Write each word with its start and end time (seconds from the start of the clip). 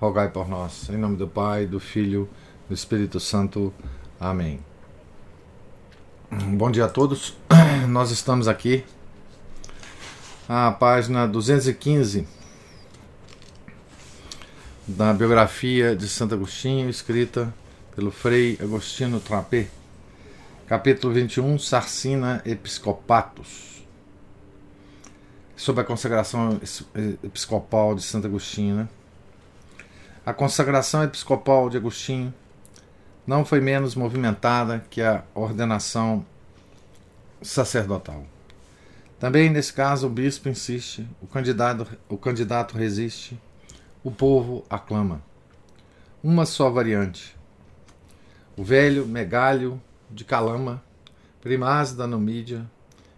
rogai 0.00 0.28
por 0.28 0.48
nós. 0.48 0.88
Em 0.90 0.96
nome 0.96 1.16
do 1.16 1.26
Pai, 1.26 1.66
do 1.66 1.80
Filho, 1.80 2.28
do 2.68 2.74
Espírito 2.74 3.18
Santo. 3.18 3.72
Amém. 4.20 4.60
Bom 6.30 6.70
dia 6.70 6.84
a 6.84 6.88
todos. 6.88 7.36
Nós 7.88 8.10
estamos 8.10 8.48
aqui 8.48 8.84
a 10.48 10.70
página 10.70 11.26
215 11.26 12.26
da 14.86 15.12
biografia 15.12 15.96
de 15.96 16.08
Santo 16.08 16.34
Agostinho, 16.34 16.88
escrita 16.88 17.52
pelo 17.94 18.10
Frei 18.10 18.58
Agostino 18.60 19.18
Trapé. 19.18 19.68
Capítulo 20.66 21.14
21, 21.14 21.58
Sarcina 21.58 22.42
Episcopatus 22.44 23.66
sobre 25.56 25.80
a 25.80 25.84
consagração 25.84 26.60
episcopal 27.22 27.94
de 27.94 28.02
Santo 28.02 28.26
Agostinho. 28.26 28.76
Né? 28.76 28.88
A 30.26 30.34
consagração 30.34 31.04
episcopal 31.04 31.70
de 31.70 31.76
Agostinho 31.76 32.34
não 33.24 33.44
foi 33.44 33.60
menos 33.60 33.94
movimentada 33.94 34.84
que 34.90 35.00
a 35.00 35.22
ordenação 35.32 36.26
sacerdotal. 37.40 38.26
Também 39.20 39.48
nesse 39.48 39.72
caso 39.72 40.08
o 40.08 40.10
bispo 40.10 40.48
insiste, 40.48 41.08
o 41.22 41.28
candidato, 41.28 41.86
o 42.08 42.16
candidato 42.16 42.76
resiste, 42.76 43.40
o 44.02 44.10
povo 44.10 44.64
aclama. 44.68 45.22
Uma 46.20 46.44
só 46.44 46.70
variante. 46.70 47.36
O 48.56 48.64
velho 48.64 49.06
Megalho 49.06 49.80
de 50.10 50.24
Calama, 50.24 50.82
primaz 51.40 51.92
da 51.92 52.04
Numídia, 52.04 52.68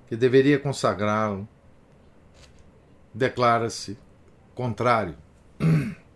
que 0.09 0.15
deveria 0.15 0.59
consagrá-lo, 0.59 1.49
declara-se 3.15 3.99
contrário. 4.55 5.17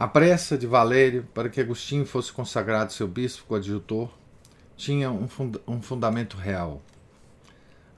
A 0.00 0.08
pressa 0.08 0.56
de 0.56 0.66
Valério 0.66 1.28
para 1.34 1.50
que 1.50 1.60
Agostinho 1.60 2.06
fosse 2.06 2.32
consagrado 2.32 2.90
seu 2.90 3.06
bispo 3.06 3.44
coadjutor 3.44 4.08
tinha 4.74 5.10
um, 5.10 5.28
um 5.68 5.82
fundamento 5.82 6.38
real. 6.38 6.80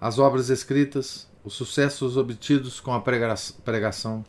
As 0.01 0.19
obras 0.19 0.49
escritas, 0.49 1.29
os 1.45 1.55
sucessos 1.55 2.17
obtidos 2.17 2.81
com 2.81 2.93
a 2.93 3.01
pregação, 3.01 4.25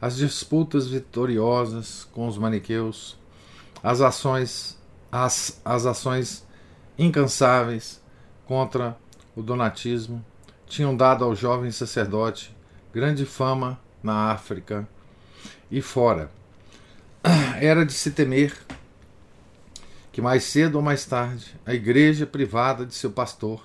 as 0.00 0.16
disputas 0.16 0.86
vitoriosas 0.86 2.04
com 2.12 2.28
os 2.28 2.38
maniqueus, 2.38 3.18
as 3.82 4.00
ações, 4.00 4.78
as, 5.10 5.60
as 5.64 5.86
ações 5.86 6.46
incansáveis 6.96 8.00
contra 8.46 8.96
o 9.34 9.42
donatismo, 9.42 10.24
tinham 10.66 10.96
dado 10.96 11.24
ao 11.24 11.34
jovem 11.34 11.72
sacerdote 11.72 12.56
grande 12.94 13.26
fama 13.26 13.76
na 14.00 14.30
África 14.30 14.88
e 15.68 15.82
fora. 15.82 16.30
Era 17.60 17.86
de 17.86 17.92
se 17.92 18.10
temer 18.10 18.52
que 20.10 20.20
mais 20.20 20.42
cedo 20.42 20.74
ou 20.74 20.82
mais 20.82 21.06
tarde 21.06 21.54
a 21.64 21.72
igreja 21.72 22.26
privada 22.26 22.84
de 22.84 22.94
seu 22.94 23.12
pastor 23.12 23.64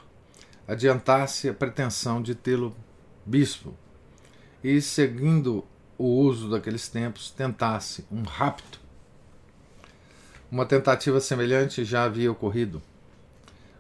adiantasse 0.68 1.50
a 1.50 1.54
pretensão 1.54 2.22
de 2.22 2.36
tê-lo 2.36 2.76
bispo 3.26 3.74
e, 4.64 4.80
seguindo 4.82 5.66
o 5.98 6.06
uso 6.06 6.50
daqueles 6.50 6.88
tempos, 6.88 7.32
tentasse 7.32 8.06
um 8.12 8.22
rapto. 8.22 8.80
Uma 10.52 10.66
tentativa 10.66 11.20
semelhante 11.20 11.84
já 11.84 12.04
havia 12.04 12.32
ocorrido. 12.32 12.82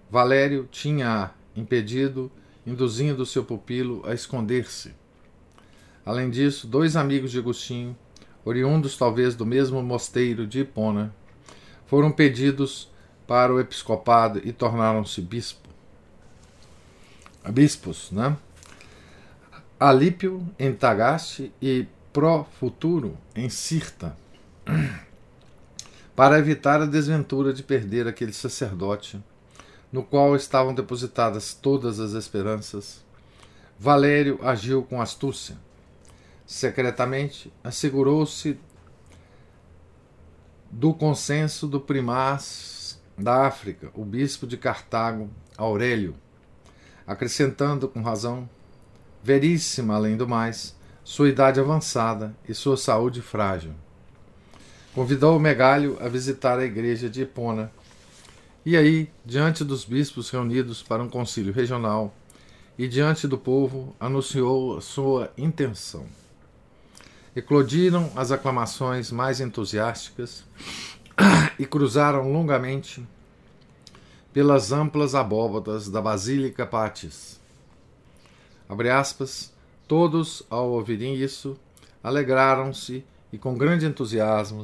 Valério 0.09 0.67
tinha 0.71 1.31
impedido 1.55 2.31
induzindo 2.65 3.25
seu 3.25 3.43
pupilo 3.43 4.01
a 4.05 4.13
esconder-se. 4.13 4.93
Além 6.05 6.29
disso, 6.29 6.67
dois 6.67 6.95
amigos 6.95 7.31
de 7.31 7.39
Agostinho, 7.39 7.95
oriundos 8.45 8.97
talvez 8.97 9.35
do 9.35 9.45
mesmo 9.45 9.81
mosteiro 9.81 10.47
de 10.47 10.61
Hipona, 10.61 11.13
foram 11.85 12.11
pedidos 12.11 12.89
para 13.25 13.53
o 13.53 13.59
episcopado 13.59 14.41
e 14.43 14.51
tornaram-se 14.51 15.21
bispo. 15.21 15.67
bispos, 17.49 18.11
né? 18.11 18.37
Alípio 19.79 20.47
em 20.57 20.73
Tagaste 20.73 21.51
e 21.61 21.85
Pro 22.11 22.45
Futuro 22.59 23.17
em 23.35 23.49
Cirta, 23.49 24.17
para 26.15 26.39
evitar 26.39 26.81
a 26.81 26.85
desventura 26.85 27.53
de 27.53 27.61
perder 27.61 28.07
aquele 28.07 28.33
sacerdote 28.33 29.21
no 29.91 30.03
qual 30.03 30.35
estavam 30.35 30.73
depositadas 30.73 31.53
todas 31.53 31.99
as 31.99 32.13
esperanças, 32.13 33.05
Valério 33.79 34.39
agiu 34.41 34.83
com 34.83 35.01
astúcia. 35.01 35.55
Secretamente, 36.47 37.51
assegurou-se 37.61 38.57
do 40.71 40.93
consenso 40.93 41.67
do 41.67 41.77
primaz 41.77 43.01
da 43.17 43.45
África, 43.45 43.91
o 43.93 44.05
bispo 44.05 44.47
de 44.47 44.55
Cartago, 44.55 45.29
Aurélio, 45.57 46.15
acrescentando 47.05 47.89
com 47.89 48.01
razão, 48.01 48.49
veríssima 49.21 49.95
além 49.95 50.15
do 50.15 50.25
mais, 50.25 50.73
sua 51.03 51.27
idade 51.27 51.59
avançada 51.59 52.33
e 52.47 52.53
sua 52.53 52.77
saúde 52.77 53.21
frágil. 53.21 53.73
Convidou 54.93 55.35
o 55.35 55.39
Megalho 55.39 55.97
a 55.99 56.07
visitar 56.07 56.59
a 56.59 56.65
igreja 56.65 57.09
de 57.09 57.23
Hipona 57.23 57.69
e 58.65 58.77
aí, 58.77 59.09
diante 59.25 59.65
dos 59.65 59.83
bispos 59.83 60.29
reunidos 60.29 60.81
para 60.81 61.03
um 61.03 61.09
concílio 61.09 61.51
regional 61.51 62.15
e 62.77 62.87
diante 62.87 63.27
do 63.27 63.37
povo, 63.37 63.93
anunciou 63.99 64.79
sua 64.79 65.29
intenção. 65.37 66.05
Eclodiram 67.37 68.11
as 68.15 68.31
aclamações 68.31 69.11
mais 69.11 69.39
entusiásticas 69.39 70.43
e 71.59 71.67
cruzaram 71.67 72.31
longamente 72.31 73.07
pelas 74.33 74.71
amplas 74.71 75.13
abóbadas 75.13 75.87
da 75.87 76.01
Basílica 76.01 76.65
Patis. 76.65 77.39
Abre 78.67 78.89
aspas, 78.89 79.53
todos, 79.87 80.41
ao 80.49 80.71
ouvirem 80.71 81.13
isso, 81.13 81.55
alegraram-se 82.03 83.05
e 83.31 83.37
com 83.37 83.55
grande 83.55 83.85
entusiasmo, 83.85 84.63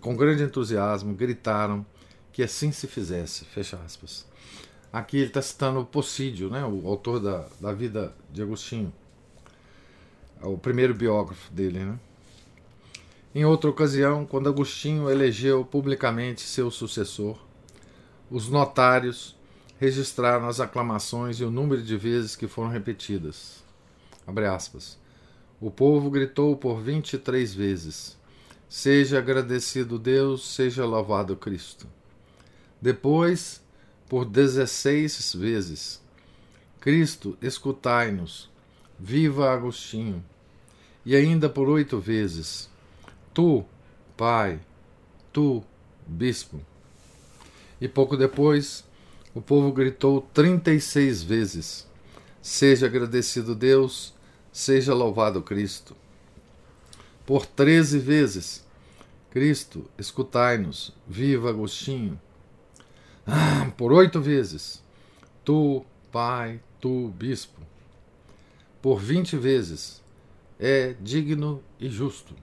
com 0.00 0.14
grande 0.14 0.44
entusiasmo 0.44 1.12
gritaram 1.14 1.84
que 2.32 2.44
assim 2.44 2.70
se 2.70 2.86
fizesse, 2.86 3.44
fecha 3.44 3.76
aspas. 3.84 4.24
Aqui 4.92 5.16
ele 5.16 5.26
está 5.26 5.42
citando 5.42 5.80
o 5.80 5.84
Possídio, 5.84 6.48
né, 6.48 6.64
o 6.64 6.86
autor 6.86 7.18
da, 7.18 7.48
da 7.60 7.72
vida 7.72 8.14
de 8.30 8.40
Agostinho, 8.40 8.92
o 10.46 10.58
primeiro 10.58 10.94
biógrafo 10.94 11.52
dele. 11.52 11.80
Né? 11.80 11.98
Em 13.34 13.44
outra 13.44 13.70
ocasião, 13.70 14.24
quando 14.24 14.48
Agostinho 14.48 15.10
elegeu 15.10 15.64
publicamente 15.64 16.42
seu 16.42 16.70
sucessor, 16.70 17.38
os 18.30 18.48
notários 18.48 19.36
registraram 19.78 20.46
as 20.46 20.60
aclamações 20.60 21.40
e 21.40 21.44
o 21.44 21.50
número 21.50 21.82
de 21.82 21.96
vezes 21.96 22.36
que 22.36 22.46
foram 22.46 22.70
repetidas. 22.70 23.62
O 25.60 25.70
povo 25.70 26.10
gritou 26.10 26.56
por 26.56 26.80
vinte 26.80 27.14
e 27.14 27.18
três 27.18 27.52
vezes: 27.52 28.16
Seja 28.68 29.18
agradecido 29.18 29.98
Deus, 29.98 30.46
seja 30.54 30.84
louvado 30.84 31.36
Cristo. 31.36 31.86
Depois, 32.80 33.62
por 34.08 34.24
dezesseis 34.24 35.34
vezes, 35.34 36.00
Cristo, 36.80 37.36
escutai-nos, 37.40 38.50
viva 38.98 39.50
Agostinho. 39.50 40.24
E 41.04 41.14
ainda 41.14 41.48
por 41.48 41.68
oito 41.68 41.98
vezes, 41.98 42.70
tu, 43.32 43.64
Pai, 44.16 44.60
tu, 45.32 45.62
Bispo. 46.06 46.60
E 47.80 47.88
pouco 47.88 48.16
depois, 48.16 48.84
o 49.34 49.40
povo 49.40 49.72
gritou 49.72 50.20
trinta 50.20 50.70
e 50.72 50.80
seis 50.80 51.22
vezes: 51.22 51.88
Seja 52.42 52.86
agradecido 52.86 53.54
Deus, 53.54 54.14
seja 54.52 54.94
louvado 54.94 55.42
Cristo. 55.42 55.96
Por 57.26 57.46
treze 57.46 57.98
vezes, 57.98 58.64
Cristo, 59.30 59.90
escutai-nos, 59.98 60.92
viva 61.08 61.48
Agostinho. 61.48 62.20
Ah, 63.26 63.72
por 63.76 63.92
oito 63.92 64.20
vezes. 64.20 64.82
Tu, 65.42 65.84
pai, 66.12 66.60
tu, 66.80 67.08
bispo. 67.08 67.60
Por 68.82 69.00
vinte 69.00 69.36
vezes. 69.36 70.03
É 70.58 70.94
digno 71.00 71.62
e 71.78 71.88
justo. 71.88 72.34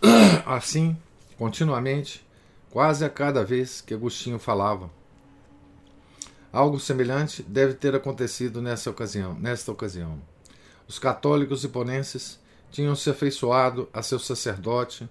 Assim, 0.46 0.96
continuamente, 1.38 2.26
quase 2.70 3.04
a 3.04 3.10
cada 3.10 3.44
vez 3.44 3.80
que 3.80 3.94
Agostinho 3.94 4.38
falava. 4.38 4.90
Algo 6.52 6.78
semelhante 6.78 7.42
deve 7.42 7.74
ter 7.74 7.94
acontecido 7.94 8.60
nessa 8.60 8.90
ocasião, 8.90 9.34
nesta 9.34 9.72
ocasião. 9.72 10.20
Os 10.86 10.98
católicos 10.98 11.64
iponenses 11.64 12.38
tinham 12.70 12.96
se 12.96 13.08
afeiçoado 13.10 13.88
a 13.92 14.02
seu 14.02 14.18
sacerdote, 14.18 15.08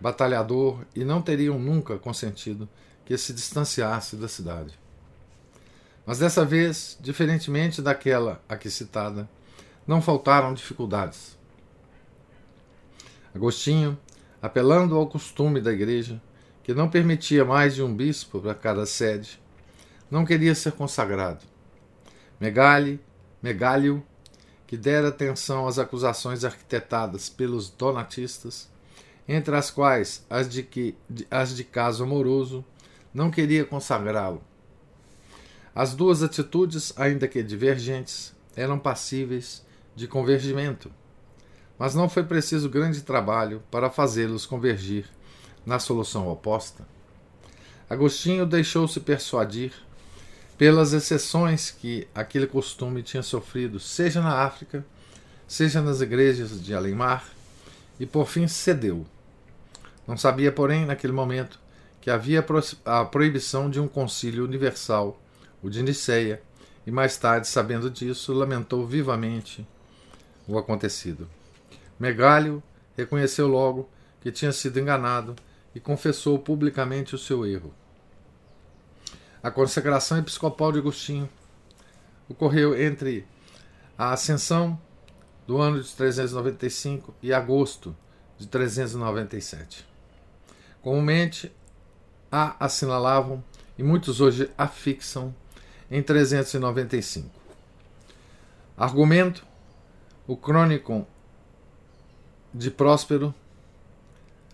batalhador, 0.00 0.84
e 0.94 1.04
não 1.04 1.20
teriam 1.20 1.58
nunca 1.58 1.98
consentido 1.98 2.68
que 3.04 3.16
se 3.18 3.32
distanciasse 3.32 4.16
da 4.16 4.28
cidade. 4.28 4.78
Mas 6.06 6.18
dessa 6.18 6.44
vez, 6.44 6.98
diferentemente 7.00 7.80
daquela 7.80 8.42
aqui 8.48 8.70
citada, 8.70 9.28
não 9.86 10.00
faltaram 10.00 10.54
dificuldades. 10.54 11.38
Agostinho, 13.34 13.98
apelando 14.40 14.96
ao 14.96 15.06
costume 15.06 15.60
da 15.60 15.72
igreja, 15.72 16.20
que 16.62 16.72
não 16.72 16.88
permitia 16.88 17.44
mais 17.44 17.74
de 17.74 17.82
um 17.82 17.94
bispo 17.94 18.40
para 18.40 18.54
cada 18.54 18.86
sede, 18.86 19.40
não 20.10 20.24
queria 20.24 20.54
ser 20.54 20.72
consagrado. 20.72 21.44
Megali, 22.40 23.00
Megalio, 23.42 24.02
que 24.66 24.76
dera 24.76 25.08
atenção 25.08 25.66
às 25.66 25.78
acusações 25.78 26.44
arquitetadas 26.44 27.28
pelos 27.28 27.68
donatistas, 27.68 28.70
entre 29.26 29.56
as 29.56 29.70
quais 29.70 30.24
as 30.28 30.48
de, 30.48 30.62
que, 30.62 30.96
as 31.30 31.54
de 31.54 31.64
caso 31.64 32.04
amoroso, 32.04 32.64
não 33.12 33.30
queria 33.30 33.64
consagrá-lo. 33.64 34.42
As 35.74 35.94
duas 35.94 36.22
atitudes, 36.22 36.92
ainda 36.96 37.26
que 37.26 37.42
divergentes, 37.42 38.34
eram 38.56 38.78
passíveis 38.78 39.63
de 39.94 40.08
convergimento, 40.08 40.90
mas 41.78 41.94
não 41.94 42.08
foi 42.08 42.24
preciso 42.24 42.68
grande 42.68 43.02
trabalho 43.02 43.62
para 43.70 43.90
fazê-los 43.90 44.46
convergir 44.46 45.06
na 45.64 45.78
solução 45.78 46.28
oposta. 46.28 46.86
Agostinho 47.88 48.46
deixou-se 48.46 48.98
persuadir 49.00 49.72
pelas 50.56 50.92
exceções 50.92 51.70
que 51.70 52.06
aquele 52.14 52.46
costume 52.46 53.02
tinha 53.02 53.22
sofrido, 53.22 53.80
seja 53.80 54.20
na 54.20 54.42
África, 54.42 54.84
seja 55.46 55.80
nas 55.80 56.00
igrejas 56.00 56.62
de 56.62 56.74
Além-Mar, 56.74 57.28
e 57.98 58.06
por 58.06 58.26
fim 58.26 58.48
cedeu. 58.48 59.04
Não 60.06 60.16
sabia, 60.16 60.52
porém, 60.52 60.86
naquele 60.86 61.12
momento, 61.12 61.58
que 62.00 62.10
havia 62.10 62.44
a 62.84 63.04
proibição 63.04 63.70
de 63.70 63.80
um 63.80 63.88
concílio 63.88 64.44
universal, 64.44 65.20
o 65.62 65.70
de 65.70 65.82
Niceia, 65.82 66.42
e 66.86 66.90
mais 66.90 67.16
tarde, 67.16 67.48
sabendo 67.48 67.90
disso, 67.90 68.32
lamentou 68.32 68.86
vivamente 68.86 69.66
o 70.46 70.58
acontecido. 70.58 71.28
Megalho 71.98 72.62
reconheceu 72.96 73.46
logo 73.46 73.88
que 74.20 74.32
tinha 74.32 74.52
sido 74.52 74.78
enganado 74.78 75.34
e 75.74 75.80
confessou 75.80 76.38
publicamente 76.38 77.14
o 77.14 77.18
seu 77.18 77.44
erro. 77.46 77.74
A 79.42 79.50
consagração 79.50 80.18
episcopal 80.18 80.72
de 80.72 80.78
Agostinho 80.78 81.28
ocorreu 82.28 82.80
entre 82.80 83.26
a 83.96 84.12
ascensão 84.12 84.80
do 85.46 85.60
ano 85.60 85.82
de 85.82 85.90
395 85.90 87.14
e 87.22 87.32
agosto 87.32 87.94
de 88.38 88.46
397. 88.46 89.86
Comumente 90.80 91.52
a 92.30 92.64
assinalavam 92.64 93.42
e 93.78 93.82
muitos 93.82 94.20
hoje 94.20 94.50
a 94.56 94.66
fixam 94.66 95.34
em 95.90 96.02
395. 96.02 97.28
Argumento: 98.76 99.46
o 100.26 100.36
crônico 100.36 101.06
de 102.52 102.70
Próspero. 102.70 103.34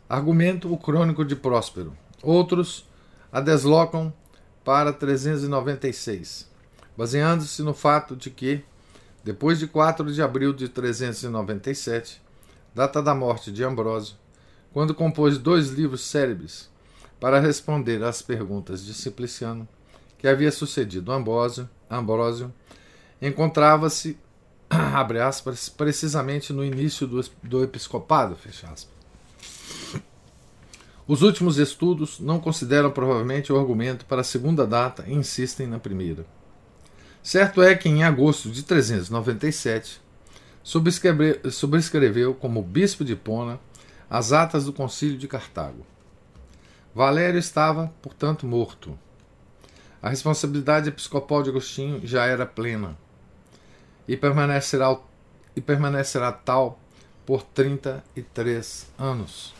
Argumento: 0.09 0.73
o 0.73 0.79
crônico 0.79 1.25
de 1.25 1.37
Próspero. 1.37 1.97
Outros 2.23 2.89
a 3.33 3.41
deslocam 3.41 4.13
para 4.65 4.93
396, 4.93 6.49
baseando-se 6.97 7.63
no 7.63 7.73
fato 7.73 8.15
de 8.17 8.31
que, 8.31 8.63
depois 9.25 9.59
de 9.59 9.67
4 9.67 10.13
de 10.13 10.23
abril 10.23 10.53
de 10.53 10.69
397, 10.69 12.21
data 12.75 13.03
da 13.03 13.15
morte 13.15 13.51
de 13.51 13.65
Ambrósio, 13.65 14.17
quando 14.73 14.95
compôs 14.95 15.39
dois 15.39 15.71
livros 15.71 16.03
célebres 16.03 16.71
para 17.19 17.41
responder 17.41 18.03
às 18.03 18.23
perguntas 18.23 18.85
de 18.85 18.95
Simpliciano, 18.95 19.69
que 20.19 20.29
havia 20.29 20.53
sucedido 20.53 21.13
Ambrósio, 21.13 21.69
Ambrósio 21.89 22.53
encontrava-se, 23.21 24.19
abre 24.95 25.21
aspas, 25.21 25.69
precisamente 25.69 26.53
no 26.53 26.65
início 26.65 27.07
do, 27.07 27.21
do 27.43 27.65
episcopado, 27.65 28.37
fecha 28.37 28.69
aspas. 28.69 29.01
Os 31.09 31.23
últimos 31.23 31.59
estudos 31.59 32.21
não 32.21 32.39
consideram 32.39 32.93
provavelmente 32.93 33.53
o 33.53 33.59
argumento 33.59 34.05
para 34.05 34.21
a 34.21 34.25
segunda 34.25 34.65
data 34.65 35.05
e 35.09 35.13
insistem 35.13 35.67
na 35.67 35.81
primeira. 35.81 36.25
Certo 37.21 37.61
é 37.63 37.75
que 37.75 37.89
em 37.89 38.05
agosto 38.05 38.49
de 38.49 38.63
397 38.63 40.01
subscreveu 40.63 42.33
como 42.33 42.63
bispo 42.63 43.05
de 43.05 43.17
Pona 43.17 43.59
as 44.09 44.33
atas 44.33 44.67
do 44.67 44.73
concílio 44.73 45.19
de 45.19 45.27
Cartago. 45.27 45.85
Valério 46.95 47.39
estava, 47.39 47.93
portanto, 48.01 48.47
morto. 48.47 48.97
A 50.01 50.09
responsabilidade 50.09 50.89
episcopal 50.89 51.43
de 51.43 51.51
Agostinho 51.51 52.01
já 52.05 52.25
era 52.25 52.47
plena 52.47 52.97
e 54.11 54.17
permanecerá, 54.17 54.99
e 55.55 55.61
permanecerá 55.61 56.33
tal 56.33 56.81
por 57.25 57.45
33 57.45 58.89
anos. 58.99 59.55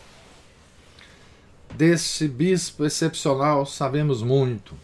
Desse 1.73 2.27
bispo 2.27 2.85
excepcional 2.85 3.65
sabemos 3.65 4.25
muito. 4.25 4.75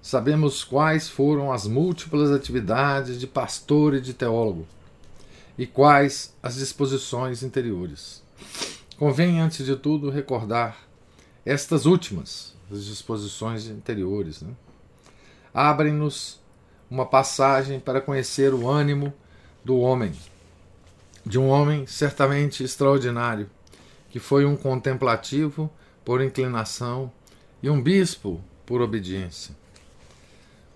Sabemos 0.00 0.62
quais 0.62 1.08
foram 1.08 1.50
as 1.50 1.66
múltiplas 1.66 2.30
atividades 2.30 3.18
de 3.18 3.26
pastor 3.26 3.94
e 3.94 4.00
de 4.00 4.14
teólogo, 4.14 4.64
e 5.58 5.66
quais 5.66 6.32
as 6.40 6.54
disposições 6.54 7.42
interiores. 7.42 8.22
Convém, 8.96 9.40
antes 9.40 9.66
de 9.66 9.74
tudo, 9.74 10.08
recordar 10.08 10.78
estas 11.44 11.84
últimas, 11.84 12.54
as 12.70 12.84
disposições 12.84 13.66
interiores. 13.66 14.40
Né? 14.40 14.52
Abrem-nos 15.52 16.40
uma 16.92 17.06
passagem 17.06 17.80
para 17.80 18.02
conhecer 18.02 18.52
o 18.52 18.68
ânimo 18.68 19.14
do 19.64 19.78
homem, 19.78 20.12
de 21.24 21.38
um 21.38 21.48
homem 21.48 21.86
certamente 21.86 22.62
extraordinário 22.62 23.48
que 24.10 24.18
foi 24.18 24.44
um 24.44 24.54
contemplativo 24.54 25.72
por 26.04 26.20
inclinação 26.20 27.10
e 27.62 27.70
um 27.70 27.80
bispo 27.80 28.44
por 28.66 28.82
obediência. 28.82 29.56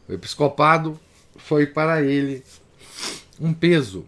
O 0.09 0.15
episcopado 0.15 0.99
foi 1.37 1.67
para 1.67 2.03
ele 2.03 2.43
um 3.39 3.53
peso, 3.53 4.07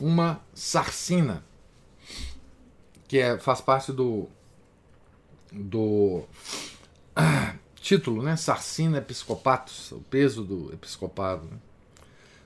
uma 0.00 0.40
sarcina, 0.52 1.44
que 3.06 3.18
é, 3.18 3.38
faz 3.38 3.60
parte 3.60 3.92
do, 3.92 4.28
do 5.52 6.24
título, 7.80 8.22
né? 8.22 8.36
Sarcina 8.36 8.98
Episcopatus, 8.98 9.92
o 9.92 10.00
peso 10.00 10.44
do 10.44 10.72
episcopado. 10.72 11.46
Né? 11.46 11.58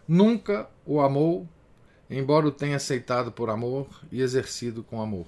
Nunca 0.07 0.69
o 0.85 1.01
amou 1.01 1.49
embora 2.19 2.47
o 2.47 2.53
tenha 2.53 2.77
aceitado 2.77 3.33
por 3.33 3.49
amor 3.49 3.89
e 4.11 4.21
exercido 4.21 4.83
com 4.83 5.01
amor. 5.01 5.27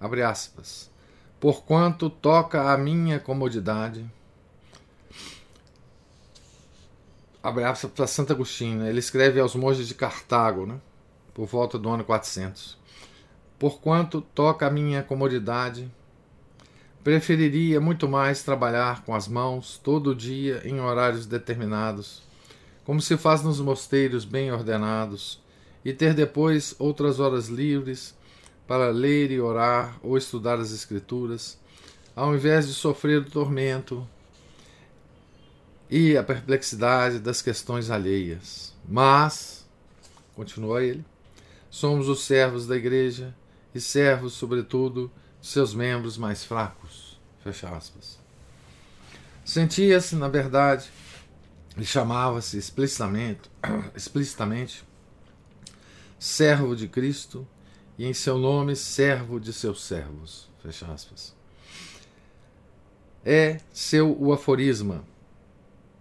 Abre 0.00 0.22
aspas. 0.22 0.90
Porquanto 1.38 2.08
toca 2.08 2.72
a 2.72 2.78
minha 2.78 3.20
comodidade. 3.20 4.10
Abre 7.42 7.64
aspas 7.64 7.90
para 7.90 8.06
Santo 8.06 8.32
Agostinho. 8.32 8.80
Né? 8.80 8.88
Ele 8.88 8.98
escreve 8.98 9.38
aos 9.38 9.54
monges 9.54 9.86
de 9.86 9.94
Cartago, 9.94 10.66
né? 10.66 10.80
por 11.34 11.46
volta 11.46 11.78
do 11.78 11.88
ano 11.88 12.04
400. 12.04 12.78
Porquanto 13.58 14.20
toca 14.20 14.66
a 14.66 14.70
minha 14.70 15.02
comodidade, 15.02 15.92
preferiria 17.08 17.80
muito 17.80 18.06
mais 18.06 18.42
trabalhar 18.42 19.02
com 19.02 19.14
as 19.14 19.26
mãos 19.26 19.80
todo 19.82 20.14
dia 20.14 20.60
em 20.64 20.78
horários 20.78 21.24
determinados 21.24 22.28
como 22.88 23.02
se 23.02 23.18
faz 23.18 23.42
nos 23.42 23.60
mosteiros 23.60 24.24
bem 24.24 24.50
ordenados, 24.50 25.42
e 25.84 25.92
ter 25.92 26.14
depois 26.14 26.74
outras 26.78 27.20
horas 27.20 27.48
livres 27.48 28.14
para 28.66 28.88
ler 28.88 29.30
e 29.30 29.38
orar 29.38 29.98
ou 30.02 30.16
estudar 30.16 30.58
as 30.58 30.72
Escrituras, 30.72 31.58
ao 32.16 32.34
invés 32.34 32.66
de 32.66 32.72
sofrer 32.72 33.20
o 33.20 33.30
tormento 33.30 34.08
e 35.90 36.16
a 36.16 36.22
perplexidade 36.22 37.18
das 37.18 37.42
questões 37.42 37.90
alheias. 37.90 38.74
Mas, 38.88 39.66
continua 40.34 40.82
ele, 40.82 41.04
somos 41.68 42.08
os 42.08 42.22
servos 42.24 42.66
da 42.66 42.74
Igreja 42.74 43.34
e 43.74 43.80
servos, 43.82 44.32
sobretudo, 44.32 45.10
de 45.42 45.46
seus 45.46 45.74
membros 45.74 46.16
mais 46.16 46.42
fracos. 46.42 46.77
Fecha 47.52 47.74
aspas. 47.74 48.18
Sentia-se, 49.42 50.14
na 50.16 50.28
verdade, 50.28 50.90
ele 51.74 51.86
chamava-se 51.86 52.58
explicitamente, 52.58 53.50
explicitamente 53.96 54.84
servo 56.18 56.76
de 56.76 56.86
Cristo 56.86 57.48
e 57.96 58.04
em 58.04 58.12
seu 58.12 58.36
nome 58.36 58.76
servo 58.76 59.40
de 59.40 59.50
seus 59.50 59.82
servos. 59.82 60.50
Fecha 60.62 60.92
aspas. 60.92 61.34
É 63.24 63.60
seu 63.72 64.14
o 64.20 64.30
aforisma 64.30 65.02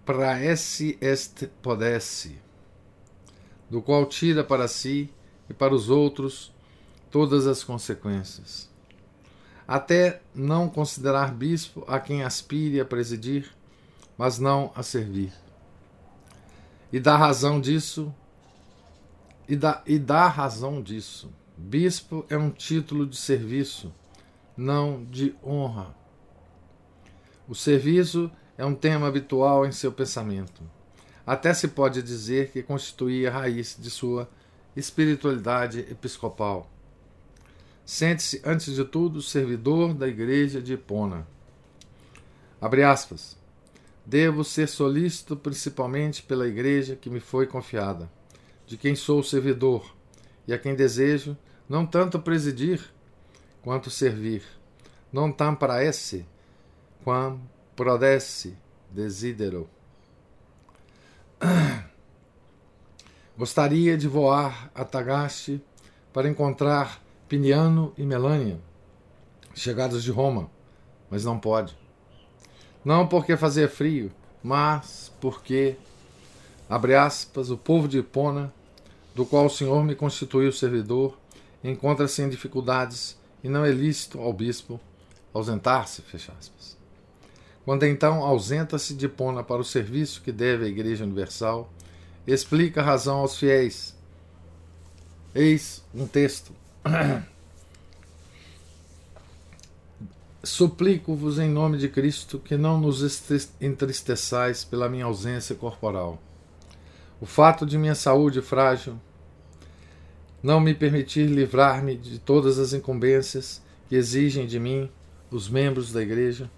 praesse 0.05 0.97
est 0.99 1.47
podesse, 1.61 2.37
do 3.69 3.81
qual 3.81 4.05
tira 4.05 4.43
para 4.43 4.67
si 4.67 5.09
e 5.49 5.53
para 5.53 5.73
os 5.73 5.89
outros 5.89 6.53
todas 7.09 7.47
as 7.47 7.63
consequências. 7.63 8.69
Até 9.67 10.21
não 10.33 10.69
considerar 10.69 11.33
bispo 11.33 11.83
a 11.87 11.99
quem 11.99 12.23
aspire 12.23 12.79
a 12.79 12.85
presidir, 12.85 13.51
mas 14.17 14.39
não 14.39 14.71
a 14.73 14.81
servir. 14.81 15.33
E 16.91 16.99
dá 17.01 17.17
razão 17.17 17.59
disso, 17.59 18.13
e 19.47 19.55
dá, 19.55 19.83
e 19.85 19.99
dá 19.99 20.27
razão 20.27 20.81
disso. 20.81 21.29
Bispo 21.57 22.25
é 22.29 22.37
um 22.37 22.49
título 22.49 23.05
de 23.05 23.17
serviço, 23.17 23.93
não 24.55 25.03
de 25.03 25.35
honra. 25.43 25.93
O 27.47 27.53
serviço 27.53 28.31
é 28.57 28.65
um 28.65 28.73
tema 28.73 29.07
habitual 29.07 29.65
em 29.65 29.71
seu 29.71 29.91
pensamento. 29.91 30.63
Até 31.25 31.53
se 31.53 31.67
pode 31.67 32.01
dizer 32.01 32.51
que 32.51 32.63
constituía 32.63 33.29
a 33.29 33.33
raiz 33.33 33.75
de 33.77 33.89
sua 33.89 34.29
espiritualidade 34.75 35.79
episcopal. 35.79 36.69
Sente-se, 37.87 38.41
antes 38.43 38.75
de 38.75 38.83
tudo, 38.83 39.21
servidor 39.21 39.93
da 39.93 40.09
igreja 40.09 40.61
de 40.61 40.73
Hipona. 40.73 41.25
Abre 42.59 42.83
aspas. 42.83 43.37
Devo 44.05 44.43
ser 44.43 44.67
solícito 44.67 45.37
principalmente 45.37 46.21
pela 46.21 46.49
igreja 46.49 46.97
que 46.97 47.09
me 47.09 47.21
foi 47.21 47.47
confiada, 47.47 48.11
de 48.65 48.75
quem 48.75 48.93
sou 48.93 49.23
servidor, 49.23 49.95
e 50.45 50.51
a 50.51 50.59
quem 50.59 50.75
desejo 50.75 51.37
não 51.69 51.85
tanto 51.85 52.19
presidir 52.19 52.81
quanto 53.61 53.89
servir. 53.89 54.43
Non 55.09 55.31
tam 55.31 55.55
praesse, 55.55 56.25
quam 57.05 57.39
prodesse 57.73 58.57
desidero. 58.91 59.69
Gostaria 63.37 63.97
de 63.97 64.09
voar 64.09 64.69
a 64.75 64.83
Tagaste 64.83 65.63
para 66.11 66.27
encontrar 66.27 67.06
Piniano 67.27 67.93
e 67.97 68.03
Melania, 68.03 68.57
chegados 69.53 70.01
de 70.01 70.11
Roma, 70.11 70.49
mas 71.09 71.25
não 71.25 71.37
pode. 71.37 71.75
Não 72.85 73.05
porque 73.05 73.35
fazia 73.35 73.67
frio, 73.67 74.11
mas 74.41 75.11
porque, 75.19 75.75
abre 76.69 76.95
aspas, 76.95 77.49
o 77.49 77.57
povo 77.57 77.85
de 77.85 77.99
Hipona, 77.99 78.53
do 79.13 79.25
qual 79.25 79.47
o 79.47 79.49
Senhor 79.49 79.83
me 79.83 79.93
constituiu 79.93 80.53
servidor, 80.53 81.17
encontra-se 81.61 82.21
em 82.21 82.29
dificuldades 82.29 83.17
e 83.43 83.49
não 83.49 83.65
é 83.65 83.71
lícito 83.71 84.19
ao 84.19 84.31
bispo 84.31 84.79
ausentar-se, 85.33 86.01
fecha 86.03 86.33
aspas. 86.39 86.77
Quando 87.65 87.85
então 87.85 88.23
ausenta-se 88.23 88.93
de 88.93 89.07
Hipona 89.07 89.43
para 89.43 89.59
o 89.59 89.65
serviço 89.65 90.21
que 90.21 90.31
deve 90.31 90.63
à 90.63 90.67
Igreja 90.69 91.03
Universal, 91.03 91.69
explica 92.25 92.79
a 92.79 92.85
razão 92.85 93.17
aos 93.17 93.37
fiéis. 93.37 93.93
Eis 95.35 95.83
um 95.93 96.07
texto. 96.07 96.56
Suplico-vos 100.43 101.39
em 101.39 101.49
nome 101.49 101.77
de 101.77 101.89
Cristo 101.89 102.39
que 102.39 102.55
não 102.55 102.79
nos 102.79 103.01
entristeçais 103.59 104.63
pela 104.63 104.87
minha 104.87 105.05
ausência 105.05 105.55
corporal. 105.55 106.21
O 107.19 107.25
fato 107.25 107.65
de 107.65 107.77
minha 107.77 107.95
saúde 107.95 108.41
frágil 108.41 108.99
não 110.41 110.59
me 110.59 110.73
permitir 110.73 111.25
livrar-me 111.25 111.97
de 111.97 112.19
todas 112.19 112.59
as 112.59 112.73
incumbências 112.73 113.61
que 113.89 113.95
exigem 113.95 114.45
de 114.45 114.59
mim 114.59 114.89
os 115.29 115.49
membros 115.49 115.91
da 115.91 116.01
Igreja, 116.01 116.49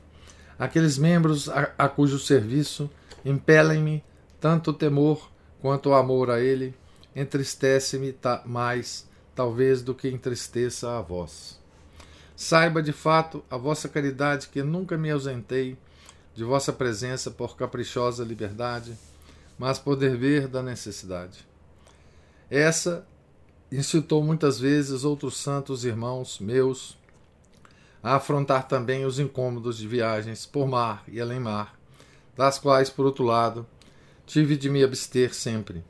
aqueles 0.57 0.97
membros 0.97 1.49
a, 1.49 1.73
a 1.77 1.89
cujo 1.89 2.19
serviço 2.19 2.89
impelem-me 3.25 4.03
tanto 4.39 4.71
o 4.71 4.73
temor 4.73 5.29
Quanto 5.61 5.91
ao 5.91 5.99
amor 5.99 6.29
a 6.29 6.39
ele, 6.39 6.73
entristece-me 7.13 8.15
mais, 8.45 9.08
talvez, 9.39 9.81
do 9.81 9.95
que 9.95 10.09
entristeça 10.09 10.97
a 10.97 11.01
vós. 11.01 11.57
Saiba 12.35 12.83
de 12.83 12.91
fato 12.91 13.41
a 13.49 13.55
vossa 13.55 13.87
caridade 13.87 14.49
que 14.49 14.61
nunca 14.61 14.97
me 14.97 15.09
ausentei 15.09 15.77
de 16.35 16.43
vossa 16.43 16.73
presença 16.73 17.31
por 17.31 17.55
caprichosa 17.55 18.25
liberdade, 18.25 18.97
mas 19.57 19.79
por 19.79 19.95
dever 19.95 20.49
da 20.49 20.61
necessidade. 20.61 21.47
Essa 22.49 23.07
incitou 23.71 24.21
muitas 24.21 24.59
vezes 24.59 25.05
outros 25.05 25.37
santos 25.37 25.85
irmãos 25.85 26.37
meus 26.41 26.97
a 28.03 28.15
afrontar 28.15 28.67
também 28.67 29.05
os 29.05 29.19
incômodos 29.19 29.77
de 29.77 29.87
viagens 29.87 30.45
por 30.45 30.67
mar 30.67 31.01
e 31.07 31.21
além 31.21 31.39
mar, 31.39 31.79
das 32.35 32.59
quais, 32.59 32.89
por 32.89 33.05
outro 33.05 33.23
lado, 33.23 33.65
tive 34.25 34.57
de 34.57 34.69
me 34.69 34.83
abster 34.83 35.33
sempre, 35.33 35.81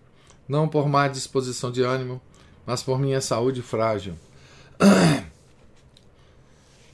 não 0.48 0.70
por 0.70 0.88
má 0.88 1.08
disposição 1.08 1.72
de 1.72 1.82
ânimo, 1.82 2.22
mas 2.66 2.84
por 2.84 3.00
minha 3.00 3.22
saúde 3.22 3.62
frágil. 3.62 4.16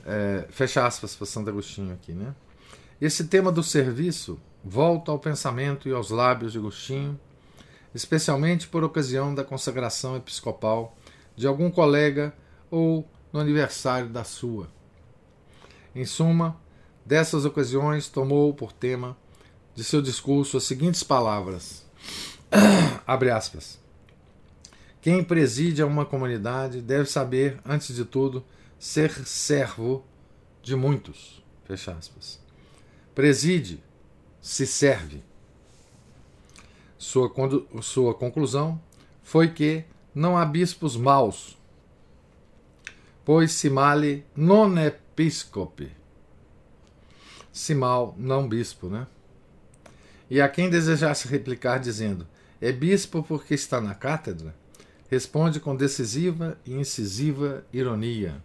É, 0.08 0.46
fecha 0.50 0.86
aspas 0.86 1.16
para 1.16 1.26
Santo 1.26 1.50
Agostinho 1.50 1.92
aqui, 1.92 2.12
né? 2.12 2.32
Esse 3.00 3.24
tema 3.24 3.50
do 3.50 3.60
serviço 3.60 4.38
volta 4.64 5.10
ao 5.10 5.18
pensamento 5.18 5.88
e 5.88 5.92
aos 5.92 6.10
lábios 6.10 6.52
de 6.52 6.58
Agostinho, 6.58 7.18
especialmente 7.92 8.68
por 8.68 8.84
ocasião 8.84 9.34
da 9.34 9.42
consagração 9.42 10.16
episcopal 10.16 10.96
de 11.34 11.46
algum 11.46 11.70
colega 11.70 12.32
ou 12.70 13.04
no 13.32 13.40
aniversário 13.40 14.08
da 14.08 14.22
sua. 14.22 14.68
Em 15.94 16.04
suma, 16.04 16.56
dessas 17.04 17.44
ocasiões 17.44 18.08
tomou 18.08 18.54
por 18.54 18.72
tema 18.72 19.16
de 19.74 19.84
seu 19.84 20.00
discurso 20.00 20.56
as 20.56 20.64
seguintes 20.64 21.02
palavras. 21.02 21.84
Abre 23.06 23.30
aspas. 23.30 23.85
Quem 25.06 25.22
preside 25.22 25.82
a 25.82 25.86
uma 25.86 26.04
comunidade 26.04 26.82
deve 26.82 27.08
saber, 27.08 27.60
antes 27.64 27.94
de 27.94 28.04
tudo, 28.04 28.44
ser 28.76 29.12
servo 29.24 30.04
de 30.60 30.74
muitos. 30.74 31.44
Fecha 31.64 31.92
aspas. 31.92 32.40
Preside, 33.14 33.80
se 34.40 34.66
serve. 34.66 35.22
Sua, 36.98 37.32
sua 37.82 38.14
conclusão 38.14 38.82
foi 39.22 39.48
que 39.48 39.84
não 40.12 40.36
há 40.36 40.44
bispos 40.44 40.96
maus, 40.96 41.56
pois 43.24 43.52
se 43.52 43.70
male 43.70 44.26
non 44.34 44.76
episcope. 44.76 45.92
Se 47.52 47.76
mal, 47.76 48.12
não 48.18 48.48
bispo, 48.48 48.88
né? 48.88 49.06
E 50.28 50.40
a 50.40 50.48
quem 50.48 50.68
desejasse 50.68 51.28
replicar, 51.28 51.78
dizendo: 51.78 52.26
É 52.60 52.72
bispo 52.72 53.22
porque 53.22 53.54
está 53.54 53.80
na 53.80 53.94
cátedra, 53.94 54.52
responde 55.10 55.60
com 55.60 55.76
decisiva 55.76 56.58
e 56.64 56.74
incisiva 56.74 57.64
ironia. 57.72 58.42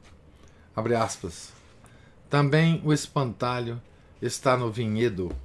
Abre 0.76 0.96
aspas. 0.96 1.52
Também 2.30 2.82
o 2.86 2.94
espantalho 2.94 3.82
está 4.22 4.56
no 4.56 4.72
vinhedo. 4.72 5.36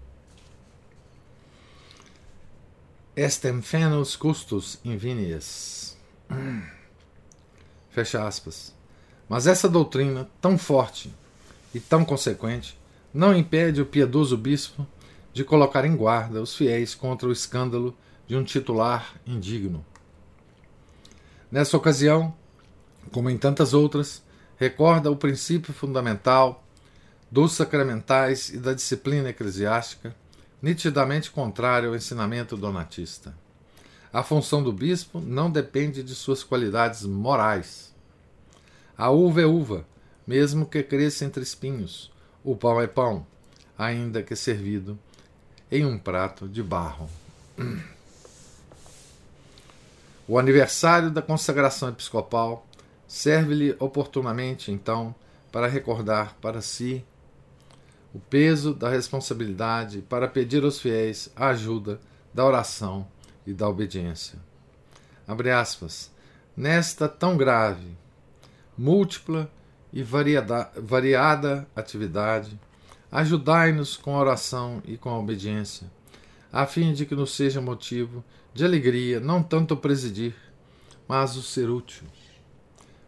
Estem 3.16 3.62
fenos 3.62 4.14
custos 4.14 4.78
in 4.85 4.96
vinies. 4.96 5.96
Fecha 7.90 8.26
aspas. 8.26 8.75
Mas 9.28 9.46
essa 9.46 9.68
doutrina, 9.68 10.28
tão 10.40 10.58
forte 10.58 11.12
e 11.75 11.80
tão 11.80 12.04
consequente, 12.04 12.78
não 13.12 13.35
impede 13.35 13.80
o 13.80 13.87
piedoso 13.87 14.37
bispo 14.37 14.87
de 15.32 15.42
colocar 15.44 15.85
em 15.85 15.96
guarda 15.96 16.40
os 16.40 16.54
fiéis 16.54 16.94
contra 16.94 17.26
o 17.28 17.32
escândalo 17.32 17.96
de 18.26 18.37
um 18.37 18.44
titular 18.44 19.14
indigno. 19.26 19.85
Nessa 21.50 21.76
ocasião, 21.76 22.34
como 23.12 23.30
em 23.30 23.38
tantas 23.38 23.72
outras, 23.72 24.22
recorda 24.56 25.10
o 25.10 25.16
princípio 25.16 25.72
fundamental 25.72 26.64
dos 27.30 27.52
sacramentais 27.52 28.48
e 28.48 28.58
da 28.58 28.72
disciplina 28.72 29.28
eclesiástica, 29.28 30.14
nitidamente 30.60 31.30
contrário 31.30 31.90
ao 31.90 31.96
ensinamento 31.96 32.56
donatista. 32.56 33.34
A 34.12 34.22
função 34.22 34.62
do 34.62 34.72
bispo 34.72 35.20
não 35.20 35.50
depende 35.50 36.02
de 36.02 36.14
suas 36.14 36.42
qualidades 36.42 37.04
morais. 37.04 37.94
A 38.96 39.10
uva 39.10 39.42
é 39.42 39.46
uva, 39.46 39.86
mesmo 40.26 40.66
que 40.66 40.82
cresça 40.82 41.24
entre 41.24 41.42
espinhos. 41.42 42.10
O 42.42 42.56
pão 42.56 42.80
é 42.80 42.86
pão, 42.86 43.26
ainda 43.76 44.22
que 44.22 44.34
servido 44.34 44.98
em 45.70 45.84
um 45.84 45.98
prato 45.98 46.48
de 46.48 46.62
barro. 46.62 47.08
O 50.28 50.38
aniversário 50.38 51.11
da 51.11 51.23
consagração 51.23 51.88
episcopal 51.88 52.66
serve-lhe 53.06 53.76
oportunamente, 53.78 54.73
então, 54.73 55.14
para 55.52 55.68
recordar 55.68 56.37
para 56.40 56.61
si 56.61 57.04
o 58.12 58.18
peso 58.18 58.75
da 58.75 58.88
responsabilidade 58.88 60.02
para 60.02 60.26
pedir 60.26 60.64
aos 60.64 60.80
fiéis 60.80 61.30
a 61.37 61.49
ajuda 61.49 62.00
da 62.35 62.45
oração 62.45 63.06
e 63.47 63.52
da 63.52 63.68
obediência. 63.68 64.38
Abre 65.28 65.50
aspas. 65.50 66.11
Nesta 66.56 67.09
tão 67.09 67.37
grave, 67.37 67.97
múltipla 68.76 69.50
e 69.92 70.02
variada, 70.02 71.66
atividade, 71.76 72.59
ajudai-nos 73.12 73.97
com 73.97 74.16
a 74.16 74.21
oração 74.21 74.83
e 74.85 74.97
com 74.97 75.11
a 75.11 75.18
obediência, 75.18 75.87
a 76.56 76.66
fim 76.66 76.94
de 76.94 77.04
que 77.04 77.14
nos 77.14 77.34
seja 77.34 77.60
motivo 77.60 78.25
de 78.54 78.64
alegria 78.64 79.20
não 79.20 79.42
tanto 79.42 79.76
presidir, 79.76 80.34
mas 81.06 81.36
o 81.36 81.42
ser 81.42 81.68
útil. 81.68 82.06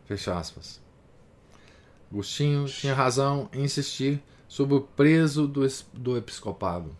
Fecha 0.05 0.39
aspas. 0.39 0.79
Agostinho 2.13 2.67
tinha 2.67 2.93
razão 2.93 3.49
em 3.51 3.65
insistir 3.65 4.23
sobre 4.47 4.75
o 4.75 4.83
preso 4.83 5.49
do, 5.49 5.67
do 5.95 6.19
episcopado. 6.19 6.95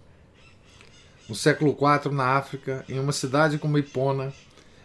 No 1.29 1.35
século 1.35 1.73
IV, 1.73 2.15
na 2.15 2.39
África, 2.39 2.83
em 2.89 2.99
uma 2.99 3.13
cidade 3.13 3.59
como 3.59 3.77
Hipona, 3.77 4.33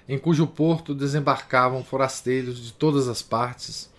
em 0.05 0.19
cujo 0.19 0.45
porto 0.45 0.93
desembarcavam 0.93 1.81
forasteiros 1.81 2.61
de 2.61 2.73
todas 2.73 3.07
as 3.07 3.21
partes, 3.21 3.89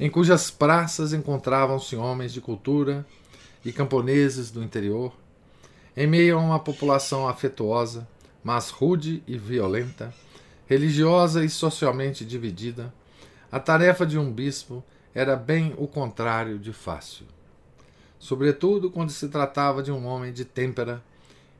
em 0.00 0.10
cujas 0.10 0.50
praças 0.50 1.12
encontravam-se 1.12 1.94
homens 1.94 2.32
de 2.32 2.40
cultura 2.40 3.06
e 3.64 3.70
camponeses 3.70 4.50
do 4.50 4.60
interior, 4.60 5.21
em 5.96 6.06
meio 6.06 6.38
a 6.38 6.40
uma 6.40 6.58
população 6.58 7.28
afetuosa, 7.28 8.08
mas 8.42 8.70
rude 8.70 9.22
e 9.26 9.36
violenta, 9.36 10.12
religiosa 10.66 11.44
e 11.44 11.50
socialmente 11.50 12.24
dividida, 12.24 12.92
a 13.50 13.60
tarefa 13.60 14.06
de 14.06 14.18
um 14.18 14.32
bispo 14.32 14.82
era 15.14 15.36
bem 15.36 15.74
o 15.76 15.86
contrário 15.86 16.58
de 16.58 16.72
fácil. 16.72 17.26
Sobretudo 18.18 18.90
quando 18.90 19.10
se 19.10 19.28
tratava 19.28 19.82
de 19.82 19.92
um 19.92 20.06
homem 20.06 20.32
de 20.32 20.44
têmpera 20.44 21.02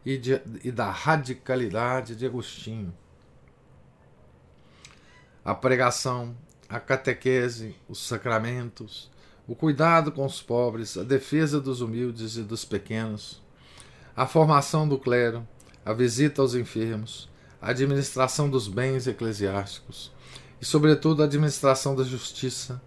e, 0.04 0.16
de, 0.16 0.40
e 0.64 0.70
da 0.70 0.90
radicalidade 0.90 2.16
de 2.16 2.24
Agostinho. 2.24 2.94
A 5.44 5.54
pregação, 5.54 6.34
a 6.68 6.80
catequese, 6.80 7.76
os 7.88 8.06
sacramentos, 8.06 9.10
o 9.46 9.54
cuidado 9.54 10.12
com 10.12 10.24
os 10.24 10.40
pobres, 10.40 10.96
a 10.96 11.02
defesa 11.02 11.60
dos 11.60 11.80
humildes 11.80 12.36
e 12.36 12.42
dos 12.42 12.64
pequenos, 12.64 13.41
a 14.16 14.26
formação 14.26 14.88
do 14.88 14.98
clero, 14.98 15.46
a 15.84 15.92
visita 15.92 16.42
aos 16.42 16.54
enfermos, 16.54 17.28
a 17.60 17.70
administração 17.70 18.50
dos 18.50 18.68
bens 18.68 19.06
eclesiásticos 19.06 20.12
e, 20.60 20.64
sobretudo, 20.64 21.22
a 21.22 21.24
administração 21.24 21.94
da 21.94 22.04
justiça 22.04 22.80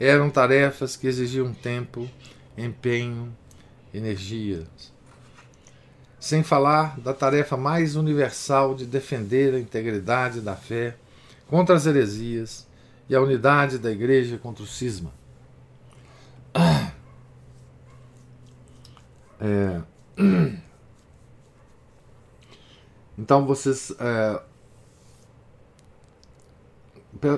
eram 0.00 0.30
tarefas 0.30 0.96
que 0.96 1.06
exigiam 1.06 1.52
tempo, 1.52 2.08
empenho, 2.56 3.36
energia. 3.92 4.66
Sem 6.20 6.42
falar 6.42 6.98
da 7.00 7.12
tarefa 7.12 7.56
mais 7.56 7.96
universal 7.96 8.74
de 8.74 8.86
defender 8.86 9.54
a 9.54 9.60
integridade 9.60 10.40
da 10.40 10.56
fé 10.56 10.96
contra 11.46 11.76
as 11.76 11.86
heresias 11.86 12.66
e 13.08 13.14
a 13.14 13.20
unidade 13.20 13.78
da 13.78 13.90
Igreja 13.90 14.38
contra 14.38 14.62
o 14.62 14.66
cisma. 14.66 15.12
É... 19.40 19.80
Então 23.18 23.44
vocês, 23.44 23.92
é... 23.98 24.42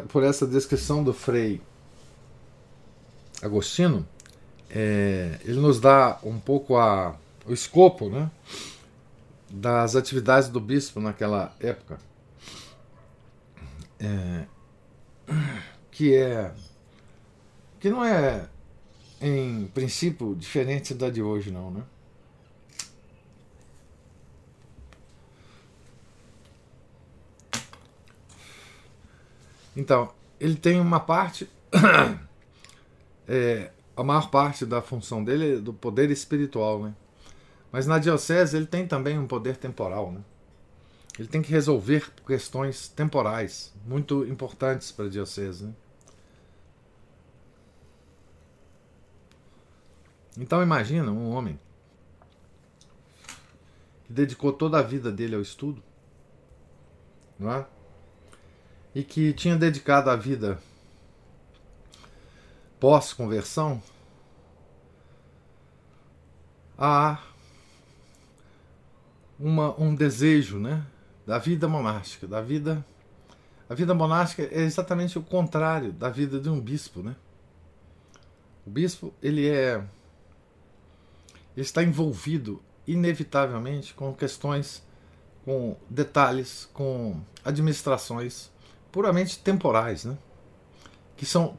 por 0.08 0.22
essa 0.22 0.46
descrição 0.46 1.02
do 1.02 1.14
Frei 1.14 1.62
Agostino, 3.40 4.06
é... 4.68 5.40
ele 5.42 5.58
nos 5.58 5.80
dá 5.80 6.18
um 6.22 6.38
pouco 6.38 6.76
a... 6.76 7.16
o 7.46 7.52
escopo, 7.54 8.10
né, 8.10 8.30
das 9.48 9.96
atividades 9.96 10.50
do 10.50 10.60
bispo 10.60 11.00
naquela 11.00 11.56
época, 11.58 11.98
é... 13.98 14.44
que 15.90 16.14
é 16.14 16.52
que 17.80 17.88
não 17.88 18.04
é 18.04 18.46
em 19.22 19.66
princípio 19.68 20.34
diferente 20.34 20.92
da 20.92 21.08
de 21.08 21.22
hoje 21.22 21.50
não, 21.50 21.70
né? 21.70 21.82
Então, 29.76 30.12
ele 30.38 30.56
tem 30.56 30.80
uma 30.80 31.00
parte. 31.00 31.48
é, 33.28 33.70
a 33.96 34.02
maior 34.02 34.30
parte 34.30 34.64
da 34.64 34.80
função 34.80 35.22
dele 35.22 35.56
é 35.56 35.60
do 35.60 35.72
poder 35.72 36.10
espiritual, 36.10 36.82
né? 36.82 36.94
Mas 37.70 37.86
na 37.86 37.98
diocese 37.98 38.56
ele 38.56 38.66
tem 38.66 38.86
também 38.86 39.18
um 39.18 39.26
poder 39.26 39.56
temporal, 39.56 40.10
né? 40.10 40.20
Ele 41.18 41.28
tem 41.28 41.42
que 41.42 41.50
resolver 41.50 42.10
questões 42.26 42.88
temporais 42.88 43.72
muito 43.84 44.24
importantes 44.24 44.90
para 44.90 45.04
a 45.04 45.08
diocese, 45.08 45.64
né? 45.64 45.74
Então 50.38 50.62
imagina 50.62 51.10
um 51.10 51.30
homem 51.30 51.60
que 54.04 54.12
dedicou 54.12 54.52
toda 54.52 54.78
a 54.78 54.82
vida 54.82 55.12
dele 55.12 55.34
ao 55.34 55.42
estudo, 55.42 55.82
não 57.38 57.52
é? 57.52 57.66
E 58.94 59.02
que 59.02 59.32
tinha 59.32 59.56
dedicado 59.56 60.10
a 60.10 60.16
vida 60.16 60.58
pós-conversão 62.78 63.82
a 66.76 67.18
uma, 69.38 69.78
um 69.80 69.94
desejo 69.94 70.58
né, 70.58 70.84
da 71.26 71.38
vida 71.38 71.68
monástica, 71.68 72.26
da 72.26 72.40
vida. 72.40 72.84
A 73.68 73.74
vida 73.74 73.94
monástica 73.94 74.42
é 74.42 74.62
exatamente 74.62 75.18
o 75.18 75.22
contrário 75.22 75.92
da 75.92 76.08
vida 76.08 76.40
de 76.40 76.48
um 76.48 76.60
bispo, 76.60 77.02
né? 77.02 77.14
O 78.66 78.70
bispo 78.70 79.14
ele 79.22 79.48
é 79.48 79.84
ele 81.56 81.66
está 81.66 81.82
envolvido 81.82 82.62
inevitavelmente 82.86 83.94
com 83.94 84.12
questões, 84.14 84.82
com 85.44 85.76
detalhes, 85.88 86.68
com 86.72 87.20
administrações, 87.44 88.50
puramente 88.92 89.38
temporais, 89.38 90.04
né? 90.04 90.16
que 91.16 91.26
são 91.26 91.56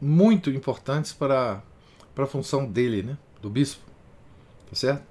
muito 0.00 0.50
importantes 0.50 1.12
para, 1.12 1.62
para 2.14 2.24
a 2.24 2.26
função 2.26 2.66
dele, 2.66 3.02
né? 3.02 3.18
do 3.42 3.50
bispo. 3.50 3.82
Tá 4.68 4.76
certo? 4.76 5.02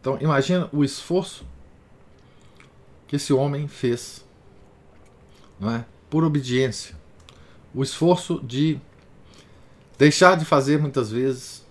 Então, 0.00 0.18
imagina 0.20 0.68
o 0.72 0.82
esforço 0.82 1.46
que 3.06 3.16
esse 3.16 3.32
homem 3.32 3.68
fez 3.68 4.24
não 5.60 5.70
é? 5.70 5.84
por 6.10 6.24
obediência. 6.24 6.96
O 7.74 7.82
esforço 7.82 8.40
de 8.42 8.80
deixar 9.96 10.36
de 10.36 10.44
fazer 10.44 10.80
muitas 10.80 11.10
vezes 11.10 11.64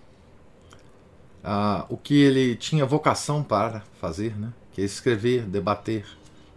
uh, 1.43 1.86
o 1.89 1.97
que 1.97 2.13
ele 2.13 2.56
tinha 2.56 2.86
vocação 2.86 3.43
para 3.43 3.84
fazer, 4.00 4.38
né? 4.38 4.54
que 4.71 4.82
é 4.82 4.86
escrever, 4.86 5.43
debater, 5.45 6.06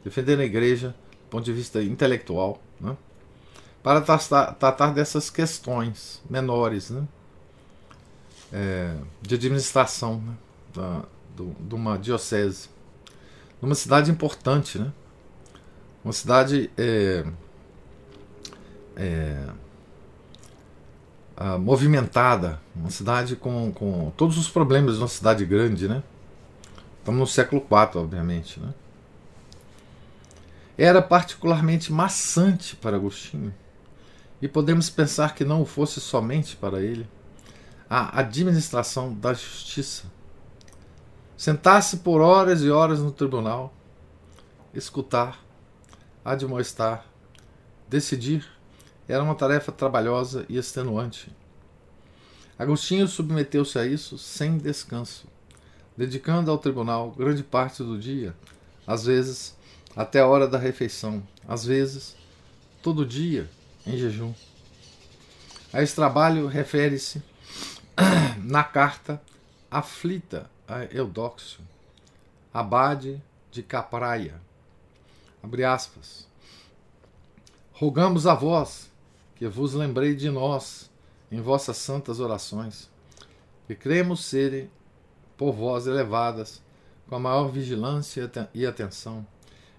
defender 0.05 0.39
a 0.39 0.45
igreja 0.45 0.95
ponto 1.35 1.45
de 1.45 1.53
vista 1.53 1.83
intelectual, 1.83 2.63
né? 2.81 2.97
para 3.83 4.01
tratar, 4.01 4.93
dessas 4.93 5.29
questões 5.29 6.23
menores 6.31 6.91
né? 6.91 7.03
É, 8.53 8.95
de 9.21 9.35
administração 9.35 10.23
né? 10.25 10.35
da, 10.73 11.03
do, 11.37 11.57
de 11.59 11.75
uma 11.75 11.99
diocese. 11.99 12.69
Numa 13.61 13.75
cidade 13.75 14.13
importante, 14.13 14.79
né? 14.79 14.93
uma 16.05 16.13
cidade 16.13 16.71
é, 16.79 17.25
é, 18.95 19.45
movimentada, 21.59 22.61
uma 22.77 22.91
cidade 22.91 23.35
com, 23.35 23.73
com 23.73 24.13
todos 24.17 24.39
os 24.39 24.49
problemas 24.49 24.95
de 24.95 25.01
uma 25.03 25.09
cidade 25.09 25.45
grande. 25.45 25.89
Né? 25.89 26.01
Estamos 27.01 27.19
no 27.19 27.27
século 27.27 27.61
IV, 27.61 27.99
obviamente. 27.99 28.61
Né? 28.61 28.73
Era 30.77 31.01
particularmente 31.01 31.93
maçante 31.93 32.75
para 32.77 32.97
Agostinho, 32.97 33.55
e 34.43 34.49
podemos 34.49 34.91
pensar 34.91 35.35
que 35.35 35.45
não 35.45 35.63
o 35.63 35.67
fosse 35.67 36.01
somente 36.01 36.57
para 36.57 36.83
ele, 36.83 37.09
a 37.89 38.21
administração 38.21 39.15
da 39.15 39.33
justiça. 39.33 40.05
Sentar-se 41.37 41.99
por 41.99 42.21
horas 42.21 42.63
e 42.63 42.71
horas 42.71 43.01
no 43.01 43.13
tribunal, 43.13 43.73
escutar, 44.75 45.45
admoestar, 46.25 47.07
decidir, 47.89 48.47
era 49.07 49.23
uma 49.23 49.35
tarefa 49.35 49.71
trabalhosa 49.71 50.45
e 50.49 50.57
extenuante. 50.57 51.31
Agostinho 52.59 53.07
submeteu-se 53.07 53.79
a 53.79 53.87
isso 53.87 54.17
sem 54.17 54.59
descanso, 54.59 55.27
dedicando 55.97 56.51
ao 56.51 56.59
tribunal 56.59 57.11
grande 57.13 57.43
parte 57.43 57.83
do 57.83 57.99
dia, 57.99 58.35
às 58.87 59.05
vezes 59.05 59.57
até 59.97 60.21
a 60.21 60.27
hora 60.27 60.49
da 60.49 60.59
refeição, 60.59 61.23
às 61.47 61.65
vezes 61.65 62.17
todo 62.83 63.07
dia 63.07 63.49
em 63.87 63.97
jejum. 63.97 64.33
A 65.73 65.83
esse 65.83 65.95
trabalho 65.95 66.47
refere-se 66.47 67.23
na 68.43 68.65
carta 68.65 69.21
aflita 69.71 70.51
a 70.69 70.85
Eudóxio, 70.85 71.61
abade 72.53 73.23
de 73.51 73.63
Capraia. 73.63 74.41
Abre 75.43 75.65
aspas. 75.65 76.27
Rogamos 77.73 78.27
a 78.27 78.35
vós, 78.35 78.91
que 79.35 79.49
vos 79.49 79.75
lembrei 79.75 80.15
de 80.15 80.31
nós 80.31 80.91
em 81.31 81.41
vossas 81.41 81.77
santas 81.77 82.21
orações, 82.21 82.89
e 83.69 83.75
cremos 83.75 84.25
serem 84.25 84.71
por 85.37 85.53
vós 85.53 85.87
elevadas 85.87 86.63
com 87.09 87.17
a 87.17 87.19
maior 87.19 87.49
vigilância 87.49 88.31
e 88.55 88.65
atenção, 88.65 89.27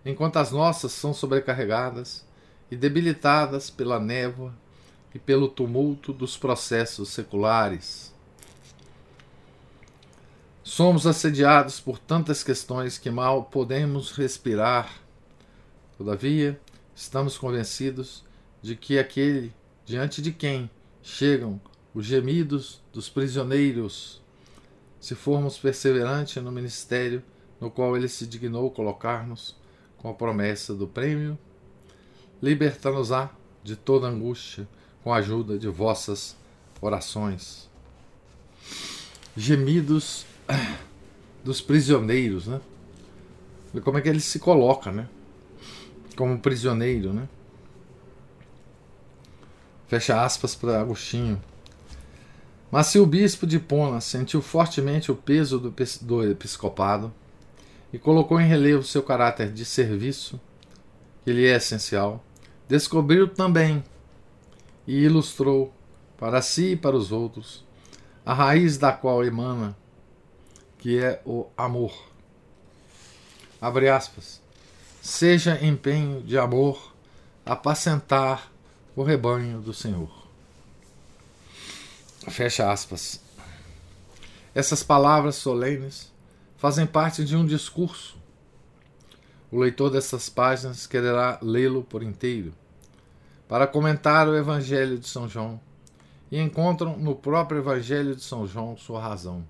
enquanto 0.06 0.38
as 0.38 0.52
nossas 0.52 0.92
são 0.92 1.14
sobrecarregadas 1.14 2.24
e 2.70 2.76
debilitadas 2.76 3.70
pela 3.70 4.00
névoa 4.00 4.54
e 5.14 5.20
pelo 5.20 5.48
tumulto 5.48 6.14
dos 6.14 6.38
processos 6.38 7.10
seculares. 7.10 8.14
Somos 10.64 11.08
assediados 11.08 11.80
por 11.80 11.98
tantas 11.98 12.44
questões 12.44 12.98
que 12.98 13.10
mal 13.10 13.46
podemos 13.46 14.12
respirar. 14.12 15.02
Todavia, 15.98 16.60
estamos 16.96 17.38
convencidos 17.38 18.24
de 18.62 18.76
que 18.76 19.00
aquele 19.00 19.54
diante 19.86 20.22
de 20.22 20.32
quem 20.32 20.70
chegam 21.02 21.62
os 21.94 22.06
gemidos 22.06 22.82
dos 22.92 23.08
prisioneiros, 23.08 24.22
se 25.00 25.16
formos 25.16 25.58
perseverantes 25.58 26.44
no 26.44 26.52
ministério 26.52 27.24
no 27.62 27.72
qual 27.72 27.96
ele 27.96 28.10
se 28.10 28.26
dignou 28.26 28.70
colocar-nos, 28.72 29.56
com 30.06 30.12
a 30.12 30.14
promessa 30.14 30.72
do 30.72 30.86
prêmio, 30.86 31.36
liberta-nos-á 32.40 33.32
de 33.64 33.76
toda 33.76 34.06
angústia 34.06 34.68
com 35.04 35.12
a 35.12 35.18
ajuda 35.18 35.58
de 35.58 35.68
vossas 35.68 36.38
orações. 36.80 37.68
Gemidos 39.36 40.24
dos 41.44 41.60
prisioneiros, 41.60 42.46
né? 42.46 42.62
Como 43.84 43.98
é 43.98 44.02
que 44.02 44.08
ele 44.08 44.20
se 44.20 44.38
coloca, 44.38 44.92
né? 44.92 45.10
Como 46.16 46.38
prisioneiro, 46.38 47.12
né? 47.12 47.28
Fecha 49.88 50.24
aspas 50.24 50.54
para 50.54 50.82
Agostinho. 50.82 51.42
Mas 52.70 52.86
se 52.88 53.00
o 53.00 53.08
bispo 53.08 53.48
de 53.48 53.58
Pona 53.58 54.00
sentiu 54.00 54.40
fortemente 54.40 55.12
o 55.12 55.16
peso 55.16 55.58
do, 55.58 55.74
do 56.02 56.30
episcopado 56.30 57.12
e 57.96 57.98
colocou 57.98 58.42
em 58.42 58.46
relevo 58.46 58.84
seu 58.84 59.02
caráter 59.02 59.54
de 59.54 59.64
serviço, 59.64 60.38
que 61.24 61.32
lhe 61.32 61.48
é 61.48 61.56
essencial, 61.56 62.22
descobriu 62.68 63.26
também 63.26 63.82
e 64.86 65.06
ilustrou 65.06 65.74
para 66.18 66.42
si 66.42 66.72
e 66.72 66.76
para 66.76 66.94
os 66.94 67.14
outros 67.14 67.64
a 68.26 68.34
raiz 68.34 68.78
da 68.78 68.92
qual 68.92 69.24
emana, 69.24 69.78
que 70.78 71.00
é 71.00 71.22
o 71.26 71.48
amor. 71.56 71.94
Abre 73.62 73.88
aspas. 73.88 74.42
Seja 75.02 75.64
empenho 75.64 76.22
de 76.22 76.38
amor 76.38 76.94
apacentar 77.46 78.52
o 78.94 79.04
rebanho 79.04 79.62
do 79.62 79.74
Senhor. 79.74 80.12
Fecha 82.28 82.70
aspas. 82.70 83.22
Essas 84.54 84.84
palavras 84.84 85.36
solenes 85.36 86.14
fazem 86.66 86.88
parte 86.88 87.24
de 87.24 87.36
um 87.36 87.46
discurso. 87.46 88.18
O 89.52 89.60
leitor 89.60 89.92
dessas 89.92 90.30
páginas 90.30 90.88
quererá 90.88 91.38
lê-lo 91.40 91.84
por 91.84 92.02
inteiro 92.02 92.56
para 93.48 93.68
comentar 93.68 94.28
o 94.28 94.36
Evangelho 94.36 94.98
de 94.98 95.08
São 95.08 95.30
João 95.30 95.62
e 96.32 96.42
encontram 96.42 96.98
no 96.98 97.14
próprio 97.14 97.60
Evangelho 97.60 98.16
de 98.16 98.24
São 98.24 98.48
João 98.48 98.76
sua 98.76 99.00
razão. 99.00 99.46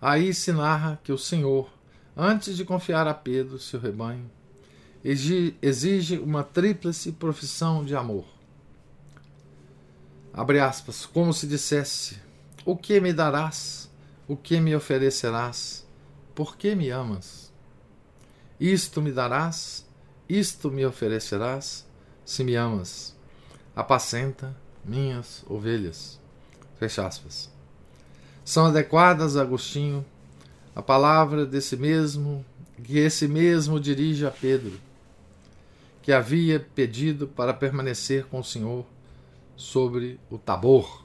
Aí 0.00 0.32
se 0.32 0.52
narra 0.52 1.00
que 1.02 1.10
o 1.10 1.18
Senhor, 1.18 1.68
antes 2.16 2.56
de 2.56 2.64
confiar 2.64 3.08
a 3.08 3.12
Pedro 3.12 3.58
seu 3.58 3.80
rebanho, 3.80 4.30
exige 5.02 6.18
uma 6.18 6.44
tríplice 6.44 7.10
profissão 7.10 7.84
de 7.84 7.96
amor. 7.96 8.26
Abre 10.32 10.60
aspas, 10.60 11.04
como 11.04 11.34
se 11.34 11.48
dissesse: 11.48 12.16
O 12.64 12.76
que 12.76 13.00
me 13.00 13.12
darás? 13.12 13.85
O 14.28 14.36
que 14.36 14.60
me 14.60 14.74
oferecerás? 14.74 15.86
Por 16.34 16.56
que 16.56 16.74
me 16.74 16.90
amas? 16.90 17.52
Isto 18.58 19.00
me 19.00 19.12
darás? 19.12 19.86
Isto 20.28 20.70
me 20.70 20.84
oferecerás? 20.84 21.86
Se 22.24 22.42
me 22.42 22.56
amas, 22.56 23.14
apacenta 23.74 24.56
minhas 24.84 25.44
ovelhas. 25.48 26.20
Fecha 26.78 27.06
aspas. 27.06 27.50
São 28.44 28.66
adequadas, 28.66 29.36
Agostinho, 29.36 30.04
a 30.74 30.82
palavra 30.82 31.46
desse 31.46 31.76
mesmo, 31.76 32.44
que 32.82 32.98
esse 32.98 33.28
mesmo 33.28 33.78
dirige 33.78 34.26
a 34.26 34.30
Pedro 34.30 34.86
que 36.06 36.12
havia 36.12 36.60
pedido 36.60 37.26
para 37.26 37.52
permanecer 37.52 38.26
com 38.26 38.38
o 38.38 38.44
Senhor 38.44 38.86
sobre 39.56 40.20
o 40.30 40.38
Tabor. 40.38 41.04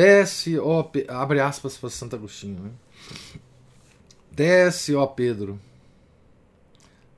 Desce, 0.00 0.58
ó, 0.58 0.82
abre 1.08 1.40
aspas 1.40 1.76
para 1.76 1.90
Santo 1.90 2.16
Agostinho. 2.16 2.58
Né? 2.58 2.70
Desce, 4.32 4.94
ó 4.94 5.06
Pedro. 5.06 5.60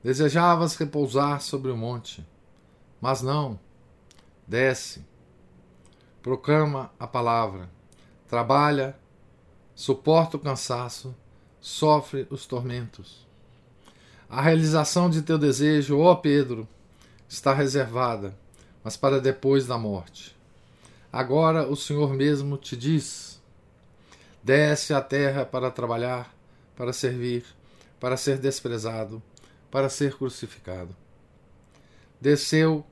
Desejavas 0.03 0.75
repousar 0.75 1.39
sobre 1.39 1.71
o 1.71 1.77
monte, 1.77 2.27
mas 2.99 3.21
não. 3.21 3.57
Desce. 4.45 5.01
Proclama 6.21 6.91
a 6.99 7.07
palavra. 7.07 7.69
Trabalha, 8.27 8.99
suporta 9.73 10.35
o 10.35 10.39
cansaço, 10.41 11.15
sofre 11.61 12.27
os 12.29 12.45
tormentos. 12.45 13.25
A 14.29 14.41
realização 14.41 15.09
de 15.09 15.21
teu 15.21 15.37
desejo, 15.37 15.99
ó 15.99 16.15
Pedro, 16.15 16.67
está 17.29 17.53
reservada, 17.53 18.37
mas 18.83 18.97
para 18.97 19.21
depois 19.21 19.65
da 19.65 19.77
morte. 19.77 20.35
Agora 21.13 21.67
o 21.67 21.75
Senhor 21.75 22.11
mesmo 22.15 22.57
te 22.57 22.75
diz: 22.75 23.39
desce 24.41 24.95
à 24.95 24.99
terra 24.99 25.45
para 25.45 25.69
trabalhar, 25.69 26.35
para 26.75 26.91
servir, 26.91 27.45
para 27.99 28.17
ser 28.17 28.39
desprezado, 28.39 29.21
para 29.69 29.89
ser 29.89 30.17
crucificado. 30.17 30.95
Desceu 32.19 32.83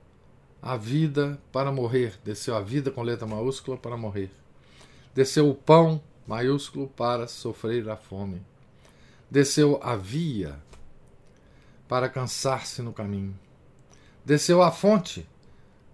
a 0.61 0.77
vida 0.77 1.41
para 1.51 1.71
morrer, 1.71 2.19
desceu 2.23 2.55
a 2.55 2.61
vida 2.61 2.91
com 2.91 3.01
letra 3.01 3.25
maiúscula 3.25 3.75
para 3.75 3.97
morrer. 3.97 4.29
Desceu 5.15 5.49
o 5.49 5.55
pão 5.55 5.99
maiúsculo 6.27 6.87
para 6.89 7.27
sofrer 7.27 7.89
a 7.89 7.97
fome. 7.97 8.45
Desceu 9.31 9.79
a 9.81 9.95
via 9.95 10.59
para 11.87 12.07
cansar-se 12.07 12.83
no 12.83 12.93
caminho. 12.93 13.37
Desceu 14.23 14.61
à 14.61 14.69
fonte 14.69 15.27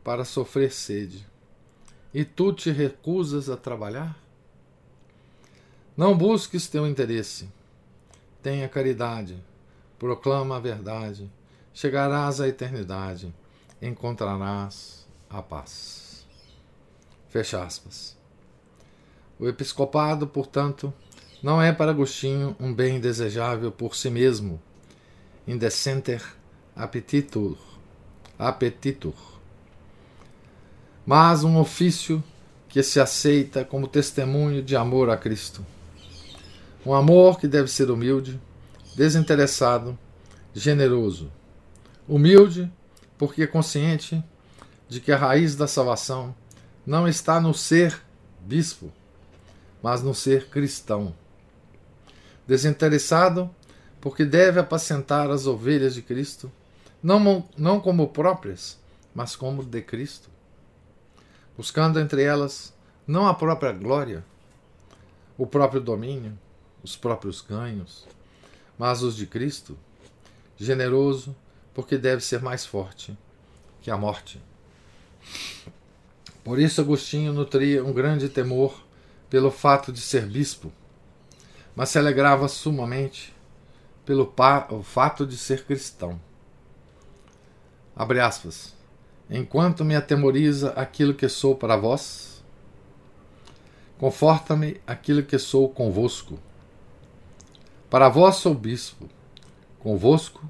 para 0.04 0.26
sofrer 0.26 0.74
sede. 0.74 1.26
E 2.18 2.26
tu 2.26 2.52
te 2.52 2.72
recusas 2.72 3.48
a 3.48 3.56
trabalhar? 3.56 4.18
Não 5.96 6.18
busques 6.18 6.68
teu 6.68 6.88
interesse. 6.88 7.48
Tenha 8.42 8.68
caridade. 8.68 9.38
Proclama 10.00 10.58
a 10.58 10.60
verdade. 10.60 11.30
Chegarás 11.72 12.42
à 12.42 12.48
eternidade. 12.48 13.32
Encontrarás 13.80 15.08
a 15.30 15.44
paz. 15.44 16.26
Fecha 17.30 17.64
aspas. 17.64 18.18
O 19.38 19.48
episcopado, 19.48 20.26
portanto, 20.26 20.92
não 21.44 21.62
é 21.62 21.72
para 21.72 21.92
Agostinho 21.92 22.56
um 22.60 22.74
bem 22.74 23.00
desejável 23.00 23.72
por 23.72 23.96
si 23.96 24.10
mesmo, 24.10 24.60
indecenter 25.48 26.26
appetitur, 26.76 27.60
appetitur, 28.40 29.37
mas 31.08 31.46
um 31.46 31.58
ofício 31.58 32.22
que 32.68 32.84
se 32.84 33.00
aceita 33.00 33.64
como 33.64 33.88
testemunho 33.88 34.62
de 34.62 34.76
amor 34.76 35.10
a 35.10 35.16
Cristo. 35.16 35.66
Um 36.86 36.94
amor 36.94 37.40
que 37.40 37.48
deve 37.48 37.70
ser 37.70 37.90
humilde, 37.90 38.38
desinteressado, 38.94 39.98
generoso. 40.54 41.32
Humilde, 42.10 42.70
porque 43.18 43.44
é 43.44 43.48
consciente 43.48 44.22
de 44.90 45.00
que 45.00 45.14
a 45.14 45.16
raiz 45.16 45.56
da 45.56 45.66
salvação 45.66 46.36
não 46.86 47.08
está 47.08 47.40
no 47.40 47.54
ser 47.54 48.02
bispo, 48.42 48.92
mas 49.82 50.04
no 50.04 50.14
ser 50.14 50.50
cristão. 50.50 51.16
Desinteressado, 52.46 53.50
porque 54.02 54.26
deve 54.26 54.60
apacentar 54.60 55.32
as 55.32 55.48
ovelhas 55.48 55.94
de 55.94 56.02
Cristo, 56.02 56.52
não, 57.02 57.48
não 57.58 57.80
como 57.80 58.10
próprias, 58.10 58.78
mas 59.16 59.38
como 59.38 59.64
de 59.64 59.82
Cristo, 59.82 60.30
buscando 61.58 62.00
entre 62.00 62.22
elas 62.24 62.74
não 63.08 63.28
a 63.28 63.34
própria 63.34 63.72
glória, 63.72 64.24
o 65.38 65.48
próprio 65.48 65.82
domínio, 65.82 66.38
os 66.84 66.96
próprios 66.96 67.42
ganhos, 67.42 68.08
mas 68.78 69.02
os 69.02 69.16
de 69.16 69.26
Cristo, 69.26 69.78
generoso, 70.56 71.36
porque 71.74 71.98
deve 71.98 72.24
ser 72.24 72.42
mais 72.42 72.66
forte 72.66 73.18
que 73.82 73.90
a 73.90 73.98
morte. 73.98 74.42
Por 76.44 76.60
isso, 76.60 76.80
Agostinho 76.80 77.34
nutria 77.34 77.84
um 77.84 77.92
grande 77.92 78.30
temor 78.30 78.86
pelo 79.30 79.52
fato 79.52 79.92
de 79.92 80.00
ser 80.00 80.26
bispo, 80.26 80.72
mas 81.76 81.90
se 81.90 81.98
alegrava 81.98 82.48
sumamente 82.48 83.34
pelo 84.06 84.34
fato 84.84 85.26
de 85.26 85.38
ser 85.38 85.66
cristão. 85.66 86.20
Abre 87.96 88.20
aspas. 88.20 88.77
Enquanto 89.30 89.84
me 89.84 89.96
atemoriza 89.96 90.72
aquilo 90.72 91.14
que 91.14 91.28
sou 91.28 91.56
para 91.56 91.76
vós, 91.76 92.44
conforta-me 93.98 94.80
aquilo 94.86 95.24
que 95.24 95.38
sou 95.38 95.70
convosco. 95.70 96.40
Para 97.90 98.10
vós 98.10 98.38
sou 98.38 98.54
bispo, 98.54 99.10
convosco 99.80 100.50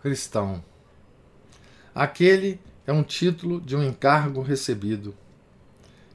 cristão. 0.00 0.64
Aquele 1.94 2.60
é 2.86 2.92
um 2.92 3.02
título 3.02 3.60
de 3.60 3.76
um 3.76 3.82
encargo 3.82 4.40
recebido. 4.40 5.14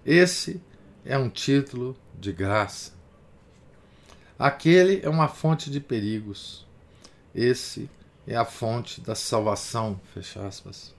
Esse 0.06 0.62
é 1.06 1.18
um 1.18 1.30
título 1.30 1.96
de 2.20 2.32
graça. 2.32 2.94
Aquele 4.38 5.02
é 5.04 5.10
uma 5.10 5.28
fonte 5.28 5.70
de 5.70 5.80
perigos. 5.80 6.66
Esse 7.34 7.90
é 8.28 8.36
a 8.36 8.46
fonte 8.46 9.02
da 9.02 9.14
salvação. 9.14 10.00
Fecha 10.14 10.46
aspas. 10.46 10.95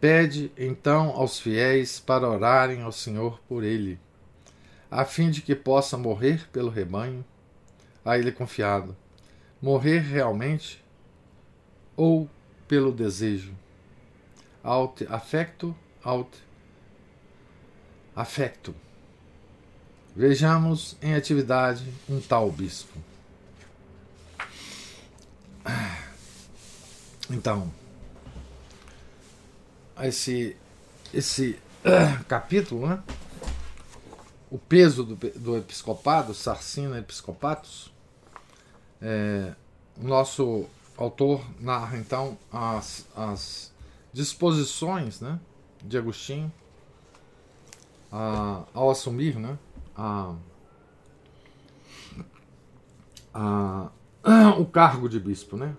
Pede 0.00 0.52
então 0.56 1.10
aos 1.10 1.40
fiéis 1.40 1.98
para 1.98 2.28
orarem 2.28 2.82
ao 2.82 2.92
Senhor 2.92 3.40
por 3.48 3.64
ele, 3.64 3.98
a 4.90 5.04
fim 5.04 5.30
de 5.30 5.42
que 5.42 5.56
possa 5.56 5.98
morrer 5.98 6.48
pelo 6.52 6.70
rebanho, 6.70 7.24
a 8.04 8.16
ele 8.16 8.30
confiado. 8.30 8.96
Morrer 9.60 9.98
realmente 9.98 10.82
ou 11.96 12.30
pelo 12.68 12.92
desejo? 12.92 13.52
Aut 14.62 15.04
afecto, 15.10 15.74
aut 16.04 16.30
afecto. 18.14 18.74
Vejamos 20.14 20.96
em 21.02 21.14
atividade 21.14 21.92
um 22.08 22.20
tal 22.20 22.50
bispo. 22.50 22.98
Então, 27.30 27.70
esse, 30.02 30.56
esse 31.12 31.58
uh, 31.84 32.24
capítulo, 32.24 32.86
né? 32.86 33.02
o 34.50 34.58
peso 34.58 35.04
do, 35.04 35.16
do 35.38 35.56
episcopado, 35.56 36.32
Sarcina 36.34 36.98
Episcopatus, 36.98 37.92
é, 39.00 39.54
o 40.00 40.06
nosso 40.06 40.66
autor 40.96 41.44
narra 41.60 41.96
então 41.98 42.36
as, 42.52 43.06
as 43.14 43.72
disposições 44.12 45.20
né, 45.20 45.38
de 45.84 45.96
Agostinho 45.98 46.52
a, 48.10 48.64
ao 48.72 48.90
assumir 48.90 49.36
né, 49.36 49.58
a, 49.96 50.34
a, 53.34 53.90
o 54.58 54.66
cargo 54.66 55.08
de 55.08 55.20
bispo, 55.20 55.56
né? 55.56 55.76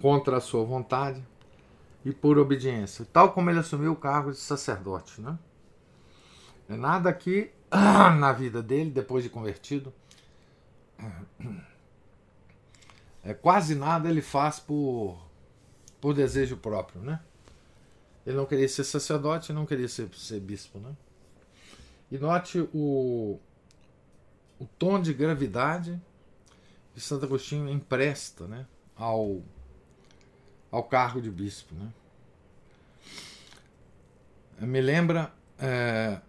Contra 0.00 0.36
a 0.38 0.40
sua 0.40 0.64
vontade 0.64 1.22
e 2.06 2.12
por 2.12 2.38
obediência, 2.38 3.04
tal 3.12 3.32
como 3.32 3.50
ele 3.50 3.58
assumiu 3.58 3.90
o 3.90 3.96
cargo 3.96 4.30
de 4.30 4.38
sacerdote, 4.38 5.20
né? 5.20 5.36
É 6.68 6.76
nada 6.76 7.12
que 7.12 7.50
na 7.68 8.32
vida 8.32 8.62
dele, 8.62 8.92
depois 8.92 9.24
de 9.24 9.28
convertido, 9.28 9.92
é 13.24 13.34
quase 13.34 13.74
nada 13.74 14.08
ele 14.08 14.22
faz 14.22 14.60
por, 14.60 15.18
por 16.00 16.14
desejo 16.14 16.56
próprio, 16.56 17.02
né? 17.02 17.20
Ele 18.24 18.36
não 18.36 18.46
queria 18.46 18.68
ser 18.68 18.84
sacerdote, 18.84 19.52
não 19.52 19.66
queria 19.66 19.88
ser, 19.88 20.08
ser 20.14 20.38
bispo, 20.38 20.78
né? 20.78 20.94
E 22.08 22.18
note 22.18 22.60
o, 22.72 23.40
o 24.60 24.66
tom 24.78 25.02
de 25.02 25.12
gravidade 25.12 26.00
que 26.94 27.00
Santo 27.00 27.26
Agostinho 27.26 27.68
empresta 27.68 28.46
né, 28.46 28.64
ao, 28.94 29.42
ao 30.70 30.82
cargo 30.82 31.20
de 31.20 31.30
bispo. 31.30 31.74
Né. 31.74 31.88
Me 34.60 34.80
lembra 34.80 35.32
é, 35.58 36.20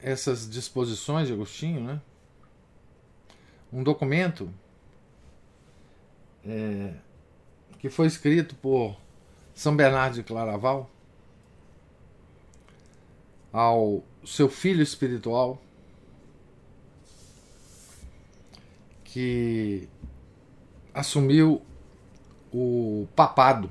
essas 0.00 0.48
disposições 0.48 1.28
de 1.28 1.34
Agostinho, 1.34 1.80
né, 1.80 2.00
um 3.72 3.82
documento 3.82 4.52
é, 6.44 6.94
que 7.78 7.90
foi 7.90 8.06
escrito 8.06 8.54
por 8.56 8.98
São 9.54 9.76
Bernardo 9.76 10.14
de 10.14 10.22
Claraval 10.22 10.90
ao 13.52 14.02
seu 14.24 14.48
filho 14.48 14.82
espiritual 14.82 15.60
que 19.04 19.88
assumiu 20.92 21.62
o 22.52 23.06
papado. 23.14 23.70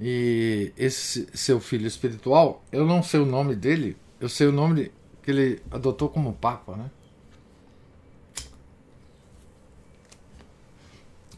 E 0.00 0.72
esse 0.76 1.28
seu 1.34 1.60
filho 1.60 1.86
espiritual, 1.86 2.62
eu 2.72 2.84
não 2.84 3.02
sei 3.02 3.20
o 3.20 3.26
nome 3.26 3.54
dele, 3.54 3.96
eu 4.20 4.28
sei 4.28 4.48
o 4.48 4.52
nome 4.52 4.90
que 5.22 5.30
ele 5.30 5.62
adotou 5.70 6.08
como 6.08 6.32
papa, 6.34 6.76
né? 6.76 6.90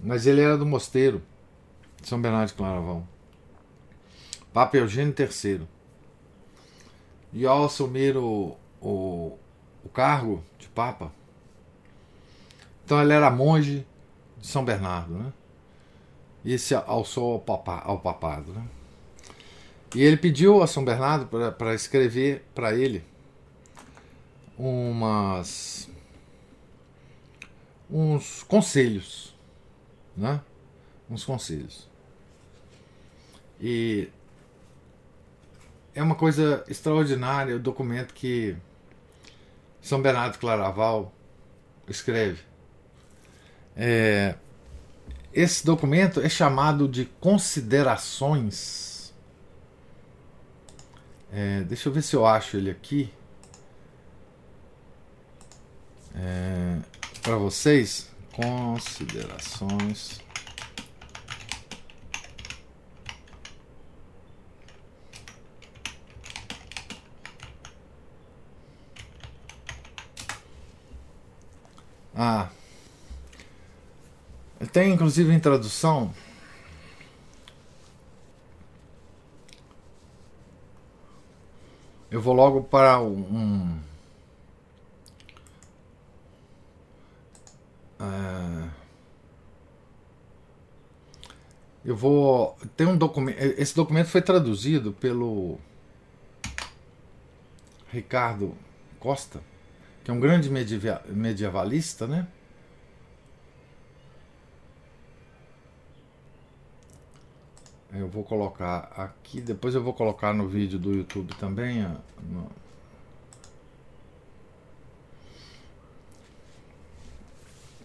Mas 0.03 0.27
ele 0.27 0.41
era 0.41 0.57
do 0.57 0.67
mosteiro 0.67 1.23
de 2.01 2.09
São 2.09 2.21
Bernardo 2.21 2.49
de 2.49 2.55
Claravão. 2.55 3.07
Papa 4.53 4.77
Eugênio 4.77 5.15
III. 5.19 5.63
E 7.33 7.45
ao 7.45 7.65
assumir 7.65 8.17
o, 8.17 8.57
o, 8.81 9.37
o 9.85 9.89
cargo 9.89 10.43
de 10.59 10.69
Papa, 10.69 11.13
então 12.85 13.03
ele 13.03 13.13
era 13.13 13.31
monge 13.31 13.87
de 14.39 14.47
São 14.47 14.65
Bernardo, 14.65 15.13
né? 15.13 15.33
E 16.47 16.57
se 16.61 16.77
alçou 16.77 17.33
ao, 17.33 17.41
papa, 17.41 17.83
ao 17.85 17.99
papado, 17.99 18.53
né? 18.53 18.65
E 19.97 20.01
ele 20.01 20.17
pediu 20.17 20.63
a 20.63 20.67
São 20.69 20.85
Bernardo 20.85 21.27
para 21.59 21.75
escrever 21.75 22.45
para 22.55 22.73
ele 22.73 23.05
umas 24.57 25.91
uns 27.91 28.45
conselhos, 28.45 29.35
né? 30.17 30.41
Uns 31.11 31.25
conselhos. 31.25 31.89
E 33.61 34.09
é 35.97 36.03
uma 36.03 36.15
coisa 36.15 36.65
extraordinária 36.69 37.57
o 37.57 37.59
documento 37.59 38.15
que 38.15 38.57
São 39.83 40.01
Bernardo 40.01 40.39
Claraval 40.39 41.13
escreve. 41.89 42.45
É, 43.75 44.37
esse 45.37 45.65
documento 45.67 46.21
é 46.23 46.29
chamado 46.31 46.89
de 46.89 47.05
considerações. 47.21 49.13
É, 51.31 51.61
deixa 51.65 51.91
eu 51.91 51.93
ver 51.93 52.01
se 52.01 52.17
eu 52.17 52.25
acho 52.25 52.57
ele 52.57 52.71
aqui. 52.71 53.13
É, 56.15 56.79
Para 57.23 57.37
vocês, 57.37 58.09
considerações. 58.33 60.25
Ah, 72.15 72.49
tem 74.65 74.93
inclusive 74.93 75.33
em 75.33 75.41
tradução. 75.41 76.15
Eu 82.11 82.21
vou 82.21 82.33
logo 82.33 82.63
para 82.63 83.01
um. 83.01 83.79
Uh, 88.01 88.71
eu 91.85 91.97
vou. 91.97 92.57
Tem 92.77 92.87
um 92.87 92.97
documento. 92.97 93.39
Esse 93.39 93.75
documento 93.75 94.09
foi 94.09 94.23
traduzido 94.23 94.93
pelo 94.93 95.59
Ricardo 97.91 98.57
Costa, 98.99 99.43
que 100.05 100.11
é 100.11 100.15
um 100.15 100.21
grande 100.21 100.49
medievalista, 100.51 102.07
né? 102.07 102.29
Eu 107.99 108.09
vou 108.09 108.23
colocar 108.23 108.93
aqui, 108.97 109.41
depois 109.41 109.75
eu 109.75 109.83
vou 109.83 109.95
colocar 109.95 110.35
no 110.35 110.47
vídeo 110.47 110.79
do 110.79 110.93
YouTube 110.93 111.35
também. 111.37 111.83
No... 112.23 112.51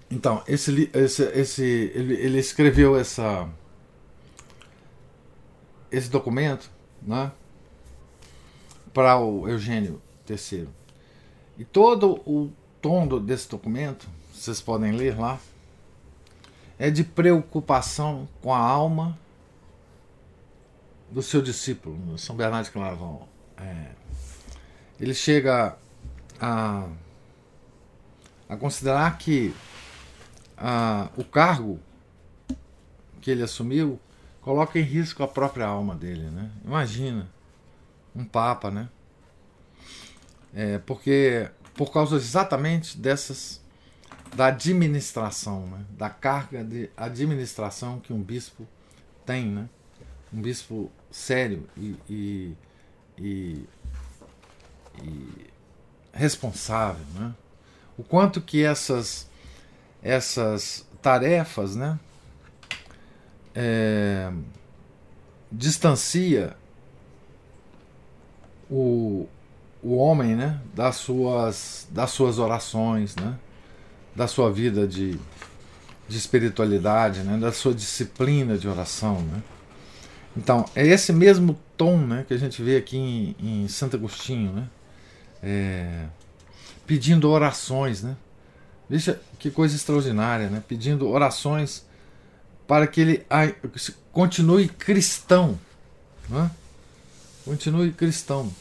Então, 0.10 0.44
esse, 0.46 0.90
esse, 0.94 1.24
esse 1.24 1.64
ele, 1.96 2.16
ele 2.16 2.40
escreveu 2.40 2.98
essa, 2.98 3.48
esse 5.90 6.10
documento 6.10 6.70
né, 7.02 7.32
para 8.94 9.18
o 9.18 9.48
Eugênio 9.48 10.02
III. 10.30 10.68
E 11.58 11.64
todo 11.64 12.22
o 12.26 12.52
tom 12.82 13.08
desse 13.20 13.48
documento, 13.48 14.10
vocês 14.34 14.60
podem 14.60 14.92
ler 14.92 15.18
lá, 15.18 15.40
é 16.78 16.90
de 16.90 17.04
preocupação 17.04 18.28
com 18.42 18.54
a 18.54 18.60
alma 18.60 19.18
do 21.12 21.22
seu 21.22 21.42
discípulo, 21.42 22.18
São 22.18 22.36
Bernardo 22.36 22.66
de 22.66 22.72
Claraval. 22.72 23.28
É, 23.58 23.92
ele 25.00 25.14
chega 25.14 25.78
a, 26.40 26.88
a 28.48 28.56
considerar 28.56 29.18
que 29.18 29.54
a, 30.58 31.10
o 31.18 31.24
cargo 31.24 31.80
que 33.20 33.30
ele 33.30 33.44
assumiu 33.44 34.00
coloca 34.42 34.80
em 34.80 34.84
risco 34.84 35.22
a 35.22 35.28
própria 35.28 35.66
alma 35.66 35.96
dele, 35.96 36.30
né? 36.30 36.50
Imagina 36.66 37.30
um 38.16 38.24
papa, 38.26 38.72
né? 38.72 38.90
É, 40.54 40.80
porque 40.80 41.50
por 41.76 41.92
causa 41.92 42.16
exatamente 42.16 42.98
dessas 42.98 43.62
da 44.36 44.48
administração, 44.48 45.68
né? 45.68 45.86
da 45.92 46.10
carga 46.10 46.64
de 46.64 46.90
administração 46.96 48.00
que 48.00 48.14
um 48.14 48.22
bispo 48.22 48.66
tem, 49.26 49.46
né? 49.46 49.68
Um 50.34 50.42
bispo 50.42 50.92
sério 51.10 51.68
e, 51.76 51.96
e, 52.10 52.58
e, 53.18 53.66
e 55.04 55.48
responsável, 56.14 57.06
né? 57.16 57.34
O 57.98 58.04
quanto 58.04 58.42
que 58.42 58.64
essas 58.64 59.30
essas 60.02 60.86
tarefas, 61.02 61.76
né? 61.76 62.00
É, 63.54 64.32
distancia 65.52 66.56
o, 68.72 69.28
o 69.84 69.98
homem 69.98 70.36
né, 70.36 70.62
das, 70.74 70.96
suas, 70.96 71.88
das 71.92 72.12
suas 72.12 72.40
orações, 72.40 73.16
né, 73.18 73.38
da 74.16 74.28
sua 74.28 74.50
vida 74.50 74.88
de, 74.88 75.20
de 76.08 76.18
espiritualidade, 76.18 77.20
né, 77.22 77.38
da 77.38 77.52
sua 77.52 77.74
disciplina 77.74 78.58
de 78.58 78.70
oração. 78.70 79.22
Né. 79.22 79.44
Então, 80.36 80.66
é 80.76 80.86
esse 80.86 81.12
mesmo 81.12 81.60
tom 81.76 81.98
né, 81.98 82.26
que 82.28 82.34
a 82.34 82.38
gente 82.38 82.62
vê 82.62 82.78
aqui 82.78 82.98
em, 82.98 83.36
em 83.40 83.68
Santo 83.68 83.96
Agostinho, 83.98 84.54
né, 84.54 84.70
é, 85.44 86.06
pedindo 86.88 87.30
orações. 87.30 88.02
Né. 88.02 88.16
Veja 88.90 89.22
que 89.38 89.52
coisa 89.52 89.76
extraordinária, 89.76 90.50
né, 90.50 90.64
pedindo 90.66 91.08
orações 91.08 91.86
para 92.68 92.88
que 92.88 93.02
ele 93.02 93.26
continue 94.12 94.68
cristão. 94.68 95.60
Né? 96.30 96.50
Continue 97.44 97.92
cristão. 97.92 98.52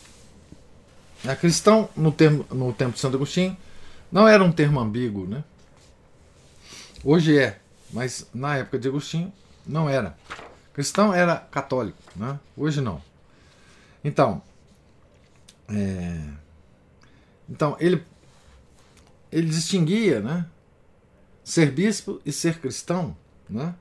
A 1.25 1.37
cristão, 1.37 1.89
no, 1.95 2.11
termo, 2.11 2.45
no 2.51 2.73
tempo 2.73 2.95
de 2.95 2.99
Santo 2.99 3.17
Agostinho, 3.17 3.57
não 4.11 4.27
era 4.27 4.43
um 4.43 4.51
termo 4.51 4.81
ambíguo. 4.81 5.27
Né? 5.27 5.45
Hoje 7.05 7.39
é, 7.39 7.61
mas 7.93 8.27
na 8.35 8.57
época 8.57 8.79
de 8.79 8.89
Agostinho 8.89 9.33
não 9.67 9.89
era. 9.89 10.17
Cristão 10.73 11.13
era 11.13 11.37
católico, 11.37 11.99
né? 12.15 12.39
hoje 12.57 12.81
não. 12.81 13.03
Então, 14.03 14.43
é, 15.69 16.31
então 17.49 17.77
ele, 17.81 18.05
ele 19.31 19.49
distinguia 19.49 20.21
né? 20.21 20.47
ser 21.43 21.73
bispo 21.73 22.21
e 22.25 22.33
ser 22.33 22.61
cristão. 22.61 23.17
Né? 23.49 23.75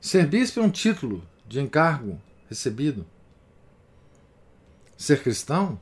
Ser 0.00 0.26
bispo 0.26 0.60
é 0.60 0.62
um 0.62 0.70
título 0.70 1.22
de 1.46 1.60
encargo 1.60 2.20
recebido. 2.48 3.06
Ser 4.96 5.22
cristão 5.22 5.78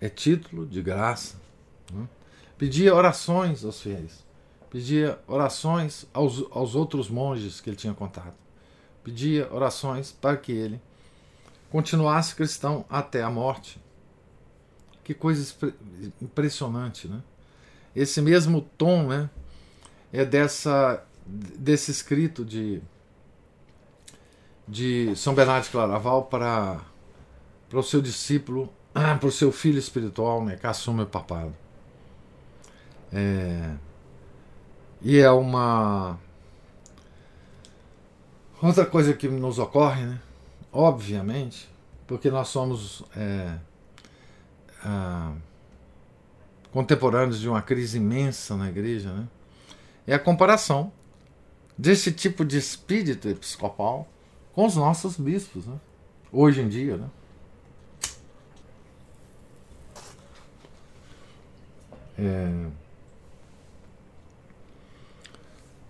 é 0.00 0.08
título 0.08 0.66
de 0.66 0.82
graça. 0.82 1.36
Né? 1.92 2.06
Pedia 2.58 2.94
orações 2.94 3.64
aos 3.64 3.80
fiéis. 3.80 4.24
Pedia 4.68 5.18
orações 5.26 6.06
aos, 6.12 6.44
aos 6.50 6.74
outros 6.74 7.08
monges 7.08 7.60
que 7.60 7.70
ele 7.70 7.76
tinha 7.76 7.94
contato. 7.94 8.34
Pedia 9.02 9.48
orações 9.52 10.12
para 10.12 10.36
que 10.36 10.52
ele 10.52 10.80
continuasse 11.70 12.34
cristão 12.34 12.84
até 12.88 13.22
a 13.22 13.30
morte. 13.30 13.80
Que 15.02 15.14
coisa 15.14 15.54
impressionante, 16.20 17.08
né? 17.08 17.22
Esse 17.94 18.20
mesmo 18.20 18.60
tom, 18.76 19.08
né? 19.08 19.30
É 20.12 20.24
dessa 20.24 21.04
desse 21.26 21.90
escrito 21.90 22.44
de 22.44 22.82
de 24.70 25.16
São 25.16 25.34
Bernardo 25.34 25.64
de 25.64 25.70
Claraval 25.70 26.24
para, 26.24 26.80
para 27.68 27.78
o 27.78 27.82
seu 27.82 28.00
discípulo, 28.00 28.72
para 28.92 29.26
o 29.26 29.32
seu 29.32 29.50
filho 29.50 29.78
espiritual, 29.78 30.44
né, 30.44 30.56
que 30.56 30.66
assume 30.66 31.02
o 31.02 31.06
papado. 31.06 31.52
É, 33.12 33.74
e 35.02 35.18
é 35.18 35.30
uma. 35.30 36.18
Outra 38.62 38.84
coisa 38.84 39.14
que 39.14 39.26
nos 39.28 39.58
ocorre, 39.58 40.04
né, 40.04 40.20
obviamente, 40.70 41.68
porque 42.06 42.30
nós 42.30 42.48
somos 42.48 43.02
é, 43.16 43.56
ah, 44.84 45.32
contemporâneos 46.70 47.40
de 47.40 47.48
uma 47.48 47.62
crise 47.62 47.96
imensa 47.96 48.56
na 48.56 48.68
igreja, 48.68 49.12
né, 49.12 49.28
é 50.06 50.14
a 50.14 50.18
comparação 50.18 50.92
desse 51.76 52.12
tipo 52.12 52.44
de 52.44 52.58
espírito 52.58 53.28
episcopal 53.28 54.06
com 54.52 54.66
os 54.66 54.76
nossos 54.76 55.16
bispos, 55.16 55.66
né? 55.66 55.78
hoje 56.30 56.60
em 56.60 56.68
dia. 56.68 56.96
Né? 56.96 57.08
É... 62.18 62.66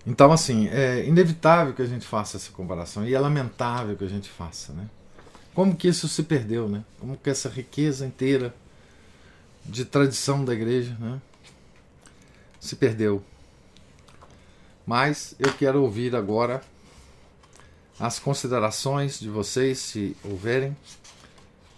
Então, 0.06 0.32
assim, 0.32 0.68
é 0.68 1.04
inevitável 1.06 1.74
que 1.74 1.82
a 1.82 1.86
gente 1.86 2.06
faça 2.06 2.36
essa 2.36 2.50
comparação 2.50 3.06
e 3.06 3.14
é 3.14 3.18
lamentável 3.18 3.96
que 3.96 4.04
a 4.04 4.08
gente 4.08 4.30
faça, 4.30 4.72
né? 4.72 4.88
Como 5.54 5.76
que 5.76 5.88
isso 5.88 6.08
se 6.08 6.22
perdeu, 6.22 6.68
né? 6.68 6.84
Como 6.98 7.16
que 7.16 7.28
essa 7.28 7.48
riqueza 7.48 8.06
inteira 8.06 8.54
de 9.64 9.84
tradição 9.84 10.44
da 10.44 10.54
igreja, 10.54 10.96
né? 10.98 11.20
Se 12.58 12.76
perdeu. 12.76 13.22
Mas 14.86 15.34
eu 15.38 15.52
quero 15.52 15.82
ouvir 15.82 16.16
agora 16.16 16.62
as 17.98 18.18
considerações 18.18 19.20
de 19.20 19.28
vocês, 19.28 19.78
se 19.78 20.16
houverem, 20.24 20.74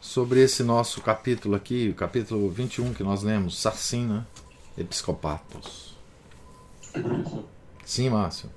sobre 0.01 0.41
esse 0.41 0.63
nosso 0.63 1.01
capítulo 1.01 1.55
aqui, 1.55 1.89
o 1.89 1.95
capítulo 1.95 2.49
21 2.51 2.95
que 2.95 3.03
nós 3.03 3.23
lemos, 3.23 3.61
Sarcina 3.61 4.27
Episcopatos. 4.79 5.97
Sim, 7.85 8.11
Márcio. 8.11 8.51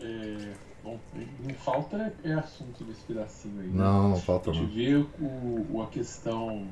É, 0.00 0.52
bom, 0.82 0.98
não 1.40 1.54
falta 1.54 2.14
é 2.24 2.32
assunto 2.32 2.84
desse 2.84 3.02
pedacinho 3.02 3.60
aí. 3.60 3.68
Né? 3.68 3.74
Não, 3.74 4.10
não 4.10 4.20
falta 4.20 4.52
não. 4.52 4.58
A 4.58 4.62
gente 4.62 4.74
vê 4.74 4.94
o, 4.96 5.66
o, 5.70 5.82
a 5.82 5.86
questão, 5.86 6.66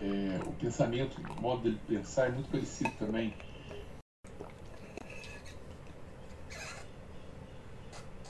é, 0.00 0.40
o 0.44 0.52
pensamento, 0.52 1.20
o 1.20 1.40
modo 1.40 1.62
dele 1.62 1.78
pensar 1.88 2.26
é 2.26 2.30
muito 2.30 2.50
parecido 2.50 2.90
também. 2.98 3.34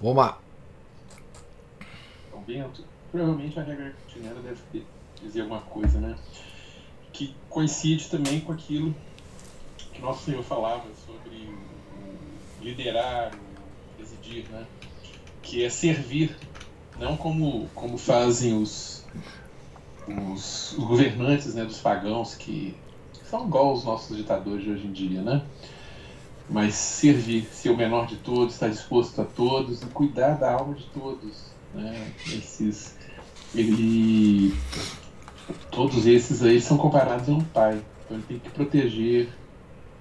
Vamos 0.00 0.16
lá. 0.16 0.40
Bento, 2.48 2.82
provavelmente 3.10 3.60
a 3.60 3.62
regra 3.62 3.94
chinesa 4.08 4.40
deve 4.40 4.86
dizer 5.20 5.42
alguma 5.42 5.60
coisa, 5.60 6.00
né? 6.00 6.16
Que 7.12 7.36
coincide 7.50 8.08
também 8.08 8.40
com 8.40 8.52
aquilo 8.52 8.94
que 9.76 10.00
Nosso 10.00 10.24
Senhor 10.24 10.42
falava 10.42 10.86
sobre 11.04 11.27
liderar, 12.61 13.33
presidir, 13.97 14.44
né? 14.51 14.66
Que 15.42 15.64
é 15.64 15.71
servir, 15.71 16.37
não 16.99 17.16
como, 17.16 17.68
como 17.75 17.97
fazem 17.97 18.61
os, 18.61 19.05
os, 20.07 20.73
os 20.73 20.85
governantes 20.85 21.55
né, 21.55 21.64
dos 21.64 21.81
pagãos, 21.81 22.35
que 22.35 22.75
são 23.25 23.47
igual 23.47 23.73
os 23.73 23.85
nossos 23.85 24.16
ditadores 24.16 24.64
de 24.64 24.71
hoje 24.71 24.87
em 24.87 24.92
dia, 24.92 25.23
né? 25.23 25.42
Mas 26.50 26.75
servir, 26.75 27.44
ser 27.52 27.71
o 27.71 27.77
menor 27.77 28.06
de 28.06 28.17
todos, 28.17 28.54
estar 28.54 28.69
disposto 28.69 29.21
a 29.21 29.25
todos 29.25 29.83
e 29.83 29.87
cuidar 29.87 30.35
da 30.35 30.52
alma 30.52 30.75
de 30.75 30.85
todos 30.87 31.48
né? 31.75 32.13
Esses, 32.27 32.96
ele, 33.54 34.54
todos 35.71 36.06
esses 36.06 36.42
aí 36.42 36.61
são 36.61 36.77
comparados 36.77 37.29
a 37.29 37.33
um 37.33 37.40
pai. 37.40 37.83
Então 38.04 38.17
ele 38.17 38.27
tem 38.27 38.38
que 38.38 38.50
proteger, 38.50 39.29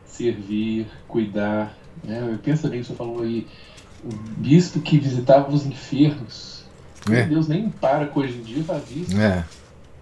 servir, 0.05 0.87
cuidar. 1.07 1.76
Né? 2.03 2.39
Pensa 2.43 2.67
bem 2.67 2.81
que 2.81 2.87
você 2.87 2.95
falou 2.95 3.21
aí, 3.21 3.47
o 4.03 4.09
bispo 4.37 4.79
que 4.79 4.97
visitava 4.97 5.51
os 5.51 5.65
enfermos. 5.65 6.63
É. 7.07 7.11
Meu 7.11 7.27
Deus, 7.27 7.47
nem 7.47 7.69
para 7.69 8.07
que 8.07 8.19
hoje 8.19 8.37
em 8.37 8.43
dia 8.43 8.63
faz 8.63 8.83
isso. 8.91 9.19
É. 9.19 9.45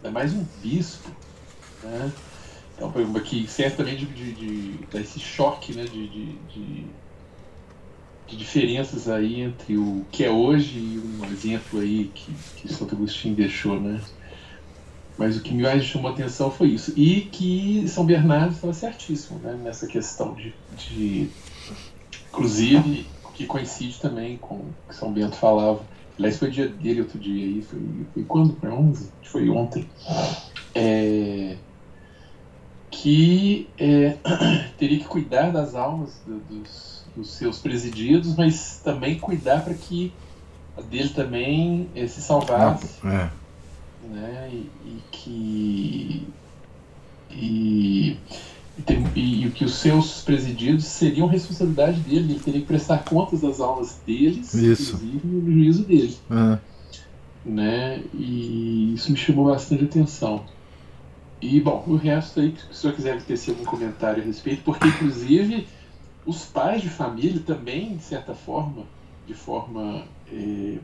É 0.03 0.09
mais 0.09 0.33
um 0.33 0.45
bispo. 0.61 1.09
Né? 1.83 2.11
Então, 2.75 2.91
exemplo, 2.95 3.17
aqui 3.17 3.45
certamente 3.47 4.05
de, 4.05 4.33
de, 4.33 4.71
de, 4.73 4.97
esse 4.97 5.19
choque 5.19 5.73
né, 5.73 5.83
de, 5.83 6.07
de, 6.07 6.25
de 6.53 6.85
de 8.27 8.35
diferenças 8.35 9.07
aí 9.07 9.41
entre 9.41 9.77
o 9.77 10.05
que 10.11 10.23
é 10.23 10.31
hoje 10.31 10.77
e 10.77 10.99
um 10.99 11.25
exemplo 11.25 11.79
aí 11.79 12.11
que, 12.13 12.33
que 12.57 12.73
Santo 12.73 12.95
Agostinho 12.95 13.35
deixou, 13.35 13.79
né? 13.79 14.01
Mas 15.17 15.37
o 15.37 15.41
que 15.41 15.53
mais 15.53 15.85
chamou 15.85 16.11
a 16.11 16.13
atenção 16.13 16.51
foi 16.51 16.69
isso. 16.69 16.91
E 16.97 17.21
que 17.21 17.85
São 17.87 18.05
Bernardo 18.05 18.53
estava 18.53 18.73
certíssimo 18.73 19.39
né? 19.39 19.57
nessa 19.63 19.87
questão 19.87 20.33
de, 20.33 20.53
de. 20.75 21.29
Inclusive, 22.29 23.07
que 23.33 23.45
coincide 23.45 23.99
também 23.99 24.37
com 24.37 24.55
o 24.55 24.73
que 24.87 24.95
São 24.95 25.11
Bento 25.11 25.35
falava, 25.35 25.81
Aliás, 26.17 26.37
foi 26.37 26.49
dia 26.49 26.67
dele 26.69 27.01
outro 27.01 27.19
dia 27.19 27.45
aí, 27.45 27.61
foi, 27.61 27.81
foi 28.13 28.23
quando? 28.23 28.55
Foi 28.55 28.69
11? 28.69 29.11
Foi 29.23 29.49
ontem. 29.49 29.89
É, 30.73 31.57
que 32.89 33.67
é, 33.77 34.17
teria 34.77 34.99
que 34.99 35.05
cuidar 35.05 35.51
das 35.51 35.75
almas 35.75 36.17
do, 36.25 36.39
dos, 36.39 37.03
dos, 37.15 37.33
seus 37.33 37.59
presididos, 37.59 38.35
mas 38.35 38.79
também 38.83 39.19
cuidar 39.19 39.63
para 39.63 39.73
que 39.73 40.13
a 40.77 40.81
dele 40.81 41.09
também 41.09 41.89
é, 41.93 42.07
se 42.07 42.21
salvasse. 42.21 43.05
É. 43.05 43.29
Né? 44.07 44.49
E, 44.53 44.71
e 44.85 45.03
que. 45.11 46.27
E, 47.31 48.17
e, 49.15 49.45
e, 49.45 49.51
que 49.51 49.63
os 49.63 49.75
seus 49.75 50.21
presididos 50.21 50.85
seriam 50.85 51.27
responsabilidade 51.27 51.99
dele, 52.01 52.33
ele 52.33 52.39
teria 52.39 52.61
que 52.61 52.67
prestar 52.67 52.99
contas 53.05 53.41
das 53.41 53.59
almas 53.59 53.99
deles, 54.05 54.53
isso. 54.53 54.95
inclusive 54.95 55.27
no 55.27 55.51
juízo 55.51 55.83
dele. 55.85 56.17
É. 56.29 56.59
Né? 57.45 58.03
E 58.13 58.93
isso 58.93 59.11
me 59.11 59.17
chamou 59.17 59.45
bastante 59.45 59.85
atenção. 59.85 60.43
E, 61.41 61.59
bom, 61.61 61.83
o 61.87 61.95
resto 61.95 62.39
aí, 62.39 62.53
se 62.57 62.71
o 62.71 62.73
senhor 62.73 62.95
quiser 62.95 63.21
tecer 63.21 63.51
algum 63.53 63.65
comentário 63.65 64.21
a 64.21 64.25
respeito, 64.25 64.63
porque, 64.63 64.87
inclusive, 64.87 65.67
os 66.25 66.43
pais 66.45 66.81
de 66.81 66.89
família 66.89 67.41
também, 67.45 67.95
de 67.95 68.03
certa 68.03 68.33
forma, 68.33 68.83
de 69.27 69.33
forma 69.33 70.03
é, 70.31 70.77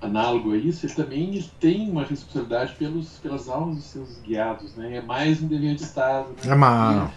análogo 0.00 0.52
a 0.52 0.56
isso, 0.56 0.86
ele 0.86 0.94
também 0.94 1.50
tem 1.60 1.90
uma 1.90 2.04
responsabilidade 2.04 2.74
pelos, 2.76 3.18
pelas 3.18 3.48
almas 3.48 3.76
dos 3.76 3.84
seus 3.84 4.18
guiados, 4.20 4.74
né? 4.74 4.96
É 4.96 5.02
mais 5.02 5.42
um 5.42 5.46
dever 5.46 5.74
de 5.74 5.82
Estado. 5.82 6.28
Né? 6.28 6.50
É 6.50 6.54
uma... 6.54 7.12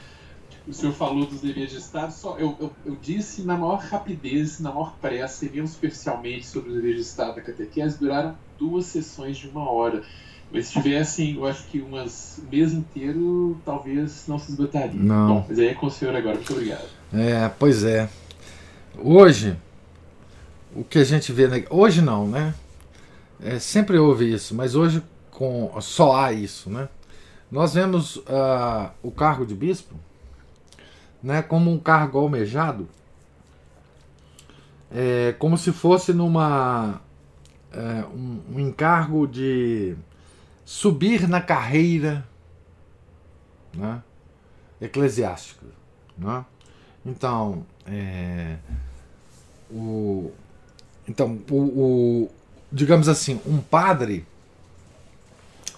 O 0.65 0.73
senhor 0.73 0.93
falou 0.93 1.25
dos 1.25 1.41
deveres 1.41 1.71
de 1.71 1.77
Estado, 1.77 2.11
só 2.13 2.37
eu, 2.37 2.55
eu, 2.57 2.71
eu, 2.85 2.97
disse 3.01 3.41
na 3.41 3.57
maior 3.57 3.79
rapidez, 3.79 4.61
na 4.61 4.71
maior 4.71 4.95
pressa, 5.01 5.45
e 5.45 5.49
mesmo 5.49 5.67
superficialmente 5.67 6.45
sobre 6.45 6.69
os 6.69 6.75
deveres 6.75 6.97
de 6.97 7.01
Estado 7.03 7.35
da 7.35 7.41
catequese, 7.41 7.99
duraram 7.99 8.35
duas 8.57 8.85
sessões 8.85 9.37
de 9.37 9.49
uma 9.49 9.69
hora. 9.69 10.03
Mas 10.53 10.67
se 10.67 10.73
tivessem, 10.73 11.35
eu 11.35 11.45
acho 11.45 11.65
que 11.65 11.81
umas, 11.81 12.39
um 12.41 12.49
mês 12.49 12.71
inteiro, 12.71 13.57
talvez 13.65 14.23
não 14.27 14.39
se 14.39 14.51
esgotaria. 14.51 15.01
Não. 15.01 15.27
Bom, 15.27 15.45
mas 15.49 15.59
aí 15.59 15.67
é 15.67 15.73
com 15.73 15.87
o 15.87 15.91
senhor 15.91 16.15
agora. 16.15 16.35
Muito 16.35 16.53
obrigado. 16.53 16.87
É, 17.11 17.49
pois 17.59 17.83
é. 17.83 18.07
Hoje, 18.97 19.57
o 20.75 20.83
que 20.83 20.99
a 20.99 21.03
gente 21.03 21.31
vê. 21.33 21.47
Na... 21.47 21.57
Hoje 21.69 22.01
não, 22.01 22.27
né? 22.27 22.53
É, 23.43 23.59
sempre 23.59 23.97
houve 23.97 24.33
isso, 24.33 24.55
mas 24.55 24.73
hoje 24.73 25.03
com 25.29 25.69
só 25.81 26.15
há 26.15 26.31
isso, 26.31 26.69
né? 26.69 26.87
Nós 27.51 27.73
vemos 27.73 28.15
uh, 28.15 28.89
o 29.03 29.11
cargo 29.11 29.45
de 29.45 29.53
bispo 29.53 29.95
né, 31.23 31.41
como 31.41 31.71
um 31.71 31.79
cargo 31.79 32.19
almejado, 32.19 32.87
é, 34.91 35.33
como 35.39 35.57
se 35.57 35.71
fosse 35.71 36.13
numa 36.13 37.01
é, 37.71 38.05
um, 38.13 38.41
um, 38.53 38.59
encargo 38.59 39.25
de 39.25 39.95
subir 40.65 41.27
na 41.27 41.41
carreira 41.41 42.27
né, 43.73 44.03
eclesiástica. 44.81 45.65
Né? 46.17 46.45
Então, 47.05 47.65
é, 47.87 48.57
o, 49.71 50.31
então 51.07 51.39
o, 51.49 51.55
o, 51.55 52.31
digamos 52.73 53.07
assim, 53.07 53.39
um 53.45 53.59
padre 53.59 54.25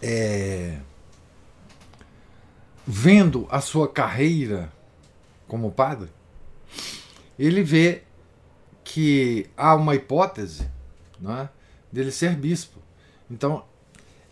é, 0.02 0.80
vendo 2.88 3.46
a 3.52 3.60
sua 3.60 3.86
carreira 3.86 4.72
como 5.46 5.74
padre, 5.74 6.10
ele 7.38 7.62
vê 7.64 8.04
que 8.82 9.50
há 9.58 9.76
uma 9.76 9.94
hipótese 9.94 10.70
né, 11.20 11.50
dele 11.92 12.12
ser 12.12 12.34
bispo. 12.34 12.80
Então, 13.30 13.66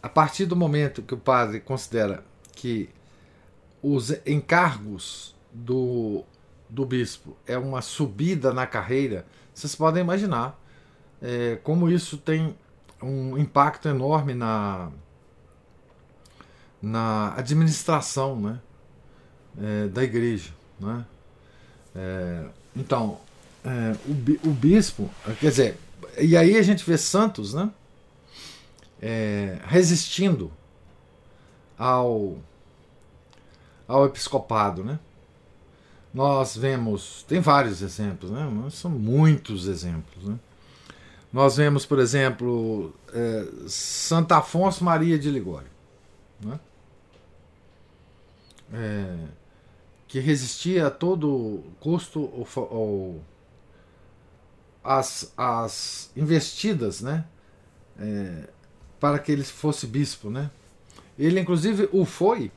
a 0.02 0.08
partir 0.08 0.46
do 0.46 0.56
momento 0.56 1.02
que 1.02 1.14
o 1.14 1.18
padre 1.18 1.60
considera 1.60 2.24
que 2.54 2.90
os 3.82 4.12
encargos 4.26 5.36
do, 5.52 6.24
do 6.70 6.86
bispo 6.86 7.36
é 7.46 7.58
uma 7.58 7.82
subida 7.82 8.54
na 8.54 8.66
carreira, 8.66 9.26
vocês 9.54 9.76
podem 9.76 10.02
imaginar 10.02 10.63
é, 11.24 11.56
como 11.64 11.90
isso 11.90 12.18
tem 12.18 12.54
um 13.02 13.38
impacto 13.38 13.88
enorme 13.88 14.34
na, 14.34 14.92
na 16.82 17.34
administração 17.38 18.40
né, 18.40 18.60
é, 19.58 19.88
da 19.88 20.04
igreja. 20.04 20.52
Né? 20.78 21.06
É, 21.96 22.46
então, 22.76 23.20
é, 23.64 23.96
o, 24.06 24.50
o, 24.50 24.54
bispo, 24.54 25.10
quer 25.40 25.50
dizer, 25.50 25.78
e 26.20 26.36
aí 26.36 26.58
a 26.58 26.62
gente 26.62 26.84
vê 26.84 26.98
santos 26.98 27.54
né, 27.54 27.72
é, 29.02 29.60
resistindo 29.66 30.52
ao, 31.78 32.38
ao 33.88 34.06
episcopado. 34.06 34.84
Né? 34.84 35.00
Nós 36.14 36.58
vemos, 36.58 37.24
tem 37.30 37.40
vários 37.40 37.82
exemplos, 37.82 38.30
né? 38.30 38.46
são 38.72 38.92
muitos 38.92 39.68
exemplos. 39.68 40.26
Né? 40.26 40.38
Nós 41.34 41.58
vemos, 41.58 41.84
por 41.84 41.98
exemplo, 41.98 42.94
é, 43.12 43.48
Santa 43.68 44.38
Afonso 44.38 44.84
Maria 44.84 45.18
de 45.18 45.32
Ligório. 45.32 45.68
Né? 46.40 46.60
É, 48.72 49.18
que 50.08 50.20
resistia 50.20 50.88
a 50.88 50.92
todo 50.92 51.64
custo 51.80 52.22
ou, 52.56 53.20
as, 54.84 55.34
as 55.36 56.12
investidas 56.16 57.02
né, 57.02 57.26
é, 57.98 58.48
para 59.00 59.18
que 59.18 59.32
ele 59.32 59.44
fosse 59.44 59.88
bispo. 59.88 60.30
Né? 60.30 60.52
Ele, 61.18 61.40
inclusive, 61.40 61.90
o 61.92 62.06
foi 62.06 62.52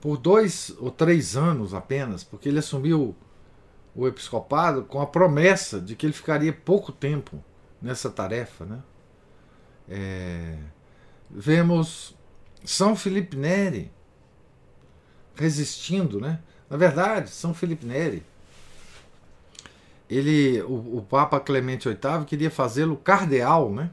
por 0.00 0.16
dois 0.16 0.74
ou 0.78 0.90
três 0.90 1.36
anos 1.36 1.74
apenas, 1.74 2.24
porque 2.24 2.48
ele 2.48 2.58
assumiu 2.58 3.14
o 3.94 4.06
episcopado 4.06 4.84
com 4.84 5.00
a 5.00 5.06
promessa 5.06 5.80
de 5.80 5.96
que 5.96 6.06
ele 6.06 6.12
ficaria 6.12 6.52
pouco 6.52 6.92
tempo 6.92 7.42
nessa 7.80 8.10
tarefa. 8.10 8.64
Né? 8.64 8.78
É, 9.88 10.56
vemos 11.30 12.16
São 12.64 12.94
Felipe 12.94 13.36
Neri 13.36 13.90
resistindo, 15.34 16.20
né? 16.20 16.40
Na 16.68 16.76
verdade, 16.76 17.30
São 17.30 17.54
Felipe 17.54 17.86
Neri, 17.86 18.22
ele, 20.08 20.60
o, 20.62 20.98
o 20.98 21.06
Papa 21.08 21.40
Clemente 21.40 21.88
VIII 21.88 22.24
queria 22.26 22.50
fazê-lo 22.50 22.96
cardeal, 22.96 23.72
né? 23.72 23.90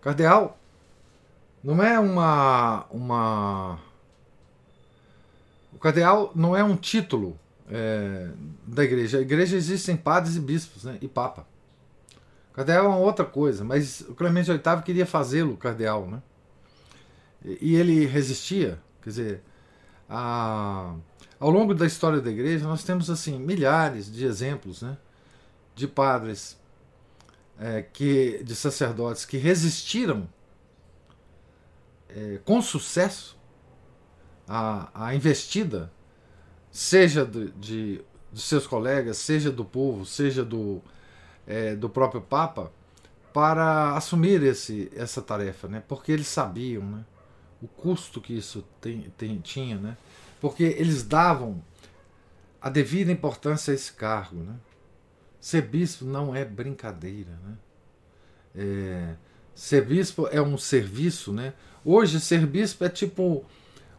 Cardeal 0.00 0.58
não 1.62 1.82
é 1.82 1.98
uma 1.98 2.86
uma 2.90 3.78
o 5.72 5.78
cardeal 5.78 6.32
não 6.34 6.56
é 6.56 6.64
um 6.64 6.74
título 6.74 7.38
é, 7.70 8.28
da 8.66 8.84
igreja. 8.84 9.18
A 9.18 9.20
igreja 9.20 9.56
existem 9.56 9.96
padres 9.96 10.36
e 10.36 10.40
bispos, 10.40 10.84
né? 10.84 10.98
E 11.00 11.08
papa. 11.08 11.46
O 12.50 12.54
cardeal 12.54 12.84
é 12.84 12.88
uma 12.88 12.98
outra 12.98 13.24
coisa, 13.24 13.64
mas 13.64 14.00
o 14.00 14.14
Clemente 14.14 14.50
VIII 14.50 14.82
queria 14.84 15.06
fazê-lo 15.06 15.56
cardeal, 15.56 16.06
né? 16.06 16.22
E, 17.44 17.72
e 17.72 17.76
ele 17.76 18.06
resistia, 18.06 18.78
quer 19.02 19.10
dizer, 19.10 19.42
a, 20.08 20.94
ao 21.38 21.50
longo 21.50 21.72
da 21.72 21.86
história 21.86 22.20
da 22.20 22.30
igreja, 22.30 22.66
nós 22.66 22.82
temos 22.82 23.08
assim 23.08 23.38
milhares 23.38 24.12
de 24.12 24.24
exemplos 24.24 24.82
né, 24.82 24.98
de 25.74 25.86
padres, 25.86 26.58
é, 27.58 27.82
que, 27.82 28.42
de 28.42 28.56
sacerdotes 28.56 29.24
que 29.24 29.36
resistiram 29.36 30.28
é, 32.08 32.40
com 32.44 32.60
sucesso 32.60 33.38
à, 34.48 34.90
à 35.08 35.14
investida, 35.14 35.92
seja 36.70 37.24
de, 37.24 37.50
de, 37.52 38.00
de, 38.32 38.40
seus 38.40 38.66
colegas, 38.66 39.16
seja 39.18 39.50
do 39.50 39.64
povo, 39.64 40.06
seja 40.06 40.44
do, 40.44 40.80
é, 41.46 41.74
do 41.74 41.88
próprio 41.88 42.20
Papa, 42.20 42.72
para 43.32 43.96
assumir 43.96 44.42
esse, 44.42 44.90
essa 44.94 45.22
tarefa, 45.22 45.68
né? 45.68 45.82
porque 45.86 46.12
eles 46.12 46.26
sabiam. 46.26 46.82
Né? 46.82 47.04
o 47.62 47.68
custo 47.68 48.20
que 48.20 48.32
isso 48.32 48.64
tem, 48.80 49.12
tem, 49.16 49.38
tinha, 49.38 49.76
né? 49.76 49.96
porque 50.40 50.62
eles 50.62 51.02
davam 51.02 51.62
a 52.60 52.70
devida 52.70 53.12
importância 53.12 53.72
a 53.72 53.74
esse 53.74 53.92
cargo. 53.92 54.42
Né? 54.42 54.54
Ser 55.40 55.62
bispo 55.62 56.04
não 56.04 56.34
é 56.34 56.44
brincadeira. 56.44 57.38
Né? 57.44 57.56
É, 58.54 59.14
ser 59.54 59.84
bispo 59.84 60.26
é 60.28 60.40
um 60.40 60.56
serviço. 60.56 61.32
Né? 61.32 61.52
Hoje, 61.84 62.18
ser 62.18 62.46
bispo 62.46 62.84
é 62.84 62.88
tipo 62.88 63.44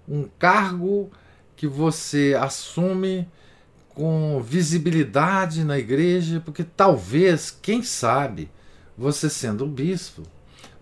um 0.07 0.27
cargo 0.39 1.11
que 1.61 1.67
você 1.67 2.35
assume 2.41 3.29
com 3.89 4.41
visibilidade 4.41 5.63
na 5.63 5.77
igreja, 5.77 6.41
porque 6.43 6.63
talvez, 6.63 7.51
quem 7.51 7.83
sabe, 7.83 8.49
você 8.97 9.29
sendo 9.29 9.65
um 9.65 9.69
bispo, 9.71 10.23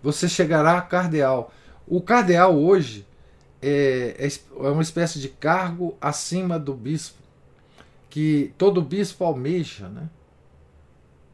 você 0.02 0.26
chegará 0.26 0.78
a 0.78 0.80
cardeal. 0.80 1.52
O 1.86 2.00
cardeal 2.00 2.58
hoje 2.58 3.06
é, 3.60 4.16
é, 4.18 4.26
é 4.26 4.70
uma 4.70 4.80
espécie 4.80 5.20
de 5.20 5.28
cargo 5.28 5.98
acima 6.00 6.58
do 6.58 6.72
bispo, 6.72 7.18
que 8.08 8.54
todo 8.56 8.80
bispo 8.80 9.22
almeja, 9.22 9.86
né? 9.86 10.08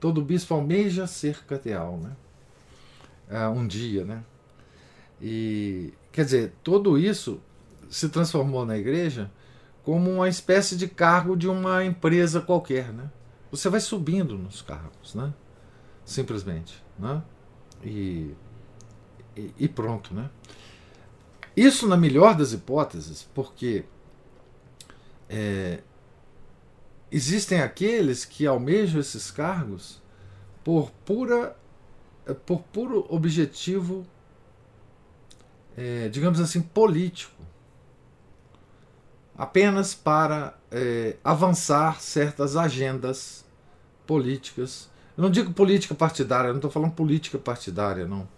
todo 0.01 0.23
bispo 0.23 0.55
almeja 0.55 1.07
ser 1.07 1.45
cardeal, 1.45 1.99
né? 1.99 2.17
Uh, 3.31 3.51
um 3.57 3.65
dia, 3.65 4.05
né? 4.05 4.25
E 5.23 5.95
quer 6.11 6.25
dizer, 6.25 6.53
tudo 6.65 6.99
isso 6.99 7.41
se 7.91 8.09
transformou 8.09 8.65
na 8.67 8.77
igreja 8.77 9.31
como 9.83 10.11
uma 10.11 10.29
espécie 10.29 10.77
de 10.77 10.89
cargo 10.89 11.37
de 11.37 11.49
uma 11.49 11.85
empresa 11.85 12.41
qualquer, 12.41 12.93
né? 12.93 13.11
Você 13.51 13.69
vai 13.69 13.81
subindo 13.81 14.37
nos 14.37 14.61
cargos, 14.61 15.15
né? 15.15 15.33
Simplesmente, 16.05 16.83
né? 16.99 17.23
E, 17.85 18.35
e, 19.37 19.55
e 19.59 19.69
pronto, 19.69 20.13
né? 20.13 20.29
Isso 21.57 21.87
na 21.87 21.97
melhor 21.97 22.35
das 22.35 22.53
hipóteses, 22.53 23.29
porque 23.33 23.85
é, 25.29 25.81
existem 27.11 27.61
aqueles 27.61 28.25
que 28.25 28.47
almejam 28.47 29.01
esses 29.01 29.31
cargos 29.31 30.03
por 30.65 30.91
pura 31.05 31.57
por 32.45 32.61
puro 32.65 33.07
objetivo 33.09 34.05
é, 35.77 36.09
digamos 36.09 36.41
assim 36.41 36.61
político 36.61 37.46
apenas 39.37 39.95
para 39.95 40.55
é, 40.71 41.17
avançar 41.23 42.01
certas 42.01 42.57
agendas 42.57 43.45
políticas 44.07 44.89
eu 45.17 45.23
não 45.23 45.31
digo 45.31 45.53
política 45.53 45.95
partidária 45.95 46.51
não 46.51 46.57
estou 46.57 46.71
falando 46.71 46.93
política 46.93 47.39
partidária 47.39 48.07
não 48.07 48.29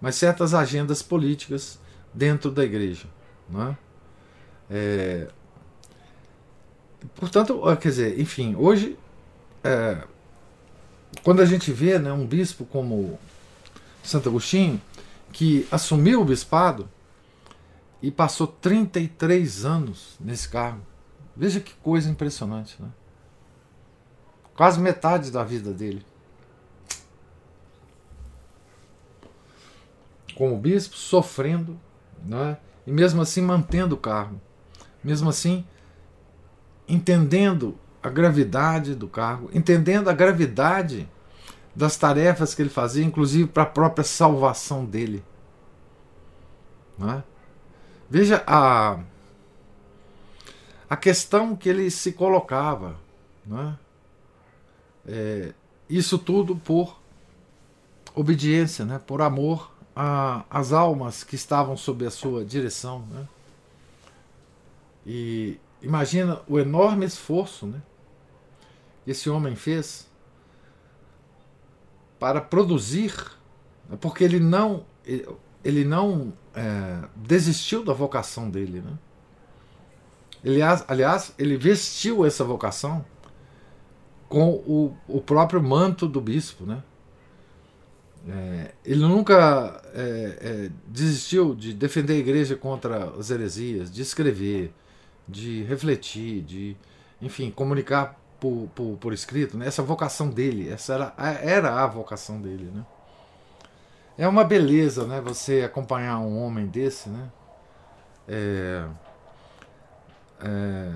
mas 0.00 0.14
certas 0.14 0.54
agendas 0.54 1.02
políticas 1.02 1.78
dentro 2.14 2.50
da 2.50 2.64
igreja 2.64 3.06
não 3.48 3.68
é? 3.68 3.76
É, 4.72 5.26
Portanto, 7.14 7.62
quer 7.80 7.88
dizer, 7.88 8.20
enfim, 8.20 8.54
hoje, 8.56 8.98
é, 9.64 10.02
quando 11.22 11.40
a 11.40 11.46
gente 11.46 11.72
vê 11.72 11.98
né, 11.98 12.12
um 12.12 12.26
bispo 12.26 12.64
como 12.64 13.18
Santo 14.02 14.28
Agostinho, 14.28 14.80
que 15.32 15.66
assumiu 15.70 16.20
o 16.20 16.24
bispado 16.24 16.88
e 18.02 18.10
passou 18.10 18.46
33 18.46 19.64
anos 19.64 20.16
nesse 20.20 20.48
cargo, 20.48 20.80
veja 21.36 21.60
que 21.60 21.74
coisa 21.74 22.10
impressionante, 22.10 22.80
né? 22.80 22.88
Quase 24.54 24.80
metade 24.80 25.30
da 25.30 25.42
vida 25.42 25.72
dele. 25.72 26.04
Como 30.34 30.56
bispo, 30.56 30.96
sofrendo, 30.96 31.78
né? 32.24 32.58
e 32.86 32.92
mesmo 32.92 33.22
assim 33.22 33.40
mantendo 33.40 33.94
o 33.94 33.98
cargo. 33.98 34.40
Mesmo 35.02 35.30
assim, 35.30 35.64
entendendo 36.88 37.78
a 38.02 38.08
gravidade 38.08 38.94
do 38.94 39.06
cargo, 39.08 39.50
entendendo 39.54 40.08
a 40.08 40.12
gravidade 40.12 41.08
das 41.74 41.96
tarefas 41.96 42.54
que 42.54 42.62
ele 42.62 42.68
fazia, 42.68 43.04
inclusive 43.04 43.48
para 43.48 43.62
a 43.62 43.66
própria 43.66 44.04
salvação 44.04 44.84
dele. 44.84 45.24
É? 47.00 47.22
Veja 48.10 48.42
a, 48.46 48.98
a 50.88 50.96
questão 50.96 51.54
que 51.54 51.68
ele 51.68 51.90
se 51.90 52.12
colocava. 52.12 52.96
É? 53.50 53.74
É, 55.06 55.54
isso 55.88 56.18
tudo 56.18 56.56
por 56.56 57.00
obediência, 58.14 58.84
né? 58.84 58.98
por 58.98 59.22
amor 59.22 59.72
às 60.50 60.72
almas 60.72 61.22
que 61.22 61.36
estavam 61.36 61.76
sob 61.76 62.04
a 62.04 62.10
sua 62.10 62.44
direção. 62.44 63.06
Né? 63.10 63.28
E, 65.06 65.60
Imagina 65.82 66.42
o 66.46 66.58
enorme 66.58 67.06
esforço 67.06 67.66
né, 67.66 67.80
que 69.04 69.10
esse 69.10 69.30
homem 69.30 69.56
fez 69.56 70.06
para 72.18 72.40
produzir, 72.40 73.14
né, 73.88 73.96
porque 73.98 74.22
ele 74.22 74.38
não, 74.38 74.84
ele 75.04 75.26
não 75.84 76.32
é, 76.54 77.08
desistiu 77.16 77.84
da 77.84 77.92
vocação 77.92 78.48
dele. 78.50 78.80
Né? 78.80 78.92
Ele, 80.44 80.60
aliás, 80.62 81.34
ele 81.38 81.56
vestiu 81.56 82.24
essa 82.24 82.44
vocação 82.44 83.04
com 84.28 84.50
o, 84.50 84.96
o 85.08 85.20
próprio 85.20 85.62
manto 85.62 86.08
do 86.08 86.20
bispo. 86.20 86.64
Né? 86.64 86.82
É, 88.28 88.74
ele 88.84 89.00
nunca 89.00 89.82
é, 89.94 90.38
é, 90.40 90.70
desistiu 90.86 91.54
de 91.54 91.72
defender 91.72 92.14
a 92.14 92.18
igreja 92.18 92.56
contra 92.56 93.10
as 93.18 93.30
heresias, 93.30 93.90
de 93.90 94.02
escrever, 94.02 94.72
de 95.28 95.62
refletir, 95.64 96.42
de, 96.42 96.76
enfim, 97.20 97.50
comunicar 97.50 98.18
por, 98.38 98.68
por, 98.74 98.96
por 98.96 99.12
escrito, 99.12 99.58
né? 99.58 99.66
essa 99.66 99.82
vocação 99.82 100.30
dele, 100.30 100.70
essa 100.70 100.94
era, 100.94 101.14
era 101.42 101.82
a 101.82 101.86
vocação 101.86 102.40
dele. 102.40 102.70
Né? 102.72 102.84
É 104.20 104.28
uma 104.28 104.44
beleza 104.44 105.06
né? 105.06 105.18
você 105.18 105.62
acompanhar 105.62 106.18
um 106.18 106.38
homem 106.44 106.66
desse, 106.66 107.08
né? 107.08 107.30
É, 108.28 108.86
é, 110.40 110.92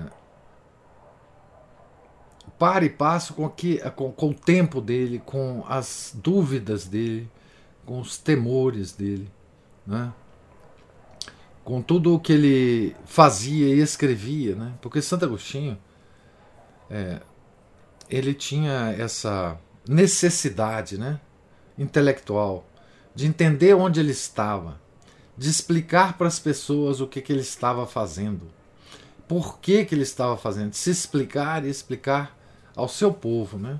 para 2.59 2.85
e 2.85 2.89
passo 2.91 3.33
com, 3.33 3.43
aqui, 3.43 3.79
com, 3.95 4.11
com 4.11 4.29
o 4.29 4.33
tempo 4.35 4.79
dele, 4.79 5.23
com 5.25 5.65
as 5.67 6.11
dúvidas 6.13 6.85
dele, 6.85 7.27
com 7.83 7.99
os 7.99 8.15
temores 8.19 8.91
dele. 8.91 9.27
Né? 9.87 10.13
com 11.63 11.81
tudo 11.81 12.13
o 12.13 12.19
que 12.19 12.31
ele 12.31 12.95
fazia 13.05 13.73
e 13.73 13.79
escrevia, 13.79 14.55
né? 14.55 14.73
Porque 14.79 15.01
Santo 15.01 15.25
Agostinho 15.25 15.75
é, 16.91 17.19
ele 18.07 18.35
tinha 18.35 18.93
essa 18.95 19.57
necessidade, 19.87 20.95
né, 20.95 21.19
intelectual 21.75 22.63
de 23.15 23.25
entender 23.25 23.73
onde 23.73 23.99
ele 23.99 24.11
estava, 24.11 24.79
de 25.37 25.49
explicar 25.49 26.17
para 26.17 26.27
as 26.27 26.37
pessoas 26.37 27.01
o 27.01 27.07
que, 27.07 27.21
que 27.21 27.31
ele 27.31 27.41
estava 27.41 27.87
fazendo, 27.87 28.47
por 29.27 29.59
que, 29.59 29.85
que 29.85 29.95
ele 29.95 30.03
estava 30.03 30.37
fazendo, 30.37 30.73
se 30.73 30.89
explicar 30.89 31.65
e 31.65 31.69
explicar 31.69 32.37
ao 32.75 32.87
seu 32.87 33.13
povo, 33.13 33.57
né, 33.57 33.79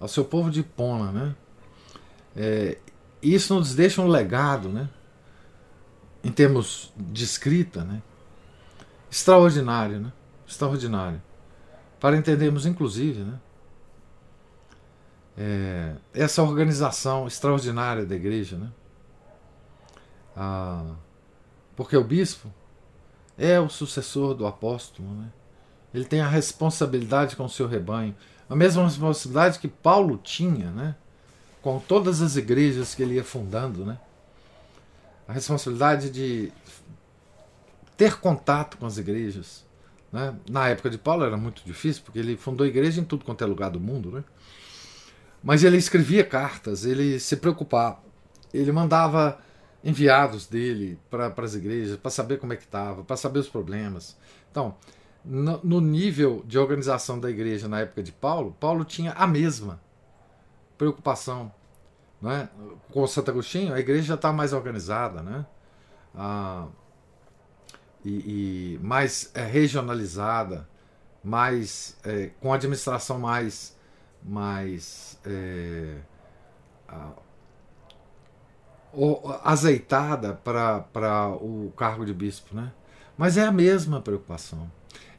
ao 0.00 0.08
seu 0.08 0.24
povo 0.24 0.50
de 0.50 0.62
Pona, 0.62 1.12
né. 1.12 1.34
É, 2.34 2.78
isso 3.22 3.54
nos 3.54 3.74
deixa 3.74 4.00
um 4.00 4.06
legado, 4.06 4.68
né? 4.68 4.88
em 6.22 6.30
termos 6.30 6.92
de 6.96 7.24
escrita, 7.24 7.84
né? 7.84 8.02
extraordinário, 9.10 10.00
né? 10.00 10.12
extraordinário. 10.46 11.20
Para 11.98 12.16
entendermos, 12.16 12.64
inclusive, 12.64 13.20
né? 13.20 13.38
É, 15.42 15.94
essa 16.12 16.42
organização 16.42 17.26
extraordinária 17.26 18.04
da 18.04 18.14
igreja, 18.14 18.58
né? 18.58 18.70
Ah, 20.36 20.96
porque 21.74 21.96
o 21.96 22.04
bispo 22.04 22.52
é 23.38 23.58
o 23.58 23.70
sucessor 23.70 24.34
do 24.34 24.46
apóstolo, 24.46 25.08
né? 25.14 25.30
ele 25.94 26.04
tem 26.04 26.20
a 26.20 26.28
responsabilidade 26.28 27.36
com 27.36 27.46
o 27.46 27.48
seu 27.48 27.66
rebanho, 27.66 28.14
a 28.50 28.54
mesma 28.54 28.84
responsabilidade 28.84 29.58
que 29.58 29.66
Paulo 29.66 30.20
tinha, 30.22 30.70
né? 30.72 30.94
com 31.62 31.78
todas 31.78 32.20
as 32.20 32.36
igrejas 32.36 32.94
que 32.94 33.02
ele 33.02 33.14
ia 33.14 33.24
fundando, 33.24 33.86
né? 33.86 33.98
a 35.26 35.32
responsabilidade 35.32 36.10
de 36.10 36.52
ter 37.96 38.20
contato 38.20 38.76
com 38.76 38.84
as 38.84 38.98
igrejas. 38.98 39.64
Né? 40.12 40.34
Na 40.50 40.68
época 40.68 40.90
de 40.90 40.98
Paulo 40.98 41.24
era 41.24 41.38
muito 41.38 41.62
difícil, 41.64 42.02
porque 42.04 42.18
ele 42.18 42.36
fundou 42.36 42.66
igreja 42.66 43.00
em 43.00 43.04
tudo 43.04 43.24
quanto 43.24 43.42
é 43.42 43.46
lugar 43.46 43.70
do 43.70 43.80
mundo. 43.80 44.10
Né? 44.10 44.24
Mas 45.42 45.64
ele 45.64 45.76
escrevia 45.76 46.24
cartas, 46.24 46.84
ele 46.84 47.18
se 47.18 47.36
preocupava, 47.36 47.98
ele 48.52 48.70
mandava 48.72 49.38
enviados 49.82 50.46
dele 50.46 50.98
para 51.08 51.32
as 51.38 51.54
igrejas 51.54 51.96
para 51.96 52.10
saber 52.10 52.38
como 52.38 52.52
é 52.52 52.56
que 52.56 52.64
estava, 52.64 53.02
para 53.02 53.16
saber 53.16 53.38
os 53.38 53.48
problemas. 53.48 54.16
Então, 54.50 54.74
no, 55.24 55.60
no 55.64 55.80
nível 55.80 56.42
de 56.46 56.58
organização 56.58 57.18
da 57.18 57.30
igreja 57.30 57.68
na 57.68 57.80
época 57.80 58.02
de 58.02 58.12
Paulo, 58.12 58.54
Paulo 58.60 58.84
tinha 58.84 59.12
a 59.12 59.26
mesma 59.26 59.80
preocupação 60.76 61.52
né? 62.20 62.48
Com 62.92 63.06
Santo 63.06 63.30
Agostinho, 63.30 63.72
a 63.72 63.80
igreja 63.80 64.08
já 64.08 64.14
está 64.14 64.32
mais 64.32 64.52
organizada, 64.52 65.22
né? 65.22 65.46
Ah, 66.14 66.66
e, 68.04 68.74
e, 68.74 68.78
mais 68.82 69.30
é, 69.34 69.42
regionalizada, 69.42 70.68
mais 71.22 71.96
é, 72.04 72.30
com 72.40 72.52
administração 72.52 73.18
mais, 73.18 73.76
mais 74.22 75.18
é, 75.24 75.96
ah, 76.88 77.12
azeitada 79.44 80.34
para 80.34 81.28
o 81.40 81.72
cargo 81.76 82.04
de 82.04 82.12
bispo, 82.12 82.54
né? 82.54 82.72
Mas 83.16 83.36
é 83.36 83.44
a 83.44 83.52
mesma 83.52 84.00
preocupação. 84.00 84.70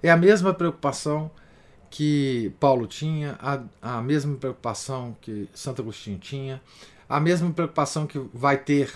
É 0.02 0.10
a 0.10 0.18
mesma 0.18 0.54
preocupação 0.54 1.30
que 1.90 2.54
Paulo 2.60 2.88
tinha, 2.88 3.38
a, 3.40 3.62
a 3.82 4.02
mesma 4.02 4.36
preocupação 4.38 5.16
que 5.22 5.50
Santo 5.54 5.82
Agostinho 5.82 6.18
tinha, 6.18 6.62
a 7.08 7.20
mesma 7.20 7.52
preocupação 7.52 8.08
que 8.08 8.18
vai 8.34 8.58
ter 8.58 8.92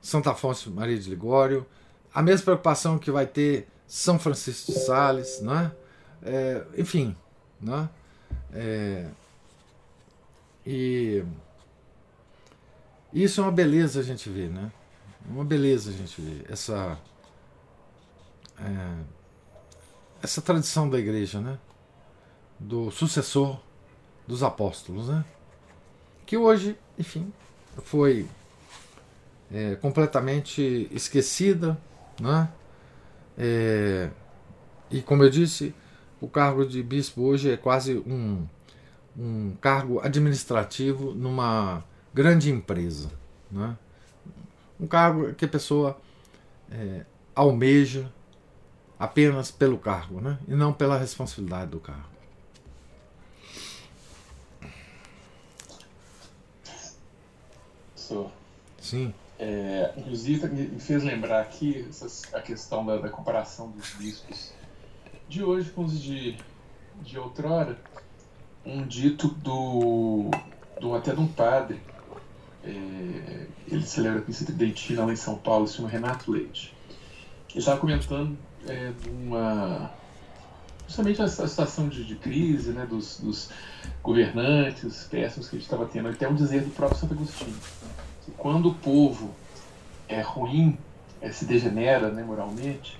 Santa 0.00 0.30
Afonso 0.30 0.70
Maria 0.70 0.98
de 0.98 1.10
Ligório, 1.10 1.66
a 2.14 2.22
mesma 2.22 2.46
preocupação 2.46 2.98
que 2.98 3.10
vai 3.10 3.26
ter 3.26 3.68
São 3.86 4.18
Francisco 4.18 4.72
de 4.72 4.78
Sales, 4.78 5.40
né? 5.42 5.70
É, 6.22 6.64
enfim, 6.78 7.14
né? 7.60 7.88
É, 8.56 9.06
E 10.64 11.22
isso 13.12 13.40
é 13.40 13.44
uma 13.44 13.52
beleza 13.52 14.00
a 14.00 14.02
gente 14.02 14.28
ver, 14.28 14.50
né? 14.50 14.70
Uma 15.28 15.44
beleza 15.44 15.90
a 15.90 15.92
gente 15.92 16.20
ver 16.20 16.44
essa 16.50 16.98
é, 18.58 19.04
essa 20.22 20.42
tradição 20.42 20.88
da 20.88 20.98
igreja, 20.98 21.40
né? 21.40 21.58
Do 22.58 22.90
sucessor 22.90 23.58
dos 24.26 24.42
apóstolos, 24.42 25.08
né? 25.08 25.24
Que 26.26 26.36
hoje, 26.36 26.76
enfim, 26.98 27.32
foi 27.84 28.26
é, 29.50 29.76
completamente 29.76 30.88
esquecida, 30.90 31.78
né? 32.20 32.50
É, 33.38 34.10
e 34.90 35.00
como 35.00 35.22
eu 35.22 35.30
disse, 35.30 35.74
o 36.20 36.28
cargo 36.28 36.64
de 36.64 36.82
bispo 36.82 37.22
hoje 37.22 37.50
é 37.50 37.56
quase 37.56 37.98
um, 37.98 38.46
um 39.16 39.54
cargo 39.60 40.00
administrativo 40.00 41.14
numa 41.14 41.84
grande 42.12 42.50
empresa. 42.50 43.10
Né? 43.50 43.76
Um 44.78 44.86
cargo 44.86 45.34
que 45.34 45.44
a 45.44 45.48
pessoa 45.48 45.98
é, 46.70 47.04
almeja 47.34 48.10
apenas 48.98 49.50
pelo 49.50 49.78
cargo 49.78 50.20
né? 50.20 50.38
e 50.48 50.54
não 50.54 50.72
pela 50.72 50.98
responsabilidade 50.98 51.70
do 51.70 51.80
cargo. 51.80 52.16
Sim. 58.86 59.12
É, 59.36 59.92
inclusive, 59.96 60.46
me 60.46 60.78
fez 60.78 61.02
lembrar 61.02 61.40
aqui 61.40 61.88
a 62.32 62.40
questão 62.40 62.86
da, 62.86 62.98
da, 62.98 63.08
comparação 63.08 63.68
dos 63.70 63.90
bispos 63.94 64.52
de 65.28 65.42
hoje 65.42 65.70
com 65.70 65.84
os 65.84 66.00
de, 66.00 66.36
de 67.02 67.18
outrora. 67.18 67.78
Um 68.64 68.84
dito 68.86 69.28
do, 69.28 70.30
do 70.80 70.94
até 70.94 71.14
de 71.14 71.20
um 71.20 71.28
padre, 71.28 71.80
é, 72.64 73.46
ele 73.68 73.86
celebra 73.86 74.20
a 74.20 74.24
missa 74.26 74.44
tridentina 74.44 75.04
lá 75.04 75.12
em 75.12 75.16
São 75.16 75.36
Paulo, 75.36 75.68
se 75.68 75.76
chama 75.76 75.88
Renato 75.88 76.30
Leite. 76.30 76.74
Ele 77.50 77.60
estava 77.60 77.78
comentando 77.78 78.36
é, 78.66 78.92
uma, 79.08 79.90
justamente 80.86 81.22
a, 81.22 81.28
situação 81.28 81.88
de, 81.88 82.04
de, 82.04 82.16
crise 82.16 82.72
né, 82.72 82.84
dos, 82.86 83.20
dos 83.20 83.50
governantes 84.02 85.04
péssimos 85.04 85.48
que 85.48 85.56
a 85.56 85.58
gente 85.58 85.66
estava 85.66 85.86
tendo, 85.86 86.08
até 86.08 86.28
um 86.28 86.34
dizer 86.34 86.62
do 86.62 86.70
próprio 86.70 86.98
Santo 86.98 87.14
Agostinho 87.14 87.56
que 88.24 88.32
quando 88.32 88.70
o 88.70 88.74
povo 88.74 89.32
é 90.08 90.20
ruim, 90.20 90.76
é, 91.20 91.30
se 91.30 91.44
degenera 91.44 92.10
né, 92.10 92.22
moralmente, 92.22 92.98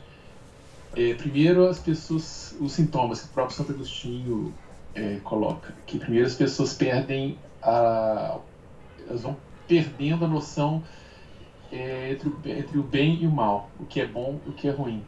é, 0.97 1.15
primeiro 1.15 1.69
as 1.69 1.79
pessoas, 1.79 2.57
os 2.59 2.73
sintomas 2.73 3.21
que 3.21 3.27
o 3.27 3.31
próprio 3.31 3.57
Santo 3.57 3.73
Agostinho 3.73 4.55
é, 4.95 5.19
coloca, 5.23 5.75
que 5.87 5.99
primeiro 5.99 6.27
as 6.27 6.35
pessoas 6.35 6.73
perdem 6.73 7.39
a, 7.63 8.39
elas 9.07 9.23
vão 9.23 9.37
perdendo 9.69 10.25
a 10.25 10.29
noção 10.29 10.83
é, 11.71 12.13
entre, 12.13 12.29
o, 12.29 12.41
entre 12.47 12.79
o 12.79 12.83
bem 12.83 13.23
e 13.23 13.27
o 13.27 13.31
mal, 13.31 13.71
o 13.79 13.85
que 13.85 14.01
é 14.01 14.07
bom 14.07 14.41
e 14.47 14.51
o 14.51 14.53
que 14.53 14.67
é 14.67 14.71
ruim. 14.71 15.05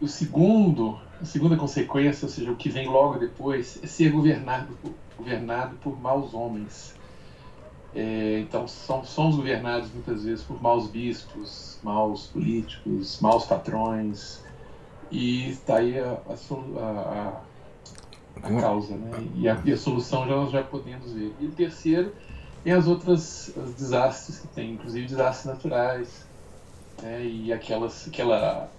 O 0.00 0.08
segundo, 0.08 0.98
a 1.20 1.24
segunda 1.24 1.56
consequência, 1.56 2.26
ou 2.26 2.32
seja, 2.32 2.50
o 2.50 2.56
que 2.56 2.68
vem 2.68 2.88
logo 2.88 3.18
depois, 3.18 3.78
é 3.82 3.86
ser 3.86 4.10
governado, 4.10 4.76
governado 5.18 5.76
por 5.76 5.98
maus 6.00 6.32
homens 6.32 6.96
é, 7.96 8.40
então 8.40 8.68
são, 8.68 9.02
somos 9.04 9.36
governados 9.36 9.90
muitas 9.90 10.22
vezes 10.22 10.44
por 10.44 10.60
maus 10.62 10.86
bispos, 10.86 11.78
maus 11.82 12.26
políticos, 12.26 13.18
maus 13.22 13.46
patrões, 13.46 14.44
e 15.10 15.50
está 15.50 15.76
aí 15.76 15.98
a, 15.98 16.18
a, 16.28 16.80
a, 16.80 17.40
a 18.42 18.60
causa, 18.60 18.96
né? 18.96 19.26
E 19.34 19.48
a, 19.48 19.60
e 19.64 19.72
a, 19.72 19.76
solução 19.76 20.26
já 20.26 20.36
nós 20.36 20.50
já 20.50 20.62
podemos 20.62 21.12
ver. 21.12 21.34
E 21.40 21.46
o 21.46 21.52
terceiro 21.52 22.12
é 22.64 22.72
as 22.72 22.86
outras 22.86 23.52
os 23.56 23.74
desastres 23.74 24.40
que 24.40 24.48
tem, 24.48 24.72
inclusive 24.72 25.06
desastres 25.06 25.54
naturais, 25.54 26.26
né? 27.02 27.24
e 27.24 27.52
aquelas, 27.52 28.08
aquela 28.08 28.70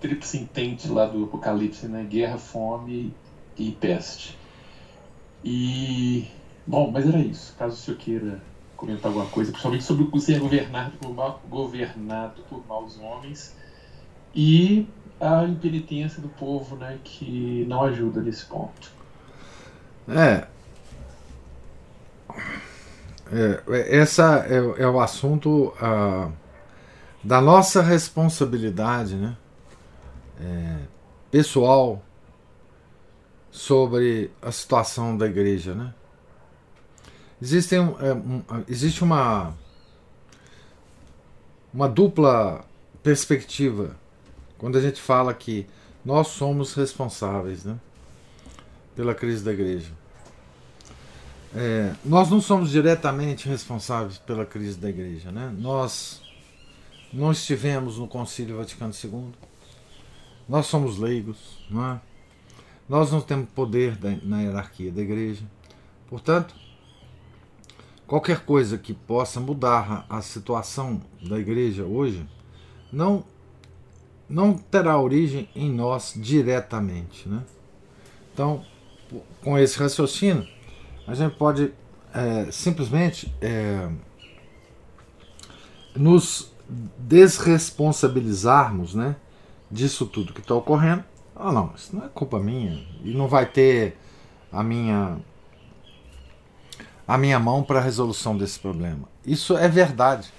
tríplice 0.00 0.38
intente 0.38 0.88
lá 0.88 1.06
do 1.06 1.24
Apocalipse, 1.24 1.86
né? 1.86 2.04
Guerra, 2.04 2.38
fome 2.38 3.14
e 3.56 3.72
peste. 3.72 4.36
E 5.42 6.28
bom, 6.66 6.90
mas 6.90 7.06
era 7.06 7.18
isso. 7.18 7.54
Caso 7.58 7.74
o 7.74 7.78
senhor 7.78 7.98
queira 7.98 8.42
comentar 8.76 9.06
alguma 9.06 9.26
coisa, 9.26 9.50
principalmente 9.50 9.84
sobre 9.84 10.08
o 10.10 10.20
ser 10.20 10.38
governado 10.40 10.96
por, 10.98 11.12
mal, 11.14 11.40
governado 11.48 12.42
por 12.48 12.66
maus 12.66 12.98
homens 12.98 13.56
e 14.34 14.86
a 15.20 15.44
impenitência 15.44 16.20
do 16.20 16.28
povo, 16.28 16.76
né, 16.76 16.98
que 17.02 17.64
não 17.68 17.84
ajuda 17.84 18.20
nesse 18.20 18.44
ponto. 18.46 18.92
É. 20.08 20.46
é 23.32 23.98
essa 23.98 24.44
é, 24.48 24.82
é, 24.82 24.86
o 24.86 25.00
assunto 25.00 25.72
uh, 25.80 26.32
da 27.22 27.40
nossa 27.40 27.80
responsabilidade, 27.82 29.14
né, 29.14 29.36
é, 30.40 30.76
pessoal 31.30 32.02
sobre 33.50 34.30
a 34.42 34.50
situação 34.50 35.16
da 35.16 35.26
igreja, 35.26 35.74
né? 35.74 35.94
Existem, 37.40 37.78
é, 37.78 38.12
um, 38.12 38.42
existe 38.68 39.04
uma, 39.04 39.54
uma 41.72 41.88
dupla 41.88 42.64
perspectiva 43.02 43.96
quando 44.64 44.78
a 44.78 44.80
gente 44.80 44.98
fala 44.98 45.34
que 45.34 45.66
nós 46.02 46.28
somos 46.28 46.72
responsáveis 46.72 47.66
né, 47.66 47.78
pela 48.96 49.14
crise 49.14 49.44
da 49.44 49.52
igreja. 49.52 49.92
É, 51.54 51.92
nós 52.02 52.30
não 52.30 52.40
somos 52.40 52.70
diretamente 52.70 53.46
responsáveis 53.46 54.16
pela 54.16 54.46
crise 54.46 54.78
da 54.78 54.88
igreja. 54.88 55.30
Né? 55.30 55.54
Nós 55.58 56.22
não 57.12 57.30
estivemos 57.30 57.98
no 57.98 58.08
Concílio 58.08 58.56
Vaticano 58.56 58.94
II. 59.04 59.32
Nós 60.48 60.64
somos 60.64 60.98
leigos. 60.98 61.58
Não 61.68 61.84
é? 61.84 62.00
Nós 62.88 63.12
não 63.12 63.20
temos 63.20 63.50
poder 63.50 63.98
na 64.22 64.40
hierarquia 64.40 64.90
da 64.90 65.02
igreja. 65.02 65.44
Portanto, 66.08 66.54
qualquer 68.06 68.46
coisa 68.46 68.78
que 68.78 68.94
possa 68.94 69.38
mudar 69.40 70.06
a 70.08 70.22
situação 70.22 71.02
da 71.20 71.38
igreja 71.38 71.84
hoje 71.84 72.26
não 72.90 73.26
não 74.34 74.54
terá 74.54 74.98
origem 74.98 75.48
em 75.54 75.70
nós 75.70 76.12
diretamente, 76.16 77.28
né? 77.28 77.44
Então, 78.32 78.64
com 79.40 79.56
esse 79.56 79.78
raciocínio, 79.78 80.44
a 81.06 81.14
gente 81.14 81.36
pode 81.36 81.72
é, 82.12 82.50
simplesmente 82.50 83.32
é, 83.40 83.88
nos 85.94 86.52
desresponsabilizarmos, 86.98 88.92
né, 88.96 89.14
disso 89.70 90.04
tudo 90.04 90.32
que 90.32 90.40
está 90.40 90.56
ocorrendo. 90.56 91.04
Ah, 91.36 91.52
não, 91.52 91.72
isso 91.76 91.94
não 91.94 92.04
é 92.04 92.08
culpa 92.08 92.40
minha 92.40 92.84
e 93.04 93.14
não 93.14 93.28
vai 93.28 93.46
ter 93.46 93.96
a 94.50 94.64
minha 94.64 95.16
a 97.06 97.16
minha 97.16 97.38
mão 97.38 97.62
para 97.62 97.78
a 97.78 97.82
resolução 97.82 98.36
desse 98.36 98.58
problema. 98.58 99.08
Isso 99.24 99.56
é 99.56 99.68
verdade, 99.68 100.32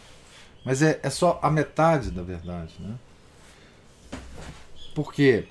mas 0.65 0.81
é, 0.81 0.99
é 1.01 1.09
só 1.09 1.39
a 1.41 1.49
metade 1.49 2.11
da 2.11 2.23
verdade. 2.23 2.73
Né? 2.79 2.95
Por 4.95 5.13
quê? 5.13 5.45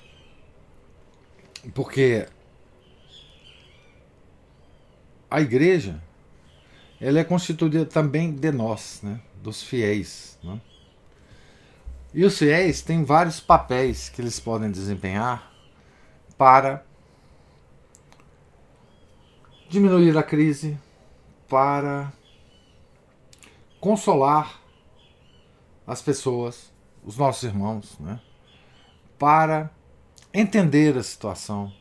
Porque 1.75 2.27
a 5.29 5.39
igreja 5.39 6.01
ela 6.99 7.19
é 7.19 7.23
constituída 7.23 7.85
também 7.85 8.33
de 8.33 8.51
nós, 8.51 9.01
né? 9.03 9.21
dos 9.43 9.61
fiéis. 9.61 10.39
Né? 10.43 10.59
E 12.11 12.25
os 12.25 12.39
fiéis 12.39 12.81
têm 12.81 13.03
vários 13.03 13.39
papéis 13.39 14.09
que 14.09 14.19
eles 14.19 14.39
podem 14.39 14.71
desempenhar 14.71 15.53
para 16.35 16.83
diminuir 19.69 20.17
a 20.17 20.23
crise, 20.23 20.75
para 21.47 22.11
consolar 23.79 24.59
as 25.85 26.01
pessoas, 26.01 26.73
os 27.03 27.15
nossos 27.15 27.43
irmãos, 27.43 27.99
né? 27.99 28.19
Para 29.25 29.71
entender 30.31 30.95
a 30.95 31.01
situação 31.01 31.73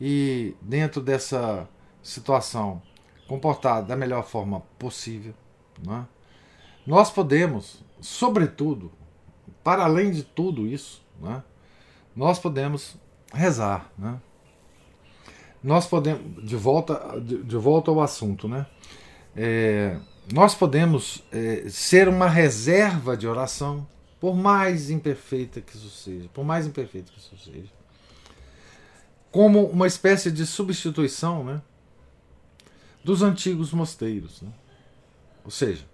e, 0.00 0.54
dentro 0.62 1.00
dessa 1.00 1.68
situação, 2.00 2.80
comportar 3.26 3.82
da 3.82 3.96
melhor 3.96 4.24
forma 4.24 4.60
possível. 4.78 5.34
Né? 5.84 6.06
Nós 6.86 7.10
podemos, 7.10 7.84
sobretudo, 8.00 8.92
para 9.64 9.82
além 9.82 10.12
de 10.12 10.22
tudo 10.22 10.64
isso, 10.64 11.04
né? 11.20 11.42
nós 12.14 12.38
podemos 12.38 12.96
rezar. 13.34 13.90
Né? 13.98 14.20
Nós 15.64 15.88
podemos, 15.88 16.46
de 16.46 16.54
volta, 16.54 17.20
de, 17.20 17.42
de 17.42 17.56
volta 17.56 17.90
ao 17.90 18.00
assunto, 18.00 18.46
né? 18.46 18.64
é, 19.34 19.98
nós 20.32 20.54
podemos 20.54 21.24
é, 21.32 21.64
ser 21.68 22.06
uma 22.06 22.28
reserva 22.28 23.16
de 23.16 23.26
oração, 23.26 23.88
por 24.20 24.36
mais 24.36 24.90
imperfeita 24.90 25.60
que 25.60 25.74
isso 25.76 25.88
seja, 25.88 26.28
por 26.34 26.44
mais 26.44 26.66
imperfeito 26.66 27.10
que 27.10 27.18
isso 27.18 27.36
seja, 27.38 27.72
como 29.32 29.64
uma 29.66 29.86
espécie 29.86 30.30
de 30.30 30.44
substituição, 30.44 31.42
né? 31.42 31.62
dos 33.02 33.22
antigos 33.22 33.72
mosteiros. 33.72 34.42
Né? 34.42 34.52
Ou 35.44 35.50
seja, 35.50 35.86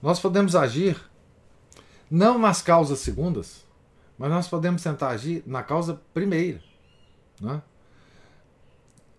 nós 0.00 0.18
podemos 0.18 0.56
agir 0.56 0.98
não 2.10 2.38
nas 2.38 2.62
causas 2.62 3.00
segundas, 3.00 3.64
mas 4.16 4.30
nós 4.30 4.48
podemos 4.48 4.82
tentar 4.82 5.08
agir 5.08 5.42
na 5.46 5.62
causa 5.62 6.00
primeira. 6.12 6.62
Né? 7.40 7.62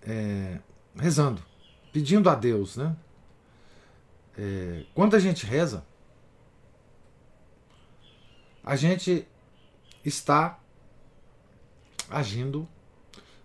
É, 0.01 0.59
rezando, 0.95 1.43
pedindo 1.91 2.29
a 2.29 2.35
Deus. 2.35 2.77
Né? 2.77 2.95
É, 4.37 4.85
quando 4.93 5.15
a 5.15 5.19
gente 5.19 5.45
reza, 5.45 5.85
a 8.65 8.75
gente 8.75 9.27
está 10.03 10.59
agindo 12.09 12.67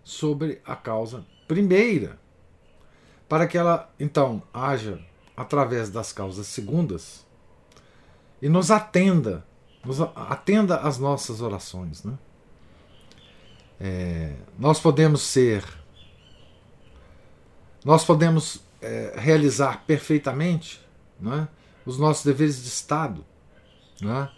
sobre 0.03 0.59
a 0.65 0.75
causa 0.75 1.23
primeira, 1.47 2.19
para 3.29 3.45
que 3.45 3.55
ela 3.55 3.93
então 3.99 4.41
haja 4.51 4.99
através 5.37 5.91
das 5.91 6.11
causas 6.11 6.47
segundas 6.47 7.23
e 8.41 8.49
nos 8.49 8.71
atenda, 8.71 9.45
nos 9.85 10.01
atenda 10.01 10.77
às 10.77 10.97
nossas 10.97 11.39
orações. 11.39 12.03
Né? 12.03 12.17
É, 13.79 14.35
nós 14.57 14.79
podemos 14.79 15.21
ser, 15.21 15.63
nós 17.85 18.03
podemos 18.03 18.63
é, 18.81 19.13
realizar 19.17 19.83
perfeitamente 19.85 20.81
né, 21.19 21.47
os 21.85 21.99
nossos 21.99 22.25
deveres 22.25 22.59
de 22.61 22.67
Estado. 22.67 23.23
Né? 24.01 24.31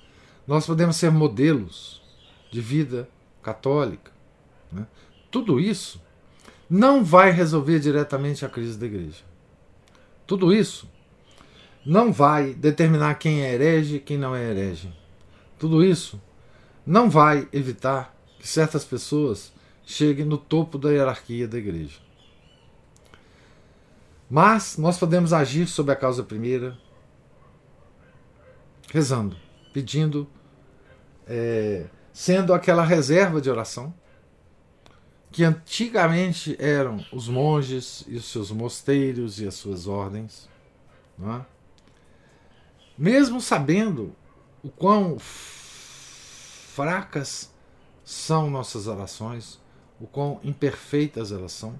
Nós 0.45 0.65
podemos 0.65 0.95
ser 0.95 1.11
modelos 1.11 2.01
de 2.51 2.61
vida 2.61 3.09
católica. 3.41 4.11
Né? 4.71 4.85
Tudo 5.31 5.59
isso 5.59 6.01
não 6.69 7.03
vai 7.03 7.31
resolver 7.31 7.79
diretamente 7.79 8.45
a 8.45 8.49
crise 8.49 8.77
da 8.77 8.85
igreja. 8.85 9.23
Tudo 10.25 10.53
isso 10.53 10.89
não 11.85 12.11
vai 12.11 12.53
determinar 12.53 13.15
quem 13.15 13.43
é 13.43 13.53
herege 13.53 13.97
e 13.97 13.99
quem 13.99 14.17
não 14.17 14.35
é 14.35 14.49
herege. 14.49 14.91
Tudo 15.57 15.83
isso 15.83 16.21
não 16.85 17.09
vai 17.09 17.47
evitar 17.51 18.15
que 18.39 18.47
certas 18.47 18.83
pessoas 18.83 19.53
cheguem 19.85 20.25
no 20.25 20.37
topo 20.37 20.77
da 20.77 20.89
hierarquia 20.91 21.47
da 21.47 21.57
igreja. 21.57 21.99
Mas 24.29 24.77
nós 24.77 24.97
podemos 24.97 25.33
agir 25.33 25.67
sobre 25.67 25.91
a 25.91 25.95
causa 25.95 26.23
primeira, 26.23 26.77
rezando, 28.91 29.37
pedindo, 29.73 30.29
é, 31.27 31.87
sendo 32.13 32.53
aquela 32.53 32.83
reserva 32.85 33.41
de 33.41 33.49
oração 33.49 33.93
que 35.33 35.43
antigamente 35.43 36.55
eram 36.59 37.03
os 37.11 37.27
monges 37.27 38.05
e 38.07 38.15
os 38.15 38.25
seus 38.25 38.51
mosteiros 38.51 39.41
e 39.41 39.47
as 39.47 39.55
suas 39.55 39.87
ordens. 39.87 40.47
É? 41.19 41.41
Mesmo 42.95 43.41
sabendo 43.41 44.15
o 44.63 44.69
quão 44.69 45.17
fracas 46.75 47.51
são 48.05 48.47
nossas 48.49 48.85
orações, 48.85 49.59
o 49.99 50.05
quão 50.05 50.39
imperfeitas 50.43 51.31
elas 51.31 51.51
são, 51.51 51.79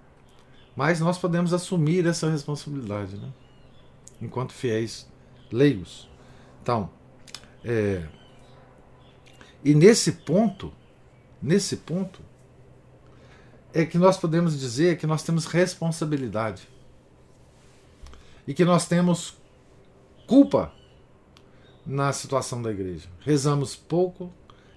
mas 0.76 1.00
nós 1.00 1.20
podemos 1.20 1.54
assumir 1.54 2.08
essa 2.08 2.28
responsabilidade, 2.32 3.18
né? 3.18 3.32
enquanto 4.20 4.52
fiéis 4.52 5.08
leigos. 5.52 6.10
Então, 6.64 6.90
é, 7.64 8.04
e 9.64 9.74
nesse 9.74 10.12
ponto, 10.12 10.74
nesse 11.42 11.78
ponto, 11.78 12.22
é 13.74 13.86
que 13.86 13.98
nós 13.98 14.18
podemos 14.18 14.60
dizer 14.60 14.98
que 14.98 15.08
nós 15.08 15.24
temos 15.24 15.46
responsabilidade 15.46 16.68
e 18.48 18.54
que 18.54 18.66
nós 18.66 18.86
temos 18.86 19.38
culpa 20.28 20.72
na 21.86 22.12
situação 22.12 22.62
da 22.62 22.72
igreja. 22.72 23.10
Rezamos 23.22 23.76
pouco, 23.76 24.32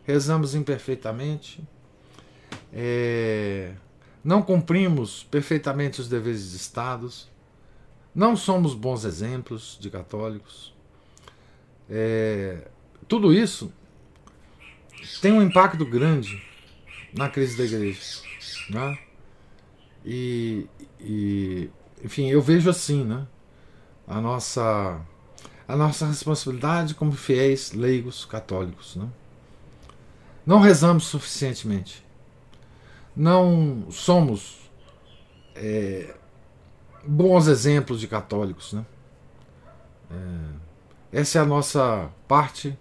rezamos 0.05 0.55
imperfeitamente, 0.55 1.63
é, 2.73 3.75
não 4.25 4.43
cumprimos 4.43 5.25
perfeitamente 5.25 6.01
os 6.01 6.09
deveres 6.09 6.51
de 6.51 6.57
Estado, 6.57 7.11
não 8.15 8.37
somos 8.37 8.75
bons 8.75 9.05
exemplos 9.05 9.77
de 9.81 9.91
católicos. 9.91 10.75
É, 11.89 12.69
tudo 13.09 13.33
isso 13.33 13.73
tem 15.21 15.33
um 15.33 15.43
impacto 15.43 15.85
grande 15.85 16.43
na 17.13 17.29
crise 17.29 17.57
da 17.57 17.65
igreja. 17.65 18.01
Né? 18.71 18.99
E, 20.05 20.67
e, 21.01 21.71
enfim, 22.05 22.29
eu 22.29 22.43
vejo 22.43 22.69
assim, 22.69 23.05
né? 23.05 23.27
A 24.07 24.21
nossa 24.21 25.01
a 25.69 25.75
nossa 25.75 26.07
responsabilidade 26.07 26.95
como 26.95 27.13
fiéis 27.13 27.73
leigos 27.73 28.25
católicos. 28.25 28.95
Né? 28.95 29.09
Não 30.45 30.61
rezamos 30.61 31.05
suficientemente. 31.05 32.07
Não 33.17 33.91
somos 33.91 34.71
é, 35.57 36.15
bons 37.05 37.49
exemplos 37.49 38.01
de 38.01 38.07
católicos. 38.07 38.75
Né? 38.75 38.87
É, 41.13 41.21
essa 41.21 41.39
é 41.39 41.43
a 41.43 41.47
nossa 41.47 42.09
parte 42.29 42.79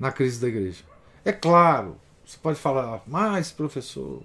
na 0.00 0.10
crise 0.10 0.40
da 0.40 0.48
igreja. 0.48 0.82
É 1.22 1.30
claro, 1.30 2.00
você 2.24 2.38
pode 2.42 2.58
falar, 2.58 3.02
mas 3.06 3.52
professor, 3.52 4.22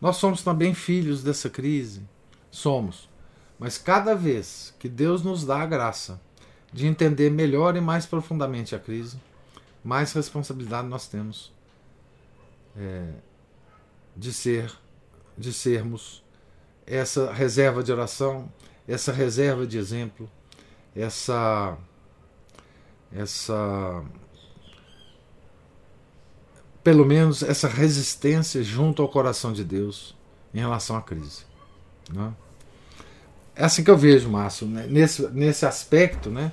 nós 0.00 0.16
somos 0.16 0.42
também 0.42 0.74
filhos 0.74 1.22
dessa 1.22 1.48
crise. 1.48 2.02
Somos. 2.50 3.08
Mas 3.58 3.78
cada 3.78 4.14
vez 4.14 4.74
que 4.78 4.88
Deus 4.88 5.22
nos 5.22 5.44
dá 5.44 5.62
a 5.62 5.66
graça 5.66 6.20
de 6.72 6.86
entender 6.86 7.30
melhor 7.30 7.76
e 7.76 7.80
mais 7.80 8.06
profundamente 8.06 8.74
a 8.74 8.78
crise, 8.78 9.20
mais 9.84 10.12
responsabilidade 10.12 10.88
nós 10.88 11.06
temos 11.06 11.52
é, 12.76 13.12
de 14.16 14.32
ser, 14.32 14.72
de 15.38 15.52
sermos 15.52 16.24
essa 16.86 17.32
reserva 17.32 17.82
de 17.82 17.92
oração, 17.92 18.50
essa 18.88 19.12
reserva 19.12 19.66
de 19.66 19.78
exemplo, 19.78 20.28
essa 20.96 21.78
essa 23.12 24.04
pelo 26.82 27.04
menos 27.04 27.42
essa 27.42 27.68
resistência 27.68 28.62
junto 28.62 29.02
ao 29.02 29.08
coração 29.08 29.52
de 29.52 29.64
Deus 29.64 30.14
em 30.54 30.58
relação 30.58 30.96
à 30.96 31.02
crise. 31.02 31.44
Né? 32.12 32.32
É 33.54 33.64
assim 33.64 33.84
que 33.84 33.90
eu 33.90 33.96
vejo, 33.96 34.28
Márcio, 34.28 34.66
né? 34.66 34.86
nesse, 34.88 35.28
nesse 35.28 35.66
aspecto 35.66 36.30
né, 36.30 36.52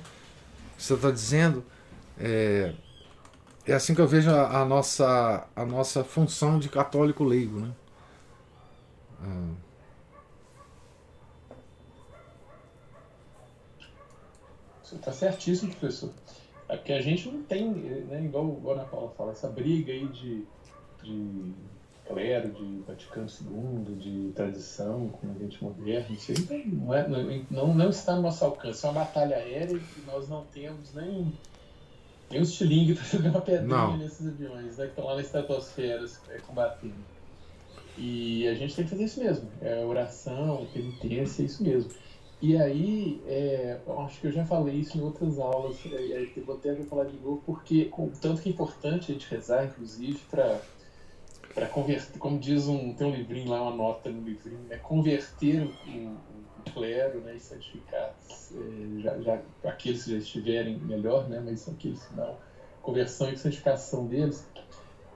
que 0.76 0.82
você 0.82 0.94
está 0.94 1.10
dizendo, 1.10 1.64
é, 2.18 2.74
é 3.66 3.72
assim 3.72 3.94
que 3.94 4.00
eu 4.00 4.08
vejo 4.08 4.30
a, 4.30 4.60
a, 4.60 4.64
nossa, 4.64 5.46
a 5.56 5.64
nossa 5.64 6.04
função 6.04 6.58
de 6.58 6.68
católico 6.68 7.24
leigo. 7.24 7.60
Né? 7.60 7.70
Ah. 9.22 9.68
Você 14.82 14.94
está 14.94 15.12
certíssimo, 15.12 15.74
professor. 15.74 16.10
É 16.68 16.76
porque 16.76 16.92
a 16.92 17.00
gente 17.00 17.30
não 17.30 17.42
tem, 17.42 17.70
né, 17.70 18.22
igual, 18.24 18.56
igual 18.58 18.76
a 18.76 18.80
Ana 18.80 18.88
Paula 18.88 19.10
fala, 19.16 19.32
essa 19.32 19.48
briga 19.48 19.90
aí 19.90 20.06
de, 20.08 20.44
de 21.02 21.54
clero, 22.06 22.50
de 22.50 22.82
Vaticano 22.86 23.26
II, 23.26 23.94
de 23.96 24.32
tradição 24.32 25.08
com 25.08 25.30
a 25.30 25.38
gente 25.38 25.62
moderno, 25.62 26.14
isso 26.14 26.32
aí 26.32 26.66
não, 26.66 26.94
é, 26.94 27.08
não, 27.50 27.74
não 27.74 27.88
está 27.88 28.16
no 28.16 28.22
nosso 28.22 28.44
alcance. 28.44 28.84
É 28.84 28.88
uma 28.88 29.00
batalha 29.00 29.36
aérea 29.36 29.76
e 29.76 30.06
nós 30.06 30.28
não 30.28 30.44
temos 30.52 30.94
nem, 30.94 31.32
nem 32.30 32.40
um 32.40 32.42
estilingue 32.42 32.94
para 32.96 33.04
jogar 33.04 33.30
uma 33.30 33.40
pedrinha 33.40 33.76
não. 33.76 33.96
nesses 33.96 34.26
aviões 34.26 34.76
né, 34.76 34.84
que 34.84 34.90
estão 34.90 35.06
lá 35.06 35.14
na 35.14 35.20
estratosfera 35.22 36.04
é, 36.30 36.38
combatendo. 36.40 36.94
E 37.96 38.46
a 38.46 38.54
gente 38.54 38.76
tem 38.76 38.84
que 38.84 38.90
fazer 38.90 39.04
isso 39.04 39.20
mesmo. 39.20 39.48
É 39.60 39.84
oração, 39.84 40.66
penitência, 40.72 41.42
é 41.42 41.46
isso 41.46 41.62
mesmo. 41.62 41.90
E 42.40 42.56
aí, 42.56 43.20
é, 43.26 43.80
acho 44.04 44.20
que 44.20 44.28
eu 44.28 44.32
já 44.32 44.44
falei 44.44 44.76
isso 44.76 44.96
em 44.96 45.00
outras 45.00 45.38
aulas, 45.40 45.76
e 45.84 45.94
aí 45.94 46.26
vou 46.46 46.56
até 46.56 46.74
falar 46.84 47.04
de 47.04 47.16
novo, 47.18 47.42
porque 47.44 47.90
tanto 48.20 48.40
que 48.40 48.48
é 48.48 48.52
importante 48.52 49.10
a 49.10 49.14
gente 49.14 49.28
rezar, 49.28 49.64
inclusive, 49.64 50.20
para 50.30 50.60
para 51.54 51.66
converter, 51.66 52.18
como 52.18 52.38
diz 52.38 52.68
um, 52.68 52.94
tem 52.94 53.06
um 53.06 53.14
livrinho 53.14 53.48
lá, 53.48 53.62
uma 53.62 53.74
nota 53.74 54.10
no 54.10 54.22
livrinho, 54.22 54.64
é 54.70 54.76
converter 54.76 55.62
o, 55.62 55.70
o 55.90 56.72
clero 56.72 57.20
né, 57.20 57.34
e 57.34 57.40
santificar 57.40 58.14
é, 58.52 59.00
já, 59.00 59.18
já, 59.18 59.42
aqueles 59.64 60.04
que 60.04 60.12
já 60.12 60.18
estiverem 60.18 60.78
melhor, 60.78 61.28
né, 61.28 61.42
mas 61.44 61.68
aqueles 61.68 62.04
que 62.04 62.14
não, 62.14 62.36
conversão 62.80 63.30
e 63.30 63.36
santificação 63.36 64.06
deles. 64.06 64.46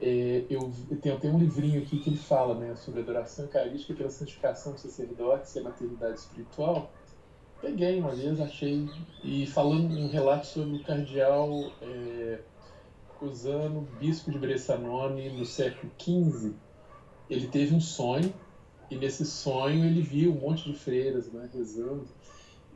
É, 0.01 0.45
eu, 0.51 0.73
eu, 0.91 0.97
tenho, 0.97 1.15
eu 1.15 1.21
tenho 1.21 1.35
um 1.35 1.39
livrinho 1.39 1.81
aqui 1.81 2.01
que 2.01 2.11
ele 2.11 2.17
fala 2.17 2.57
né, 2.57 2.75
sobre 2.75 3.01
adoração 3.01 3.45
eucarística 3.45 3.95
pela 3.95 4.11
santificação 4.11 4.73
dos 4.73 4.83
sacerdotes 4.83 5.55
e 5.55 5.61
a 5.61 5.63
maternidade 5.63 6.19
espiritual. 6.19 6.91
Peguei 7.63 8.01
uma 8.01 8.11
vez, 8.11 8.41
achei, 8.41 8.91
e 9.23 9.47
falando 9.47 9.97
um 9.97 10.09
relato 10.09 10.49
sobre 10.49 10.79
o 10.79 10.83
cardeal 10.83 11.71
é, 11.81 12.41
Cusano, 13.21 13.87
bispo 14.01 14.33
de 14.33 14.39
Bressanone, 14.41 15.31
no 15.31 15.47
século 15.47 15.89
XV, 15.97 16.55
ele 17.31 17.47
teve 17.47 17.73
um 17.73 17.81
sonho, 17.81 18.35
e 18.91 18.97
nesse 18.97 19.25
sonho 19.25 19.85
ele 19.85 20.03
viu 20.03 20.33
um 20.33 20.41
monte 20.41 20.73
de 20.73 20.77
freiras 20.77 21.33
né, 21.33 21.49
rezando, 21.55 22.09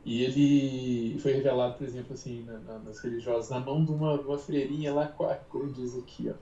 E 0.05 0.23
ele 0.23 1.19
foi 1.19 1.33
revelado, 1.33 1.77
por 1.77 1.85
exemplo, 1.85 2.13
assim, 2.13 2.43
na, 2.43 2.57
na, 2.59 2.79
nas 2.79 2.99
religiosas, 3.01 3.49
na 3.49 3.59
mão 3.59 3.83
de 3.83 3.91
uma, 3.91 4.13
uma 4.13 4.37
freirinha 4.37 4.93
lá, 4.93 5.07
como 5.49 5.69
diz 5.73 5.97
aqui, 5.97 6.29
ó, 6.29 6.33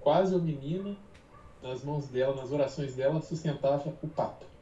quase 0.00 0.34
o 0.34 0.42
menino, 0.42 0.96
nas 1.62 1.84
mãos 1.84 2.08
dela, 2.08 2.34
nas 2.34 2.50
orações 2.50 2.96
dela, 2.96 3.22
sustentava 3.22 3.88
o 4.02 4.08
Papa. 4.08 4.53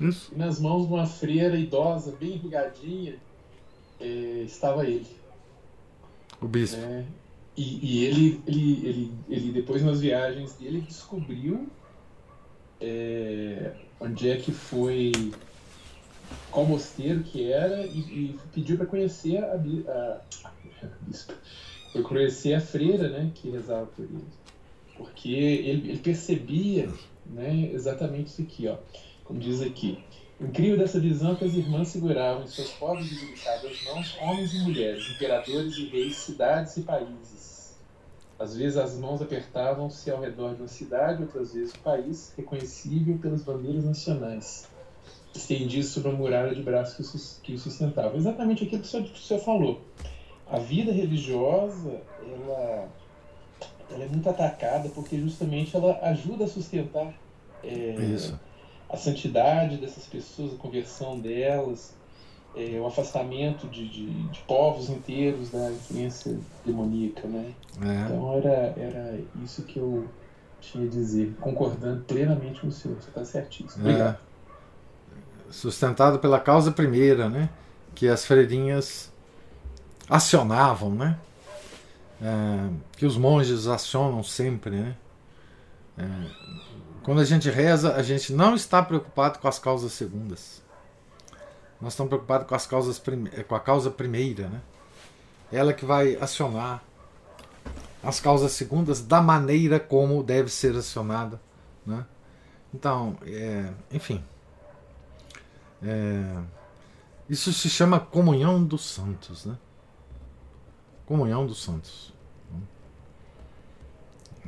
Isso. 0.00 0.32
E 0.34 0.38
nas 0.38 0.60
mãos 0.60 0.86
de 0.86 0.92
uma 0.92 1.06
freira 1.06 1.56
idosa, 1.56 2.14
bem 2.18 2.34
enrugadinha, 2.34 3.16
é, 4.00 4.42
estava 4.44 4.84
ele. 4.84 5.06
O 6.40 6.46
bispo. 6.46 6.76
É, 6.76 7.04
e, 7.56 7.78
e 7.82 8.04
ele, 8.04 8.40
ele, 8.46 8.86
ele, 8.86 9.12
ele, 9.30 9.52
depois 9.52 9.82
nas 9.82 10.00
viagens 10.00 10.52
dele, 10.54 10.82
descobriu 10.82 11.66
é, 12.80 13.72
onde 13.98 14.28
é 14.28 14.36
que 14.36 14.52
foi, 14.52 15.12
qual 16.50 16.66
mosteiro 16.66 17.22
que 17.22 17.50
era, 17.50 17.86
e, 17.86 17.98
e 17.98 18.38
pediu 18.52 18.76
para 18.76 18.86
conhecer 18.86 19.38
a, 19.38 19.54
a, 19.54 20.20
a, 21.94 22.02
conhecer 22.02 22.54
a 22.54 22.60
freira 22.60 23.08
né, 23.08 23.30
que 23.34 23.50
rezava 23.50 23.86
por 23.86 24.04
ele. 24.04 24.24
Porque 24.98 25.30
ele, 25.30 25.90
ele 25.90 25.98
percebia 25.98 26.90
né, 27.24 27.70
exatamente 27.72 28.28
isso 28.28 28.42
aqui, 28.42 28.68
ó, 28.68 28.76
como 29.26 29.38
diz 29.38 29.60
aqui. 29.62 30.02
Incrível 30.40 30.78
dessa 30.78 31.00
visão 31.00 31.34
que 31.34 31.44
as 31.44 31.54
irmãs 31.54 31.88
seguravam 31.88 32.44
em 32.44 32.46
suas 32.46 32.70
pobres 32.72 33.10
e 33.10 33.14
delicadas 33.14 33.84
mãos 33.84 34.18
homens 34.20 34.54
e 34.54 34.58
mulheres, 34.60 35.10
imperadores 35.10 35.76
e 35.76 35.86
reis, 35.86 36.16
cidades 36.16 36.76
e 36.76 36.82
países 36.82 37.56
às 38.38 38.56
vezes 38.56 38.76
as 38.76 38.98
mãos 38.98 39.22
apertavam-se 39.22 40.10
ao 40.10 40.20
redor 40.20 40.54
de 40.54 40.62
uma 40.62 40.68
cidade, 40.68 41.22
outras 41.22 41.54
vezes 41.54 41.74
o 41.74 41.78
país, 41.78 42.34
reconhecível 42.36 43.18
pelas 43.18 43.42
bandeiras 43.42 43.84
nacionais, 43.84 44.68
estendido 45.34 45.86
sobre 45.86 46.10
uma 46.10 46.18
muralha 46.18 46.54
de 46.54 46.62
braços 46.62 47.40
que 47.42 47.54
o 47.54 47.58
sustentava. 47.58 48.16
Exatamente 48.16 48.64
aquilo 48.64 48.82
que 48.82 48.88
o 48.88 48.90
senhor, 48.90 49.04
que 49.06 49.18
o 49.18 49.22
senhor 49.22 49.40
falou. 49.40 49.80
A 50.48 50.58
vida 50.58 50.92
religiosa, 50.92 52.00
ela, 52.22 52.88
ela 53.90 54.04
é 54.04 54.08
muito 54.08 54.28
atacada 54.28 54.88
porque 54.90 55.18
justamente 55.18 55.74
ela 55.74 55.98
ajuda 56.02 56.44
a 56.44 56.48
sustentar 56.48 57.14
é, 57.64 57.96
a 58.88 58.96
santidade 58.96 59.78
dessas 59.78 60.06
pessoas, 60.06 60.54
a 60.54 60.56
conversão 60.56 61.18
delas, 61.18 61.94
é, 62.54 62.80
o 62.80 62.86
afastamento 62.86 63.66
de, 63.68 63.86
de, 63.88 64.06
de, 64.28 64.40
povos 64.40 64.88
inteiros 64.88 65.50
da 65.50 65.70
influência 65.70 66.38
demoníaca, 66.64 67.28
né? 67.28 67.52
É. 67.82 68.04
Então 68.04 68.32
era, 68.38 68.74
era 68.78 69.20
isso 69.44 69.62
que 69.64 69.78
eu 69.78 70.08
tinha 70.60 70.86
a 70.86 70.88
dizer, 70.88 71.34
concordando 71.40 72.02
plenamente 72.04 72.60
com 72.60 72.68
o 72.68 72.72
senhor, 72.72 72.96
você 72.96 73.08
está 73.08 73.24
certíssimo. 73.24 73.88
É. 73.88 74.16
Sustentado 75.50 76.18
pela 76.18 76.40
causa 76.40 76.72
primeira, 76.72 77.28
né? 77.28 77.50
Que 77.94 78.08
as 78.08 78.24
freirinhas 78.24 79.12
acionavam, 80.08 80.90
né? 80.94 81.18
É, 82.22 82.70
que 82.96 83.04
os 83.04 83.18
monges 83.18 83.66
acionam 83.66 84.22
sempre, 84.22 84.76
né? 84.76 84.96
Quando 87.06 87.20
a 87.20 87.24
gente 87.24 87.48
reza, 87.48 87.94
a 87.94 88.02
gente 88.02 88.32
não 88.32 88.56
está 88.56 88.82
preocupado 88.82 89.38
com 89.38 89.46
as 89.46 89.60
causas 89.60 89.92
segundas. 89.92 90.60
Nós 91.80 91.92
estamos 91.92 92.08
preocupados 92.10 92.48
com 92.48 92.54
as 92.56 92.66
causas 92.66 93.00
com 93.46 93.54
a 93.54 93.60
causa 93.60 93.92
primeira, 93.92 94.48
né? 94.48 94.60
Ela 95.52 95.72
que 95.72 95.84
vai 95.84 96.16
acionar 96.16 96.82
as 98.02 98.18
causas 98.18 98.50
segundas 98.50 99.02
da 99.02 99.22
maneira 99.22 99.78
como 99.78 100.20
deve 100.20 100.50
ser 100.50 100.74
acionada, 100.74 101.40
né? 101.86 102.04
Então, 102.74 103.16
é, 103.24 103.72
enfim, 103.92 104.24
é, 105.84 106.42
isso 107.30 107.52
se 107.52 107.70
chama 107.70 108.00
comunhão 108.00 108.64
dos 108.64 108.84
santos, 108.84 109.46
né? 109.46 109.56
Comunhão 111.06 111.46
dos 111.46 111.62
santos. 111.62 112.12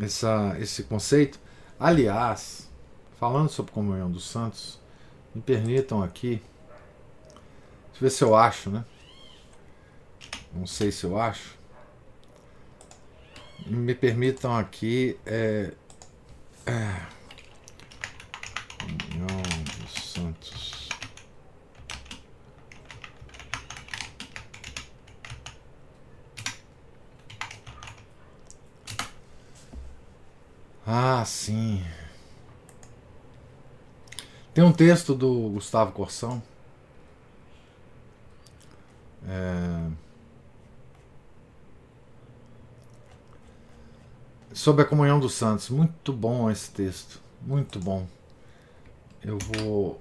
Essa, 0.01 0.57
esse 0.59 0.83
conceito. 0.83 1.47
Aliás, 1.81 2.69
falando 3.19 3.49
sobre 3.49 3.73
comunhão 3.73 4.11
dos 4.11 4.29
santos, 4.29 4.81
me 5.35 5.41
permitam 5.41 6.03
aqui 6.03 6.43
Deixa 7.99 8.05
eu 8.05 8.11
ver 8.11 8.17
se 8.17 8.23
eu 8.23 8.37
acho, 8.37 8.71
né? 8.71 8.85
Não 10.53 10.69
sei 10.69 10.93
se 10.93 11.03
eu 11.03 11.19
acho. 11.19 11.59
Me 13.67 13.93
permitam 13.93 14.57
aqui. 14.57 15.19
É, 15.27 15.73
é, 16.65 17.03
União 19.13 19.27
dos 19.83 20.13
Santos. 20.13 20.89
Ah, 30.91 31.23
sim. 31.27 31.85
Tem 34.55 34.65
um 34.65 34.73
texto 34.73 35.15
do 35.15 35.51
Gustavo 35.51 35.93
Corsão 35.93 36.43
é... 39.29 39.91
Sobre 44.55 44.83
a 44.83 44.87
comunhão 44.87 45.21
dos 45.21 45.35
santos. 45.35 45.69
Muito 45.69 46.11
bom 46.11 46.51
esse 46.51 46.71
texto. 46.71 47.21
Muito 47.43 47.79
bom. 47.79 48.07
Eu 49.23 49.39
vou 49.39 50.01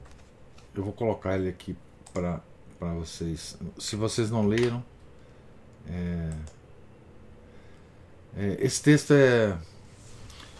eu 0.73 0.83
vou 0.83 0.93
colocar 0.93 1.37
ele 1.37 1.49
aqui 1.49 1.75
para 2.13 2.41
vocês. 2.93 3.57
Se 3.77 3.97
vocês 3.97 4.31
não 4.31 4.47
leram, 4.47 4.83
é, 5.87 6.31
é, 8.37 8.57
esse 8.59 8.81
texto 8.81 9.11
é, 9.11 9.57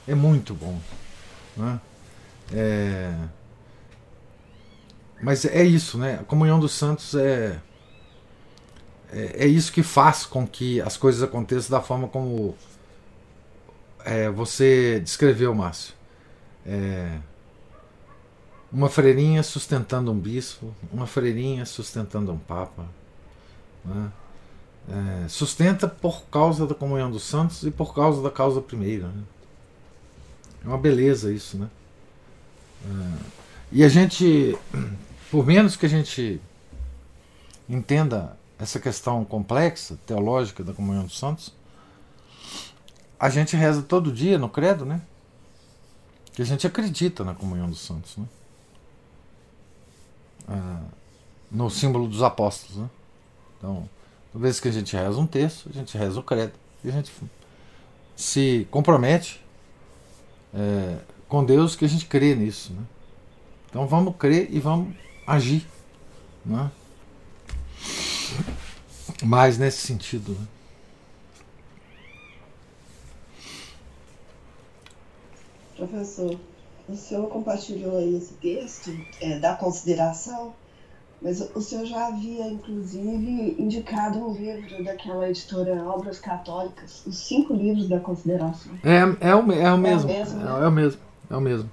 é 0.08 0.16
muito 0.16 0.54
bom. 0.54 0.80
Né? 1.56 1.80
É, 2.54 3.14
mas 5.22 5.46
é 5.46 5.64
isso, 5.64 5.98
né? 5.98 6.20
A 6.22 6.24
comunhão 6.24 6.60
dos 6.60 6.72
santos 6.72 7.16
é 7.16 7.60
é, 9.12 9.46
é 9.46 9.48
isso 9.48 9.72
que 9.72 9.84
faz 9.84 10.26
com 10.26 10.46
que 10.46 10.82
as 10.82 10.98
coisas 10.98 11.24
aconteçam 11.24 11.78
da 11.78 11.84
forma 11.84 12.08
como 12.08 12.56
é, 14.04 14.30
você 14.30 15.00
descreveu, 15.00 15.54
Márcio. 15.54 15.94
É, 16.66 17.20
uma 18.72 18.90
freirinha 18.90 19.42
sustentando 19.44 20.12
um 20.12 20.20
bispo, 20.20 20.74
uma 20.92 21.08
freirinha 21.08 21.66
sustentando 21.66 22.32
um 22.32 22.38
papa. 22.38 22.86
Né? 23.84 24.12
É, 24.90 25.28
sustenta 25.28 25.88
por 25.88 26.24
causa 26.30 26.66
da 26.66 26.76
comunhão 26.76 27.10
dos 27.10 27.24
santos 27.24 27.64
e 27.64 27.72
por 27.72 27.94
causa 27.94 28.22
da 28.22 28.32
causa 28.32 28.62
primeira. 28.62 29.08
Né? 29.08 29.24
É 30.68 30.70
uma 30.70 30.78
beleza 30.78 31.32
isso, 31.32 31.58
né? 31.58 31.70
É, 32.86 33.20
e 33.72 33.84
a 33.86 33.88
gente, 33.88 34.58
por 35.32 35.46
menos 35.46 35.78
que 35.78 35.86
a 35.86 35.90
gente 35.90 36.42
entenda 37.70 38.38
essa 38.60 38.78
questão 38.78 39.24
complexa, 39.24 39.98
teológica 40.06 40.66
da 40.66 40.74
comunhão 40.74 41.06
dos 41.06 41.18
santos, 41.18 41.54
a 43.18 43.30
gente 43.30 43.56
reza 43.56 43.82
todo 43.82 44.12
dia 44.12 44.38
no 44.38 44.50
credo, 44.50 44.86
né? 44.86 45.02
Que 46.34 46.42
a 46.42 46.46
gente 46.46 46.68
acredita 46.68 47.24
na 47.24 47.34
comunhão 47.34 47.70
dos 47.70 47.80
santos, 47.80 48.18
né? 48.18 48.26
Ah, 50.50 50.84
no 51.50 51.70
símbolo 51.70 52.10
dos 52.10 52.22
apóstolos, 52.22 52.76
né? 52.76 52.90
Então, 53.58 53.90
toda 54.34 54.44
vez 54.44 54.60
que 54.60 54.68
a 54.68 54.72
gente 54.72 54.94
reza 54.98 55.18
um 55.18 55.28
texto, 55.28 55.70
a 55.70 55.74
gente 55.74 55.98
reza 55.98 56.20
o 56.20 56.24
credo 56.24 56.54
e 56.84 56.90
a 56.90 56.92
gente 56.92 57.14
se 58.18 58.68
compromete 58.70 59.47
é, 60.54 60.98
com 61.28 61.44
Deus 61.44 61.76
que 61.76 61.86
a 61.86 61.90
gente 61.90 62.06
crê 62.06 62.36
nisso, 62.36 62.74
né? 62.74 62.84
Então 63.70 63.86
vamos 63.86 64.16
crer 64.18 64.48
e 64.52 64.60
vamos 64.60 64.96
agir, 65.26 65.68
né? 66.46 66.72
mais 69.24 69.58
nesse 69.58 69.86
sentido. 69.86 70.34
Né? 70.34 70.48
Professor, 75.76 76.40
o 76.88 76.96
senhor 76.96 77.28
compartilhou 77.30 77.98
aí 77.98 78.16
esse 78.16 78.34
texto 78.36 78.92
é, 79.22 79.40
da 79.40 79.56
consideração, 79.56 80.56
mas 81.22 81.42
o 81.56 81.62
senhor 81.62 81.86
já 81.86 82.08
havia, 82.08 82.48
inclusive, 82.48 83.56
indicado 83.58 84.20
um 84.20 84.34
livro 84.34 84.84
daquela 84.84 85.30
editora 85.30 85.84
Obras 85.84 86.20
Católicas, 86.20 87.04
os 87.08 87.18
cinco 87.18 87.54
livros 87.54 87.90
da 87.90 88.00
consideração. 88.00 88.74
É, 88.84 89.30
é, 89.30 89.36
o, 89.36 89.52
é 89.52 89.74
o 89.74 89.78
mesmo. 89.78 90.10
É 90.12 90.14
o 90.14 90.20
mesmo, 90.20 90.40
né? 90.40 90.46
é, 90.46 90.64
é, 90.64 90.68
o 90.68 90.72
mesmo. 90.72 91.02
É 91.30 91.36
o 91.36 91.42
mesmo. 91.42 91.72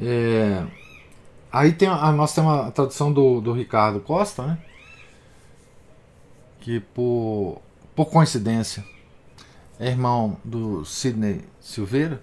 É, 0.00 0.66
aí 1.52 1.72
tem 1.72 1.88
a, 1.88 2.12
nós 2.12 2.32
temos 2.32 2.52
a 2.52 2.70
tradução 2.70 3.12
do, 3.12 3.40
do 3.40 3.52
Ricardo 3.52 3.98
Costa, 4.00 4.46
né? 4.46 4.58
que 6.60 6.80
por, 6.80 7.60
por 7.94 8.06
coincidência 8.06 8.84
é 9.78 9.88
irmão 9.88 10.36
do 10.44 10.84
Sidney 10.84 11.44
Silveira. 11.60 12.22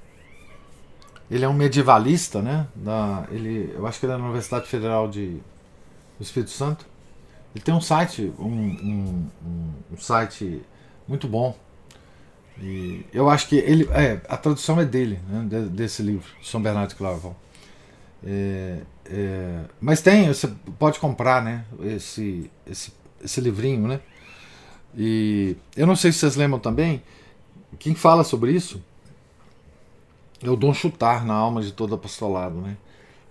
Ele 1.29 1.45
é 1.45 1.47
um 1.47 1.53
medievalista, 1.53 2.41
né? 2.41 2.67
Da, 2.75 3.25
ele, 3.31 3.73
eu 3.73 3.87
acho 3.87 3.99
que 3.99 4.05
ele 4.05 4.13
é 4.13 4.17
da 4.17 4.23
Universidade 4.23 4.67
Federal 4.67 5.07
de, 5.07 5.41
Espírito 6.23 6.51
Santo. 6.51 6.85
Ele 7.55 7.63
tem 7.63 7.73
um 7.73 7.81
site, 7.81 8.33
um, 8.39 8.45
um, 8.45 9.29
um, 9.91 9.97
site 9.97 10.61
muito 11.07 11.27
bom. 11.27 11.55
E 12.59 13.05
eu 13.13 13.29
acho 13.29 13.47
que 13.47 13.55
ele, 13.55 13.87
é, 13.91 14.21
a 14.27 14.37
tradução 14.37 14.79
é 14.79 14.85
dele, 14.85 15.19
né, 15.27 15.61
desse 15.69 16.01
livro, 16.01 16.27
São 16.41 16.61
Bernardo 16.61 16.95
Claraval. 16.95 17.35
É, 18.25 18.81
é, 19.05 19.59
mas 19.81 20.01
tem, 20.01 20.27
você 20.27 20.47
pode 20.79 20.99
comprar, 20.99 21.43
né, 21.43 21.65
esse, 21.81 22.49
esse, 22.65 22.93
esse 23.23 23.41
livrinho, 23.41 23.87
né? 23.87 23.99
E 24.95 25.57
eu 25.75 25.87
não 25.87 25.95
sei 25.95 26.11
se 26.11 26.19
vocês 26.19 26.35
lembram 26.35 26.59
também, 26.59 27.03
quem 27.79 27.95
fala 27.95 28.23
sobre 28.23 28.51
isso 28.51 28.81
é 30.41 30.49
o 30.49 30.55
Dom 30.55 30.73
Chutar 30.73 31.25
na 31.25 31.33
alma 31.33 31.61
de 31.61 31.71
todo 31.71 31.95
apostolado, 31.95 32.55
né? 32.61 32.77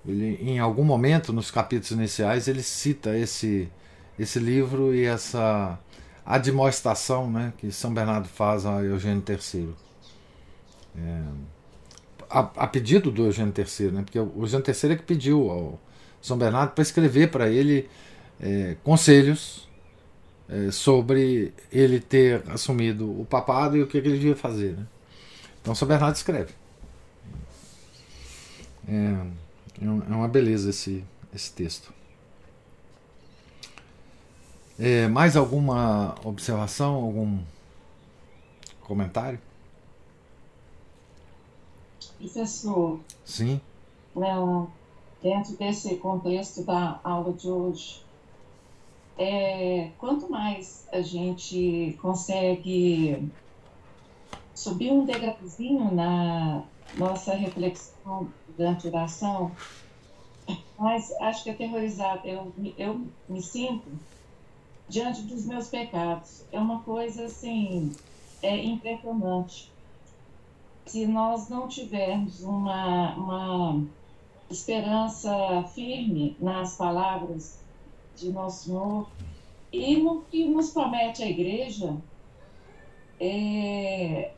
Ele, 0.07 0.39
em 0.43 0.59
algum 0.59 0.85
momento, 0.85 1.33
nos 1.33 1.51
capítulos 1.51 1.93
iniciais, 1.93 2.49
ele 2.49 2.63
cita 2.63 3.17
esse, 3.17 3.69
esse 4.19 4.39
livro 4.39 4.95
e 4.95 5.05
essa 5.05 5.79
admoestação 6.25 7.31
né, 7.31 7.53
que 7.59 7.71
São 7.71 7.93
Bernardo 7.93 8.29
faz 8.29 8.67
a 8.67 8.83
Eugênio 8.83 9.23
III. 9.29 9.69
É, 10.97 11.23
a, 12.29 12.41
a, 12.41 12.67
pedido 12.67 13.11
do 13.11 13.27
Eugênio 13.27 13.53
III, 13.57 13.91
né, 13.93 14.03
porque 14.03 14.19
o 14.19 14.33
Eugênio 14.39 14.65
III 14.67 14.93
é 14.93 14.97
que 14.97 15.03
pediu 15.03 15.51
ao 15.51 15.81
São 16.21 16.37
Bernardo 16.37 16.73
para 16.73 16.83
escrever 16.83 17.31
para 17.31 17.49
ele 17.49 17.89
é, 18.41 18.77
conselhos 18.83 19.69
é, 20.49 20.71
sobre 20.71 21.53
ele 21.71 22.01
ter 22.01 22.43
assumido 22.51 23.09
o 23.21 23.25
papado 23.25 23.77
e 23.77 23.83
o 23.83 23.87
que, 23.87 23.99
ele 23.99 24.13
devia 24.13 24.37
fazer. 24.37 24.77
Né? 24.77 24.87
Então 25.61 25.75
São 25.75 25.87
Bernardo 25.87 26.17
escreve. 26.17 26.53
É, 28.89 29.27
é, 29.83 30.13
é 30.13 30.15
uma 30.15 30.29
beleza 30.29 30.71
esse, 30.71 31.05
esse 31.35 31.53
texto. 31.53 31.93
É, 34.79 35.07
mais 35.09 35.37
alguma 35.37 36.15
observação, 36.25 36.95
algum 36.95 37.39
comentário? 38.81 39.39
Professor. 42.19 43.01
Sim. 43.25 43.61
Não, 44.15 44.71
dentro 45.23 45.57
desse 45.57 45.97
contexto 45.97 46.63
da 46.65 47.01
aula 47.03 47.33
de 47.33 47.49
hoje, 47.49 48.03
é, 49.19 49.91
quanto 49.99 50.31
mais 50.31 50.87
a 50.93 51.01
gente 51.01 51.97
consegue 52.01 53.31
subir 54.55 54.91
um 54.91 55.05
degrauzinho 55.05 55.95
na 55.95 56.65
nossa 56.97 57.35
reflexão 57.35 58.29
durante 58.57 58.87
a 58.87 58.91
oração, 58.91 59.53
mais 60.79 61.13
acho 61.21 61.45
que 61.45 61.51
aterrorizado 61.51 62.27
eu, 62.27 62.53
eu 62.77 63.07
me 63.29 63.43
sinto 63.43 63.89
diante 64.89 65.23
dos 65.23 65.47
meus 65.47 65.69
pecados. 65.69 66.45
É 66.53 66.59
uma 66.59 66.81
coisa 66.83 67.25
assim, 67.25 67.93
é 68.43 68.57
impressionante. 68.57 69.71
Se 70.87 71.07
nós 71.07 71.49
não 71.49 71.69
tivermos 71.69 72.43
uma, 72.43 73.15
uma 73.15 73.85
esperança 74.51 75.31
firme 75.75 76.37
nas 76.41 76.77
palavras 76.77 77.59
de 78.17 78.31
Nosso 78.31 78.65
Senhor 78.65 79.09
e 79.73 79.97
no 79.97 80.23
que 80.23 80.45
nos 80.45 80.71
promete 80.71 81.23
a 81.23 81.31
igreja, 81.31 81.97
é, 83.19 84.33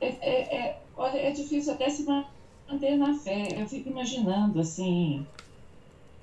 é, 0.00 0.08
é, 0.08 0.56
é, 0.56 0.81
olha, 0.96 1.18
é 1.18 1.30
difícil 1.30 1.72
até 1.72 1.88
se 1.88 2.04
manter 2.04 2.96
na 2.96 3.14
fé. 3.14 3.48
Eu 3.60 3.68
fico 3.68 3.88
imaginando 3.88 4.60
assim, 4.60 5.26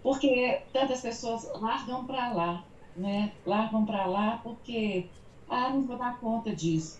porque 0.02 0.62
tantas 0.72 1.02
pessoas 1.02 1.50
largam 1.60 2.06
para 2.06 2.34
lá, 2.34 2.64
né? 2.96 3.32
Largam 3.46 3.86
para 3.86 4.06
lá 4.06 4.40
porque, 4.44 5.08
ah, 5.50 5.70
não 5.70 5.82
vou 5.82 5.98
dar 5.98 6.20
conta 6.20 6.56
disso. 6.56 7.00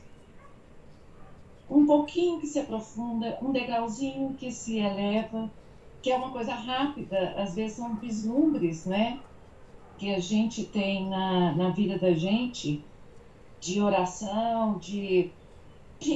Um 1.70 1.86
pouquinho 1.86 2.40
que 2.40 2.48
se 2.48 2.60
aprofunda, 2.60 3.38
um 3.42 3.52
degrauzinho 3.52 4.34
que 4.34 4.52
se 4.52 4.80
eleva, 4.80 5.50
que 6.02 6.12
é 6.12 6.16
uma 6.16 6.32
coisa 6.32 6.54
rápida, 6.54 7.36
às 7.38 7.56
vezes 7.56 7.78
são 7.78 7.96
vislumbres, 7.96 8.86
né? 8.86 9.20
Que 9.98 10.14
a 10.16 10.20
gente 10.20 10.64
tem 10.66 11.08
na, 11.08 11.54
na 11.54 11.70
vida 11.70 12.00
da 12.00 12.12
gente, 12.14 12.84
de 13.60 13.82
oração, 13.82 14.78
de 14.78 15.32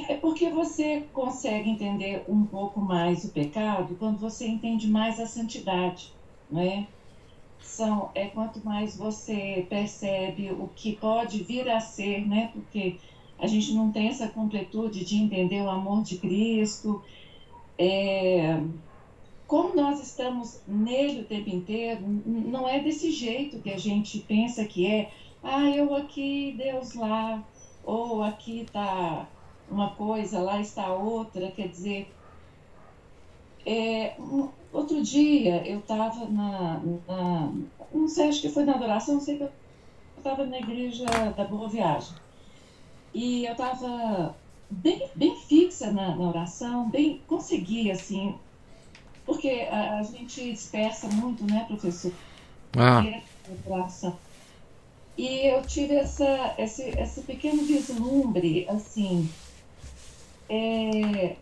é 0.09 0.15
porque 0.15 0.49
você 0.49 1.03
consegue 1.13 1.69
entender 1.69 2.23
um 2.27 2.45
pouco 2.45 2.79
mais 2.79 3.25
o 3.25 3.29
pecado 3.29 3.95
quando 3.99 4.17
você 4.17 4.47
entende 4.47 4.87
mais 4.87 5.19
a 5.19 5.25
santidade 5.25 6.11
né? 6.53 6.87
São, 7.59 8.11
é 8.13 8.27
quanto 8.27 8.63
mais 8.63 8.95
você 8.95 9.65
percebe 9.69 10.51
o 10.51 10.69
que 10.75 10.95
pode 10.95 11.43
vir 11.43 11.69
a 11.69 11.79
ser, 11.79 12.27
né? 12.27 12.51
Porque 12.53 12.97
a 13.39 13.47
gente 13.47 13.73
não 13.73 13.91
tem 13.91 14.09
essa 14.09 14.27
completude 14.27 15.03
de 15.03 15.15
entender 15.15 15.61
o 15.61 15.69
amor 15.69 16.03
de 16.03 16.17
Cristo. 16.17 17.01
É, 17.77 18.61
como 19.47 19.75
nós 19.75 20.01
estamos 20.01 20.61
nele 20.67 21.21
o 21.21 21.25
tempo 21.25 21.49
inteiro, 21.49 22.01
não 22.05 22.67
é 22.67 22.79
desse 22.79 23.11
jeito 23.11 23.59
que 23.59 23.71
a 23.71 23.77
gente 23.77 24.19
pensa 24.19 24.65
que 24.65 24.85
é. 24.85 25.11
Ah, 25.41 25.69
eu 25.69 25.93
aqui, 25.95 26.53
Deus 26.57 26.93
lá, 26.93 27.43
ou 27.83 28.23
aqui 28.23 28.61
está 28.61 29.27
uma 29.73 29.91
coisa, 29.91 30.39
lá 30.39 30.59
está 30.59 30.93
outra. 30.93 31.51
Quer 31.51 31.67
dizer, 31.67 32.13
é, 33.65 34.15
Outro 34.73 35.03
dia 35.03 35.65
eu 35.67 35.79
estava 35.79 36.25
na, 36.25 36.81
na, 37.07 37.53
Não 37.93 38.07
sei, 38.07 38.29
acho 38.29 38.41
que 38.41 38.49
foi 38.49 38.65
na 38.65 38.73
adoração, 38.73 39.15
não 39.15 39.21
sei 39.21 39.37
que 39.37 39.43
eu 39.43 39.51
estava 40.17 40.45
na 40.45 40.57
igreja 40.57 41.05
da 41.37 41.45
Boa 41.45 41.69
Viagem. 41.69 42.15
E 43.13 43.45
eu 43.45 43.51
estava 43.51 44.35
bem, 44.71 45.07
bem 45.13 45.35
fixa 45.35 45.91
na, 45.91 46.15
na, 46.15 46.27
oração, 46.27 46.89
bem. 46.89 47.21
Consegui, 47.27 47.91
assim. 47.91 48.33
Porque 49.27 49.67
a, 49.69 49.99
a 49.99 50.03
gente 50.03 50.51
dispersa 50.51 51.07
muito, 51.07 51.45
né, 51.45 51.65
professor? 51.67 52.11
Ah. 52.75 53.03
E 55.15 55.47
eu 55.47 55.61
tive 55.61 55.93
essa, 55.93 56.55
esse, 56.57 56.81
esse 56.81 57.21
pequeno 57.21 57.61
vislumbre, 57.61 58.67
assim. 58.67 59.29
É, 60.49 61.35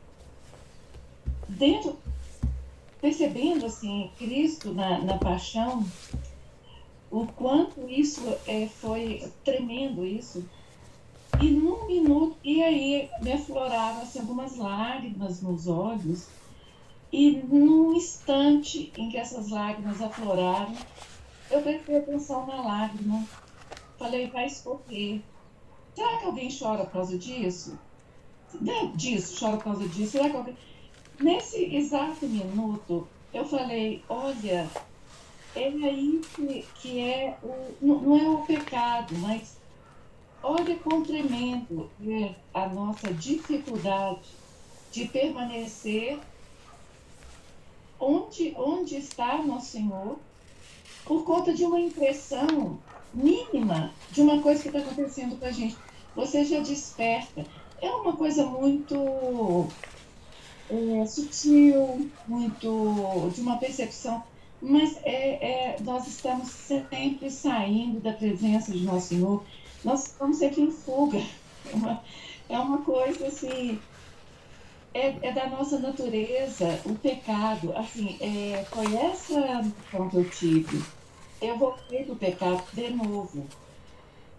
dentro 1.47 1.97
percebendo 3.01 3.65
assim 3.65 4.11
Cristo 4.17 4.73
na, 4.73 4.99
na 4.99 5.17
paixão, 5.17 5.85
o 7.09 7.25
quanto 7.25 7.89
isso 7.89 8.21
é, 8.47 8.67
foi 8.67 9.29
tremendo 9.43 10.05
isso. 10.05 10.47
E 11.41 11.49
num 11.49 11.87
minuto, 11.87 12.37
e 12.43 12.61
aí 12.61 13.09
me 13.21 13.33
afloravam 13.33 14.03
assim, 14.03 14.19
algumas 14.19 14.55
lágrimas 14.55 15.41
nos 15.41 15.67
olhos. 15.67 16.27
E 17.11 17.31
num 17.31 17.93
instante 17.93 18.93
em 18.95 19.09
que 19.09 19.17
essas 19.17 19.49
lágrimas 19.49 20.01
afloraram, 20.01 20.73
eu 21.49 21.61
prestei 21.61 21.97
atenção 21.97 22.45
na 22.45 22.61
lágrima. 22.61 23.25
Falei, 23.97 24.27
vai 24.27 24.45
escorrer. 24.45 25.21
Será 25.93 26.19
que 26.19 26.25
alguém 26.25 26.49
chora 26.57 26.85
por 26.85 26.93
causa 26.93 27.17
disso? 27.17 27.77
Não, 28.59 28.91
disso, 28.91 29.39
chora 29.39 29.57
por 29.57 29.63
causa 29.63 29.87
disso. 29.87 30.17
Nesse 31.19 31.75
exato 31.75 32.25
minuto, 32.25 33.07
eu 33.33 33.45
falei: 33.45 34.03
olha, 34.09 34.69
é 35.55 35.65
aí 35.67 36.21
que, 36.35 36.65
que 36.81 36.99
é 36.99 37.37
o. 37.43 37.75
Não 37.81 38.17
é 38.17 38.29
o 38.29 38.45
pecado, 38.45 39.15
mas 39.19 39.57
olha 40.43 40.75
quão 40.77 41.03
tremendo 41.03 41.89
é 42.05 42.33
a 42.53 42.67
nossa 42.67 43.13
dificuldade 43.13 44.41
de 44.91 45.05
permanecer 45.05 46.19
onde, 47.99 48.53
onde 48.57 48.97
está 48.97 49.37
nosso 49.43 49.67
Senhor 49.67 50.17
por 51.05 51.23
conta 51.23 51.53
de 51.53 51.63
uma 51.63 51.79
impressão 51.79 52.79
mínima 53.13 53.93
de 54.11 54.21
uma 54.21 54.41
coisa 54.41 54.61
que 54.61 54.69
está 54.69 54.79
acontecendo 54.79 55.37
com 55.37 55.45
a 55.45 55.51
gente. 55.51 55.77
Você 56.15 56.43
já 56.43 56.59
desperta. 56.59 57.45
É 57.82 57.89
uma 57.89 58.15
coisa 58.15 58.45
muito 58.45 59.67
é, 60.69 61.05
sutil, 61.05 62.09
muito 62.27 63.32
de 63.34 63.41
uma 63.41 63.57
percepção, 63.57 64.23
mas 64.61 64.97
é, 65.03 65.73
é, 65.73 65.77
nós 65.82 66.07
estamos 66.07 66.47
sempre 66.49 67.29
saindo 67.32 67.99
da 67.99 68.13
presença 68.13 68.71
de 68.71 68.84
Nosso 68.84 69.07
Senhor, 69.07 69.43
nós 69.84 70.05
estamos 70.05 70.38
sempre 70.38 70.61
em 70.61 70.71
fuga. 70.71 71.19
É 71.71 71.75
uma, 71.75 72.03
é 72.49 72.59
uma 72.59 72.77
coisa 72.79 73.27
assim, 73.27 73.79
é, 74.93 75.15
é, 75.21 75.32
da 75.32 75.47
nossa 75.47 75.79
natureza 75.79 76.79
o 76.86 76.95
pecado. 76.95 77.75
Assim, 77.75 78.17
é, 78.19 78.63
foi 78.65 78.95
essa 78.95 79.73
que 79.89 80.17
eu 80.17 80.29
tive. 80.29 80.84
Eu 81.41 81.57
voltei 81.57 82.03
para 82.03 82.13
o 82.13 82.17
pecado 82.17 82.63
de 82.73 82.89
novo, 82.91 83.45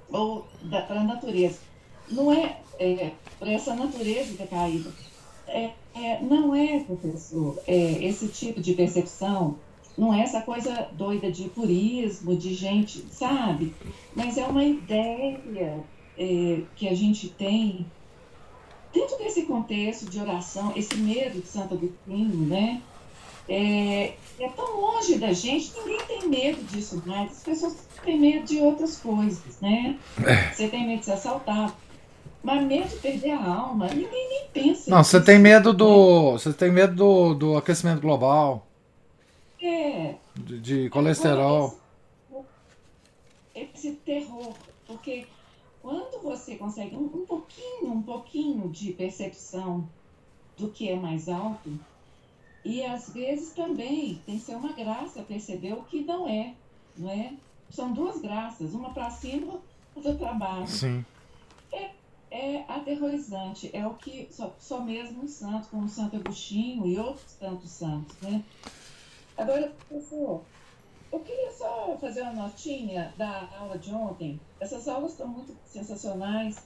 ou 0.08 0.46
para 0.68 1.00
a 1.00 1.04
natureza. 1.04 1.58
Não 2.08 2.32
é, 2.32 2.60
é 2.78 3.12
para 3.42 3.50
essa 3.50 3.74
natureza 3.74 4.34
decaída. 4.34 4.88
É, 5.48 5.70
é, 5.96 6.22
não 6.22 6.54
é, 6.54 6.78
professor, 6.78 7.60
é, 7.66 8.04
esse 8.04 8.28
tipo 8.28 8.60
de 8.60 8.72
percepção 8.74 9.56
Não 9.98 10.14
é 10.14 10.22
essa 10.22 10.40
coisa 10.40 10.88
doida 10.92 11.30
de 11.30 11.48
purismo, 11.50 12.34
de 12.36 12.54
gente, 12.54 13.04
sabe? 13.10 13.74
Mas 14.14 14.38
é 14.38 14.46
uma 14.46 14.64
ideia 14.64 15.84
é, 16.16 16.60
que 16.76 16.88
a 16.88 16.94
gente 16.94 17.28
tem 17.28 17.84
dentro 18.94 19.18
desse 19.18 19.42
contexto 19.42 20.08
de 20.08 20.20
oração, 20.20 20.72
esse 20.76 20.94
medo 20.94 21.40
de 21.40 21.46
Santo 21.46 21.74
Agostinho, 21.74 22.46
né? 22.46 22.80
É, 23.48 24.14
é, 24.38 24.48
tão 24.56 24.80
longe 24.80 25.18
da 25.18 25.32
gente, 25.32 25.72
ninguém 25.76 26.06
tem 26.06 26.28
medo 26.28 26.62
disso 26.70 27.02
mais. 27.04 27.32
As 27.32 27.42
pessoas 27.42 27.76
têm 28.04 28.18
medo 28.18 28.46
de 28.46 28.60
outras 28.60 28.96
coisas, 28.98 29.60
né? 29.60 29.98
É. 30.24 30.52
Você 30.52 30.68
tem 30.68 30.86
medo 30.86 31.00
de 31.00 31.06
ser 31.06 31.12
assaltado. 31.12 31.74
Mas 32.42 32.66
medo 32.66 32.88
de 32.88 32.96
perder 32.96 33.30
a 33.30 33.44
alma, 33.44 33.86
ninguém 33.88 34.28
nem 34.28 34.48
pensa. 34.52 34.90
Não, 34.90 35.04
você 35.04 35.20
tem 35.20 35.38
medo 35.38 35.72
do. 35.72 36.32
Você 36.32 36.52
tem 36.52 36.72
medo 36.72 36.94
do, 36.94 37.34
do 37.34 37.56
aquecimento 37.56 38.00
global. 38.00 38.66
É. 39.60 40.16
De, 40.34 40.60
de 40.60 40.90
colesterol. 40.90 41.78
Esse, 43.54 43.70
esse, 43.74 43.92
terror. 43.92 44.52
Porque 44.86 45.26
quando 45.80 46.20
você 46.20 46.56
consegue 46.56 46.96
um, 46.96 47.04
um 47.04 47.26
pouquinho, 47.26 47.92
um 47.92 48.02
pouquinho 48.02 48.68
de 48.70 48.92
percepção 48.92 49.88
do 50.56 50.68
que 50.68 50.88
é 50.88 50.96
mais 50.96 51.28
alto, 51.28 51.70
e 52.64 52.84
às 52.84 53.10
vezes 53.10 53.52
também 53.52 54.20
tem 54.26 54.38
que 54.38 54.44
ser 54.44 54.56
uma 54.56 54.72
graça 54.72 55.22
perceber 55.22 55.74
o 55.74 55.82
que 55.84 56.02
não 56.02 56.28
é, 56.28 56.54
não 56.96 57.10
é? 57.10 57.32
São 57.70 57.92
duas 57.92 58.20
graças, 58.20 58.74
uma 58.74 58.90
para 58.90 59.10
cima, 59.10 59.60
outra 59.94 60.14
para 60.14 60.34
baixo. 60.34 60.72
Sim. 60.72 61.04
É, 61.72 61.90
é 62.32 62.64
aterrorizante, 62.66 63.70
é 63.72 63.86
o 63.86 63.94
que 63.94 64.26
só, 64.30 64.54
só 64.58 64.80
mesmo 64.80 65.24
um 65.24 65.28
santo, 65.28 65.68
como 65.68 65.88
Santo 65.88 66.16
Agostinho 66.16 66.86
e 66.86 66.98
outros 66.98 67.34
tantos 67.34 67.70
santos, 67.70 68.16
né? 68.22 68.42
Agora, 69.36 69.72
professor, 69.88 70.42
eu 71.12 71.20
queria 71.20 71.52
só 71.52 71.96
fazer 72.00 72.22
uma 72.22 72.44
notinha 72.44 73.12
da 73.18 73.48
aula 73.58 73.78
de 73.78 73.92
ontem. 73.92 74.40
Essas 74.58 74.88
aulas 74.88 75.12
estão 75.12 75.28
muito 75.28 75.54
sensacionais. 75.66 76.56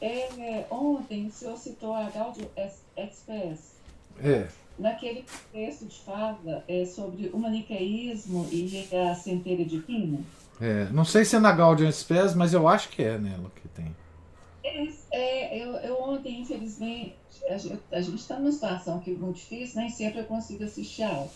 É, 0.00 0.66
ontem 0.70 1.26
o 1.26 1.32
senhor 1.32 1.56
citou 1.56 1.94
a 1.94 2.08
Gaudio 2.10 2.50
Express. 2.96 3.76
É 4.20 4.48
naquele 4.78 5.24
texto 5.52 5.86
de 5.86 6.00
fala 6.00 6.64
é, 6.66 6.84
sobre 6.84 7.30
o 7.32 7.38
maniqueísmo 7.38 8.48
e 8.50 8.88
a 8.96 9.14
centelha 9.14 9.64
divina. 9.64 10.20
É, 10.60 10.88
não 10.90 11.04
sei 11.04 11.24
se 11.24 11.36
é 11.36 11.38
na 11.38 11.52
Gaudium 11.52 11.90
Spes, 11.90 12.34
mas 12.34 12.54
eu 12.54 12.68
acho 12.68 12.88
que 12.88 13.02
é 13.02 13.18
nela 13.18 13.50
que 13.54 13.68
tem. 13.68 13.94
É, 14.64 14.88
é 15.10 15.58
eu, 15.58 15.72
eu, 15.76 16.00
ontem, 16.00 16.40
infelizmente, 16.40 17.16
a, 17.48 18.00
gente 18.00 18.20
está 18.20 18.38
numa 18.38 18.52
situação 18.52 19.00
que 19.00 19.10
é 19.10 19.14
muito 19.14 19.36
difícil, 19.36 19.80
nem 19.80 19.90
sempre 19.90 20.20
eu 20.20 20.24
consigo 20.26 20.64
assistir 20.64 21.02
a 21.02 21.14
aula. 21.14 21.30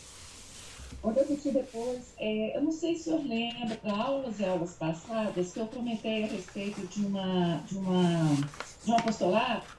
Quando 1.03 1.17
eu 1.19 1.25
assisti 1.25 1.51
depois, 1.51 2.15
é, 2.19 2.57
eu 2.57 2.63
não 2.63 2.73
sei 2.73 2.95
se 2.95 3.05
senhor 3.05 3.25
lembra, 3.27 3.79
aulas 3.85 4.39
e 4.39 4.45
aulas 4.45 4.75
passadas, 4.75 5.53
que 5.53 5.61
eu 5.61 5.67
comentei 5.67 6.25
a 6.25 6.27
respeito 6.29 6.87
de 6.87 7.05
uma, 7.05 7.57
de 7.67 7.77
uma, 7.77 8.37
de 8.85 8.91
um 8.91 8.97
apostolado 8.97 9.77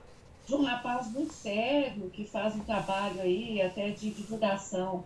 de 0.48 0.56
um 0.56 0.64
rapaz 0.64 1.12
muito 1.12 1.34
sério 1.34 2.10
que 2.10 2.24
faz 2.24 2.56
um 2.56 2.62
trabalho 2.62 3.22
aí 3.22 3.62
até 3.62 3.90
de 3.90 4.12
divulgação 4.12 5.04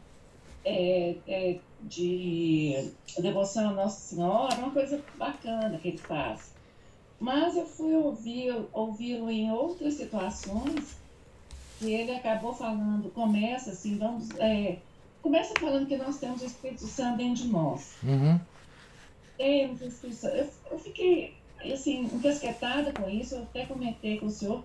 é, 0.63 1.15
é, 1.27 1.59
de 1.81 2.91
devoção 3.17 3.69
à 3.69 3.73
Nossa 3.73 3.99
Senhora, 3.99 4.55
uma 4.55 4.69
coisa 4.69 5.03
bacana 5.17 5.79
que 5.79 5.87
ele 5.87 5.97
faz. 5.97 6.50
Mas 7.21 7.55
eu 7.55 7.67
fui 7.67 7.95
ouvir, 7.95 8.51
ouvi-lo 8.73 9.29
em 9.29 9.51
outras 9.51 9.93
situações 9.93 10.97
e 11.79 11.91
ele 11.91 12.15
acabou 12.15 12.51
falando, 12.51 13.11
começa 13.11 13.69
assim, 13.69 13.95
vamos, 13.95 14.27
é, 14.39 14.79
começa 15.21 15.53
falando 15.59 15.87
que 15.87 15.95
nós 15.97 16.17
temos 16.17 16.41
o 16.41 16.45
Espírito 16.45 16.87
Santo 16.87 17.17
dentro 17.17 17.43
de 17.43 17.49
nós. 17.49 17.93
Uhum. 18.01 18.39
Temos 19.37 19.81
o 19.81 19.85
Espírito 19.85 20.17
Santo. 20.17 20.35
Eu, 20.35 20.49
eu 20.71 20.79
fiquei 20.79 21.35
assim, 21.71 22.05
encasquetada 22.05 22.91
com 22.91 23.07
isso, 23.07 23.35
eu 23.35 23.43
até 23.43 23.67
comentei 23.67 24.17
com 24.19 24.25
o 24.25 24.31
senhor, 24.31 24.63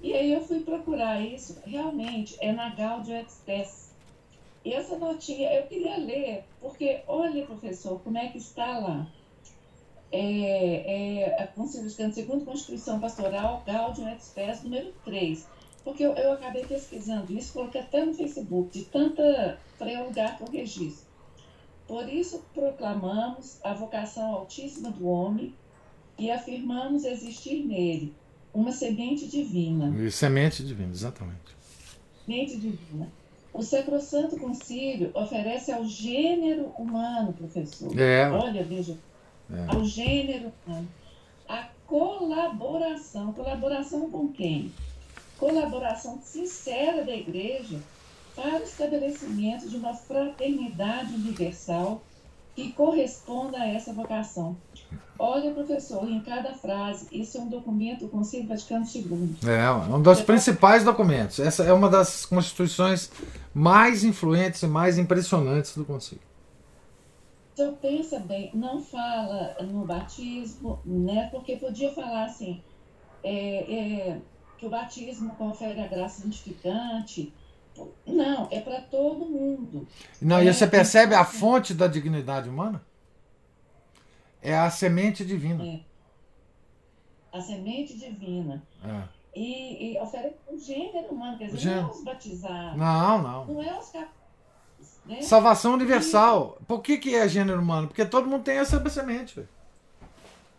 e 0.00 0.14
aí 0.14 0.32
eu 0.32 0.40
fui 0.40 0.60
procurar 0.60 1.20
isso, 1.20 1.58
realmente, 1.66 2.36
é 2.40 2.52
na 2.52 2.70
Gaudio 2.70 3.14
Express. 3.16 3.92
E 4.64 4.72
essa 4.72 4.96
notinha 4.96 5.52
eu 5.52 5.66
queria 5.66 5.98
ler, 5.98 6.44
porque 6.58 7.02
olha, 7.06 7.44
professor, 7.44 8.00
como 8.00 8.16
é 8.16 8.28
que 8.28 8.38
está 8.38 8.78
lá. 8.78 9.06
É, 10.10 11.22
é 11.22 11.42
a 11.42 11.46
Conciliação 11.46 12.12
segundo 12.12 12.44
Constituição 12.44 12.98
Pastoral, 12.98 13.62
Gaudio 13.66 14.08
Express, 14.08 14.62
número 14.62 14.92
3. 15.04 15.46
Porque 15.84 16.02
eu, 16.02 16.12
eu 16.12 16.32
acabei 16.32 16.64
pesquisando 16.64 17.32
isso, 17.32 17.52
coloquei 17.52 17.80
até 17.80 18.04
no 18.04 18.14
Facebook, 18.14 18.78
de 18.78 18.84
tanta 18.86 19.58
lugar 20.04 20.38
o 20.40 20.50
registro. 20.50 21.06
Por 21.86 22.08
isso 22.08 22.42
proclamamos 22.52 23.58
a 23.64 23.72
vocação 23.72 24.34
altíssima 24.34 24.90
do 24.90 25.06
homem 25.08 25.54
e 26.18 26.30
afirmamos 26.30 27.04
existir 27.04 27.64
nele 27.64 28.14
uma 28.52 28.72
semente 28.72 29.26
divina. 29.26 29.94
E 29.98 30.10
semente 30.10 30.62
divina, 30.62 30.90
exatamente. 30.90 31.56
Semente 32.26 32.56
divina. 32.56 33.10
O 33.52 33.62
Sacrosanto 33.62 34.36
Concílio 34.36 35.10
oferece 35.14 35.72
ao 35.72 35.84
gênero 35.84 36.66
humano, 36.78 37.32
professor. 37.32 37.98
É. 37.98 38.28
Olha, 38.30 38.62
veja. 38.62 38.96
É. 39.52 39.74
Ao 39.74 39.84
gênero 39.84 40.52
humano. 40.66 40.88
A 41.48 41.68
colaboração. 41.86 43.32
Colaboração 43.32 44.10
com 44.10 44.28
quem? 44.28 44.72
Colaboração 45.38 46.20
sincera 46.22 47.04
da 47.04 47.14
igreja 47.14 47.80
para 48.34 48.60
o 48.60 48.62
estabelecimento 48.62 49.68
de 49.68 49.76
uma 49.76 49.94
fraternidade 49.94 51.14
universal 51.14 52.02
que 52.54 52.72
corresponda 52.72 53.58
a 53.58 53.68
essa 53.68 53.92
vocação. 53.92 54.56
Olha, 55.18 55.52
professor, 55.52 56.08
em 56.08 56.20
cada 56.20 56.54
frase, 56.54 57.06
isso 57.10 57.38
é 57.38 57.40
um 57.40 57.48
documento 57.48 58.00
do 58.00 58.08
Conselho 58.08 58.46
Vaticano 58.46 58.84
II. 58.84 59.36
É, 59.46 59.70
um 59.92 60.00
dos 60.00 60.20
principais 60.20 60.84
documentos. 60.84 61.40
Essa 61.40 61.64
é 61.64 61.72
uma 61.72 61.88
das 61.88 62.24
constituições 62.24 63.10
mais 63.52 64.04
influentes 64.04 64.62
e 64.62 64.66
mais 64.66 64.98
impressionantes 64.98 65.76
do 65.76 65.84
Conselho. 65.84 66.27
Então, 67.58 67.74
pensa 67.74 68.20
bem, 68.20 68.52
não 68.54 68.80
fala 68.80 69.56
no 69.62 69.84
batismo, 69.84 70.80
né? 70.84 71.28
Porque 71.28 71.56
podia 71.56 71.92
falar 71.92 72.26
assim, 72.26 72.62
é, 73.24 74.10
é, 74.12 74.20
que 74.56 74.64
o 74.64 74.70
batismo 74.70 75.34
confere 75.34 75.80
a 75.80 75.88
graça 75.88 76.22
santificante. 76.22 77.34
Não, 78.06 78.46
é 78.52 78.60
para 78.60 78.80
todo 78.82 79.26
mundo. 79.26 79.88
Não, 80.22 80.38
é, 80.38 80.44
e 80.44 80.54
você 80.54 80.68
percebe 80.68 81.16
a 81.16 81.24
fonte 81.24 81.74
da 81.74 81.88
dignidade 81.88 82.48
humana? 82.48 82.80
É 84.40 84.56
a 84.56 84.70
semente 84.70 85.24
divina. 85.24 85.66
É. 85.66 85.80
A 87.32 87.40
semente 87.40 87.98
divina. 87.98 88.62
É. 88.84 89.02
E, 89.34 89.94
e 89.94 89.98
oferece 89.98 90.36
o 90.46 90.56
gênero 90.56 91.08
humano, 91.08 91.36
quer 91.36 91.46
dizer, 91.46 91.58
Gê... 91.58 91.74
não 91.74 91.88
é 91.88 91.90
os 91.90 92.04
batizados. 92.04 92.78
Não, 92.78 93.20
não. 93.20 93.44
Não 93.46 93.60
é 93.60 93.76
os 93.76 93.90
né? 95.08 95.22
Salvação 95.22 95.74
universal. 95.74 96.58
E... 96.60 96.64
Por 96.64 96.82
que, 96.82 96.98
que 96.98 97.14
é 97.14 97.26
gênero 97.26 97.60
humano? 97.60 97.88
Porque 97.88 98.04
todo 98.04 98.28
mundo 98.28 98.44
tem 98.44 98.58
essa 98.58 98.88
semente. 98.90 99.48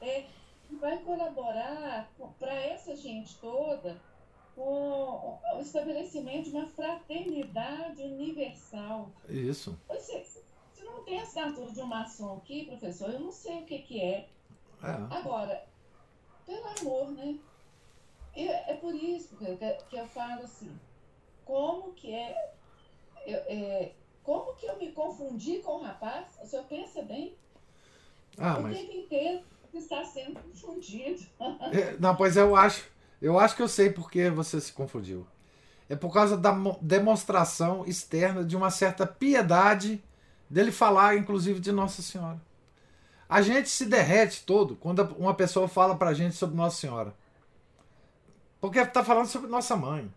É, 0.01 0.26
vai 0.81 0.97
colaborar 0.97 2.09
para 2.39 2.53
essa 2.53 2.95
gente 2.95 3.35
toda 3.38 3.95
com 4.55 5.39
o 5.55 5.61
estabelecimento 5.61 6.49
de 6.49 6.55
uma 6.55 6.67
fraternidade 6.67 8.01
universal. 8.01 9.09
Isso. 9.30 9.80
Você, 9.88 10.26
não 10.84 11.03
tem 11.03 11.19
assinatura 11.21 11.71
de 11.71 11.81
um 11.81 11.85
maçom 11.85 12.38
aqui, 12.38 12.65
professor, 12.65 13.11
eu 13.11 13.19
não 13.19 13.31
sei 13.31 13.59
o 13.59 13.65
que, 13.65 13.80
que 13.80 14.01
é. 14.01 14.27
é. 14.84 14.88
Agora, 15.11 15.63
pelo 16.45 16.65
amor, 16.80 17.11
né? 17.11 17.38
é 18.35 18.73
por 18.76 18.95
isso 18.95 19.35
que, 19.35 19.45
que 19.89 19.95
eu 19.95 20.07
falo 20.07 20.43
assim, 20.43 20.71
como 21.45 21.93
que 21.93 22.13
é, 22.13 22.53
eu, 23.26 23.38
é, 23.47 23.91
como 24.30 24.53
que 24.53 24.68
eu 24.68 24.77
me 24.77 24.91
confundi 24.91 25.57
com 25.57 25.77
o 25.77 25.81
rapaz? 25.81 26.27
O 26.43 26.45
senhor 26.45 26.64
pensa 26.65 27.01
bem? 27.01 27.35
Ah, 28.38 28.60
o 28.60 28.61
mas... 28.61 28.77
tempo 28.77 28.91
inteiro 28.91 29.41
está 29.73 30.06
sendo 30.06 30.39
confundido. 30.39 31.26
É, 31.73 31.97
não, 31.99 32.15
pois 32.15 32.38
eu 32.38 32.56
acho, 32.56 32.85
eu 33.19 33.39
acho 33.39 33.56
que 33.56 33.64
eu 33.64 33.68
sei 33.68 33.89
por 33.89 34.11
que 34.11 34.30
você 34.30 34.61
se 34.61 34.72
confundiu. 34.72 35.26
É 35.89 35.95
por 35.95 36.14
causa 36.14 36.38
da 36.38 36.56
demonstração 36.80 37.84
externa 37.88 38.43
de 38.43 38.56
uma 38.56 38.69
certa 38.69 39.07
piedade 39.07 39.99
dele 40.47 40.72
falar, 40.72 41.18
inclusive, 41.18 41.60
de 41.60 41.72
Nossa 41.72 42.03
Senhora. 42.03 42.39
A 43.27 43.41
gente 43.41 43.68
se 43.68 43.88
derrete 43.88 44.45
todo 44.45 44.76
quando 44.76 45.01
uma 45.18 45.34
pessoa 45.34 45.68
fala 45.68 45.95
pra 45.95 46.14
gente 46.14 46.35
sobre 46.35 46.56
Nossa 46.56 46.77
Senhora. 46.77 47.15
Porque 48.61 48.77
está 48.77 49.03
falando 49.03 49.26
sobre 49.26 49.49
nossa 49.49 49.76
mãe. 49.76 50.11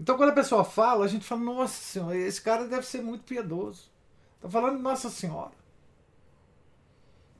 Então, 0.00 0.16
quando 0.16 0.30
a 0.30 0.34
pessoa 0.34 0.64
fala, 0.64 1.04
a 1.04 1.08
gente 1.08 1.26
fala: 1.26 1.42
Nossa 1.42 1.74
Senhora, 1.74 2.16
esse 2.16 2.40
cara 2.40 2.66
deve 2.66 2.86
ser 2.86 3.02
muito 3.02 3.22
piedoso. 3.22 3.90
Está 4.36 4.48
falando 4.48 4.80
Nossa 4.80 5.10
Senhora. 5.10 5.52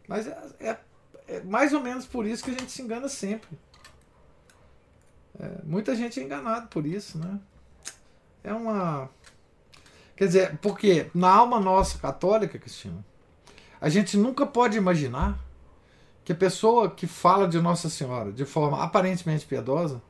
Mas 0.07 0.27
é, 0.27 0.39
é, 0.61 0.78
é, 1.27 1.41
mais 1.41 1.73
ou 1.73 1.81
menos 1.81 2.05
por 2.05 2.27
isso 2.27 2.45
que 2.45 2.51
a 2.51 2.55
gente 2.55 2.70
se 2.70 2.82
engana 2.82 3.09
sempre. 3.09 3.49
É, 5.39 5.62
muita 5.65 5.97
gente 5.97 6.20
é 6.20 6.23
enganada 6.23 6.66
por 6.66 6.85
isso, 6.85 7.19
né? 7.19 7.41
É 8.45 8.53
uma 8.53 9.09
Quer 10.20 10.27
dizer, 10.27 10.59
porque 10.59 11.11
na 11.15 11.31
alma 11.31 11.59
nossa 11.59 11.97
católica, 11.97 12.59
Cristina, 12.59 13.03
a 13.81 13.89
gente 13.89 14.19
nunca 14.19 14.45
pode 14.45 14.77
imaginar 14.77 15.39
que 16.23 16.32
a 16.32 16.37
pessoa 16.37 16.91
que 16.91 17.07
fala 17.07 17.49
de 17.49 17.59
Nossa 17.59 17.89
Senhora 17.89 18.31
de 18.31 18.45
forma 18.45 18.85
aparentemente 18.85 19.47
piedosa 19.47 20.03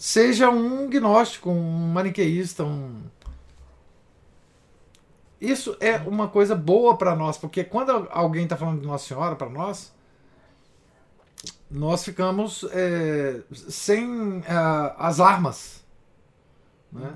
seja 0.00 0.48
um 0.48 0.88
gnóstico, 0.88 1.50
um 1.50 1.92
maniqueísta, 1.92 2.64
um. 2.64 3.02
Isso 5.38 5.76
é 5.78 5.98
uma 5.98 6.26
coisa 6.26 6.56
boa 6.56 6.96
para 6.96 7.14
nós, 7.14 7.36
porque 7.36 7.62
quando 7.62 8.08
alguém 8.10 8.44
está 8.44 8.56
falando 8.56 8.80
de 8.80 8.86
Nossa 8.86 9.06
Senhora 9.06 9.36
para 9.36 9.50
nós, 9.50 9.92
nós 11.70 12.02
ficamos 12.02 12.64
é, 12.72 13.42
sem 13.52 14.38
uh, 14.38 14.42
as 14.96 15.20
armas. 15.20 15.84
Né? 16.90 17.14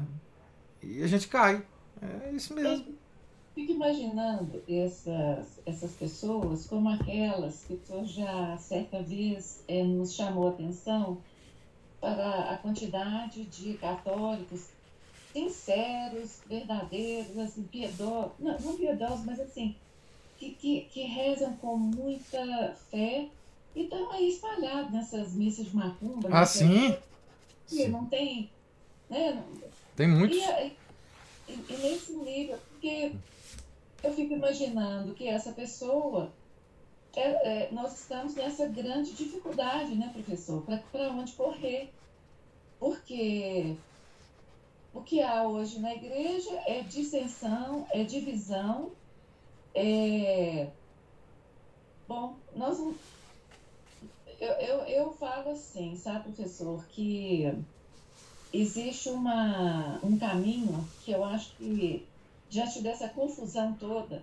E 0.82 1.02
a 1.02 1.06
gente 1.06 1.26
cai. 1.26 1.64
É 2.02 2.32
isso 2.32 2.54
mesmo. 2.54 2.94
Fico 3.54 3.72
imaginando 3.72 4.62
essas, 4.68 5.58
essas 5.64 5.92
pessoas 5.92 6.66
como 6.66 6.90
aquelas 6.90 7.64
que 7.64 7.76
tu 7.76 8.04
já 8.04 8.58
certa 8.58 9.02
vez 9.02 9.64
é, 9.68 9.82
nos 9.82 10.12
chamou 10.12 10.48
a 10.48 10.50
atenção 10.50 11.18
para 12.04 12.50
a 12.50 12.58
quantidade 12.58 13.44
de 13.46 13.74
católicos 13.78 14.68
sinceros, 15.32 16.40
verdadeiros, 16.46 17.36
assim, 17.38 17.62
piedosos, 17.64 18.32
não, 18.38 18.58
não 18.60 18.76
piedosos, 18.76 19.24
mas 19.24 19.40
assim, 19.40 19.74
que, 20.38 20.50
que, 20.50 20.82
que 20.92 21.02
rezam 21.02 21.56
com 21.56 21.76
muita 21.76 22.74
fé 22.90 23.28
e 23.74 23.84
estão 23.84 24.12
aí 24.12 24.28
espalhados 24.28 24.92
nessas 24.92 25.32
missas 25.32 25.66
de 25.66 25.74
macumba. 25.74 26.28
Ah, 26.30 26.44
sim? 26.44 26.96
Que 27.66 27.88
não 27.88 28.04
tem. 28.06 28.50
Né? 29.08 29.42
Tem 29.96 30.06
muitos. 30.06 30.36
E, 30.36 30.72
e, 31.48 31.64
e 31.68 31.76
nesse 31.78 32.12
nível, 32.12 32.58
porque 32.70 33.12
eu 34.02 34.14
fico 34.14 34.34
imaginando 34.34 35.14
que 35.14 35.26
essa 35.26 35.52
pessoa 35.52 36.30
é, 37.16 37.64
é, 37.64 37.68
nós 37.72 38.00
estamos 38.00 38.34
nessa 38.34 38.66
grande 38.66 39.12
dificuldade, 39.12 39.94
né, 39.94 40.10
professor? 40.12 40.62
Para 40.90 41.10
onde 41.10 41.32
correr. 41.32 41.92
Porque 42.78 43.76
o 44.92 45.02
que 45.02 45.20
há 45.20 45.42
hoje 45.42 45.80
na 45.80 45.94
igreja 45.94 46.50
é 46.66 46.80
dissensão, 46.82 47.86
é 47.90 48.04
divisão. 48.04 48.92
É... 49.74 50.68
Bom, 52.06 52.36
nós 52.54 52.78
não. 52.78 52.94
Eu, 54.40 54.52
eu, 54.52 54.78
eu 54.86 55.12
falo 55.12 55.50
assim, 55.50 55.96
sabe, 55.96 56.32
professor, 56.32 56.84
que 56.86 57.52
existe 58.52 59.08
uma, 59.08 59.98
um 60.02 60.18
caminho 60.18 60.86
que 61.04 61.10
eu 61.10 61.24
acho 61.24 61.56
que, 61.56 62.06
diante 62.50 62.82
dessa 62.82 63.08
confusão 63.08 63.72
toda, 63.74 64.22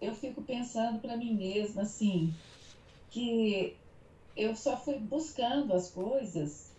eu 0.00 0.14
fico 0.14 0.42
pensando 0.42 0.98
para 1.00 1.16
mim 1.16 1.34
mesma, 1.34 1.82
assim, 1.82 2.34
que 3.10 3.76
eu 4.36 4.56
só 4.56 4.76
fui 4.76 4.98
buscando 4.98 5.74
as 5.74 5.90
coisas 5.90 6.70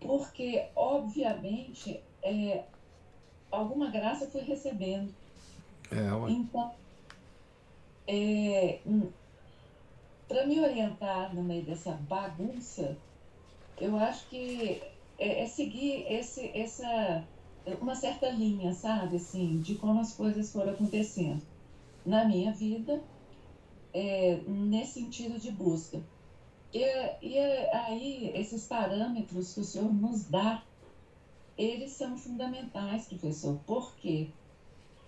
porque, 0.00 0.64
obviamente, 0.74 2.00
é, 2.22 2.64
alguma 3.50 3.90
graça 3.90 4.28
fui 4.28 4.42
recebendo. 4.42 5.12
É, 5.90 6.30
então, 6.30 6.72
é, 8.06 8.80
hum, 8.86 9.10
para 10.26 10.46
me 10.46 10.60
orientar 10.60 11.34
no 11.34 11.42
meio 11.42 11.64
dessa 11.64 11.92
bagunça, 11.92 12.96
eu 13.80 13.96
acho 13.96 14.28
que 14.28 14.80
é, 15.18 15.42
é 15.42 15.46
seguir 15.46 16.06
esse, 16.10 16.48
essa, 16.56 17.24
uma 17.80 17.94
certa 17.94 18.30
linha, 18.30 18.72
sabe, 18.72 19.16
assim, 19.16 19.60
de 19.60 19.74
como 19.74 20.00
as 20.00 20.14
coisas 20.14 20.52
foram 20.52 20.72
acontecendo 20.72 21.42
na 22.08 22.24
minha 22.24 22.50
vida, 22.52 23.02
é, 23.92 24.40
nesse 24.46 24.94
sentido 24.94 25.38
de 25.38 25.50
busca. 25.50 26.00
E, 26.72 26.80
e 27.22 27.38
aí, 27.72 28.32
esses 28.34 28.66
parâmetros 28.66 29.52
que 29.52 29.60
o 29.60 29.64
senhor 29.64 29.92
nos 29.92 30.24
dá, 30.24 30.62
eles 31.56 31.92
são 31.92 32.16
fundamentais, 32.16 33.06
professor, 33.06 33.60
porque 33.66 34.28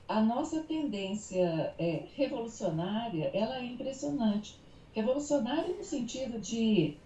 a 0.07 0.21
nossa 0.21 0.61
tendência 0.63 1.75
é, 1.79 2.05
revolucionária, 2.15 3.31
ela 3.33 3.59
é 3.59 3.65
impressionante. 3.65 4.59
Revolucionária 4.93 5.75
no 5.75 5.85
sentido 5.85 6.39
de, 6.39 6.97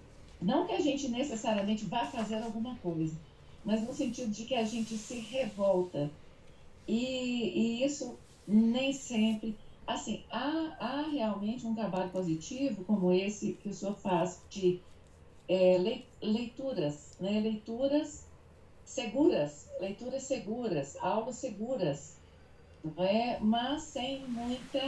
não 0.40 0.66
que 0.66 0.72
a 0.72 0.80
gente 0.80 1.08
necessariamente 1.08 1.84
vá 1.84 2.06
fazer 2.06 2.42
alguma 2.42 2.74
coisa, 2.76 3.16
mas 3.64 3.86
no 3.86 3.94
sentido 3.94 4.32
de 4.32 4.44
que 4.44 4.54
a 4.54 4.64
gente 4.64 4.96
se 4.96 5.20
revolta. 5.20 6.10
E, 6.88 7.80
e 7.80 7.84
isso 7.84 8.18
nem 8.46 8.92
sempre 8.92 9.56
assim, 9.86 10.27
há, 10.31 10.77
há 10.81 11.02
realmente 11.09 11.66
um 11.66 11.74
trabalho 11.74 12.11
positivo 12.11 12.85
como 12.85 13.12
esse 13.12 13.55
que 13.55 13.69
o 13.69 13.74
senhor 13.74 13.97
faz 13.97 14.44
de 14.48 14.82
é, 15.48 15.78
leituras, 16.23 17.16
né? 17.20 17.40
leituras 17.40 18.31
seguras, 18.85 19.69
leituras 19.81 20.24
seguras, 20.24 20.97
aulas 20.97 21.36
seguras, 21.36 22.20
é? 22.98 23.39
mas 23.40 23.82
sem 23.82 24.28
muita 24.28 24.81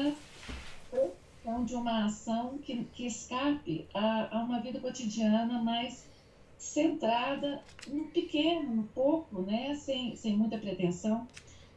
questão 0.90 1.64
de 1.64 1.74
uma 1.74 2.06
ação 2.06 2.58
que, 2.58 2.84
que 2.86 3.06
escape 3.06 3.88
a, 3.94 4.38
a 4.38 4.44
uma 4.44 4.60
vida 4.60 4.80
cotidiana 4.80 5.62
mais 5.62 6.08
centrada 6.56 7.64
no 7.86 8.10
pequeno, 8.10 8.74
no 8.74 8.88
pouco, 8.88 9.42
né? 9.42 9.74
sem, 9.76 10.16
sem 10.16 10.36
muita 10.36 10.58
pretensão. 10.58 11.26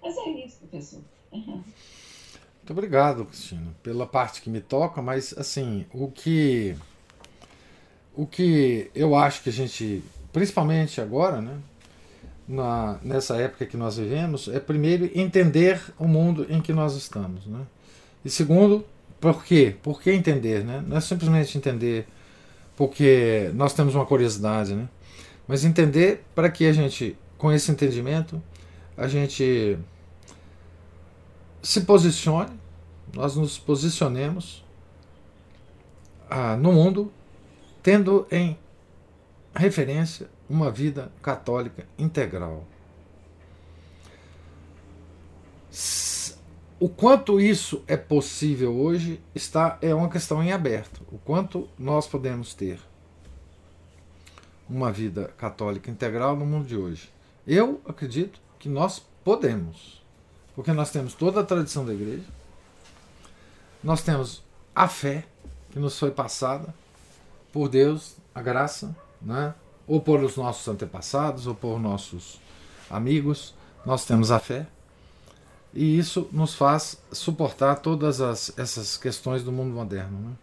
Mas 0.02 0.18
é 0.18 0.30
isso, 0.46 0.60
professor. 0.60 1.04
Muito 2.70 2.78
obrigado, 2.78 3.26
Cristina, 3.26 3.76
pela 3.82 4.06
parte 4.06 4.44
que 4.44 4.50
me 4.50 4.62
toca, 4.62 5.02
mas 5.02 5.34
assim, 5.36 5.88
o 5.92 6.08
que 6.08 6.76
o 8.16 8.28
que 8.28 8.92
eu 8.94 9.16
acho 9.16 9.42
que 9.42 9.50
a 9.50 9.52
gente, 9.52 10.04
principalmente 10.32 11.02
agora, 11.02 11.42
né, 11.42 11.58
na, 12.48 13.00
nessa 13.02 13.38
época 13.38 13.66
que 13.66 13.76
nós 13.76 13.98
vivemos, 13.98 14.48
é 14.50 14.60
primeiro 14.60 15.10
entender 15.16 15.82
o 15.98 16.08
mundo 16.08 16.46
em 16.48 16.62
que 16.62 16.72
nós 16.72 16.96
estamos, 16.96 17.48
né? 17.48 17.62
E 18.24 18.30
segundo, 18.30 18.86
por 19.20 19.44
quê? 19.44 19.76
Por 19.82 20.00
que 20.00 20.12
entender, 20.12 20.64
né? 20.64 20.84
Não 20.86 20.98
é 20.98 21.02
simplesmente 21.02 21.58
entender 21.58 22.08
porque 22.78 23.50
nós 23.56 23.74
temos 23.74 23.96
uma 23.96 24.06
curiosidade, 24.06 24.76
né? 24.76 24.88
Mas 25.48 25.66
entender 25.66 26.24
para 26.36 26.52
que 26.52 26.68
a 26.68 26.72
gente, 26.72 27.18
com 27.36 27.52
esse 27.52 27.72
entendimento, 27.72 28.40
a 28.96 29.08
gente 29.08 29.76
se 31.62 31.82
posicione, 31.82 32.60
nós 33.14 33.36
nos 33.36 33.58
posicionemos 33.58 34.64
ah, 36.30 36.56
no 36.56 36.72
mundo 36.72 37.12
tendo 37.82 38.28
em 38.32 38.58
referência 39.56 40.30
uma 40.50 40.72
vida 40.72 41.12
católica 41.22 41.88
integral. 41.98 42.66
O 46.80 46.88
quanto 46.88 47.42
isso 47.42 47.84
é 47.88 47.98
possível 47.98 48.74
hoje 48.74 49.22
está 49.36 49.78
é 49.82 49.94
uma 49.94 50.10
questão 50.10 50.42
em 50.42 50.52
aberto. 50.52 51.02
O 51.12 51.18
quanto 51.18 51.68
nós 51.78 52.08
podemos 52.08 52.54
ter 52.54 52.80
uma 54.70 54.92
vida 54.92 55.34
católica 55.38 55.92
integral 55.92 56.38
no 56.38 56.46
mundo 56.46 56.66
de 56.66 56.78
hoje. 56.78 57.12
Eu 57.46 57.82
acredito 57.86 58.40
que 58.58 58.70
nós 58.70 59.00
podemos. 59.24 59.99
Porque 60.60 60.74
nós 60.74 60.92
temos 60.92 61.14
toda 61.14 61.40
a 61.40 61.44
tradição 61.46 61.86
da 61.86 61.94
igreja, 61.94 62.26
nós 63.82 64.02
temos 64.02 64.44
a 64.76 64.90
fé 64.90 65.26
que 65.72 65.80
nos 65.80 65.98
foi 65.98 66.12
passada 66.12 66.76
por 67.54 67.70
Deus, 67.70 68.18
a 68.36 68.42
graça, 68.42 68.94
né? 69.22 69.56
ou 69.88 70.02
por 70.02 70.22
os 70.22 70.36
nossos 70.36 70.68
antepassados, 70.68 71.48
ou 71.48 71.56
por 71.56 71.80
nossos 71.80 72.42
amigos, 72.90 73.56
nós 73.86 74.04
temos 74.04 74.32
a 74.32 74.40
fé. 74.40 74.68
E 75.74 75.98
isso 75.98 76.28
nos 76.30 76.54
faz 76.56 77.02
suportar 77.10 77.76
todas 77.78 78.20
as, 78.20 78.52
essas 78.60 78.98
questões 78.98 79.42
do 79.42 79.54
mundo 79.54 79.74
moderno. 79.74 80.36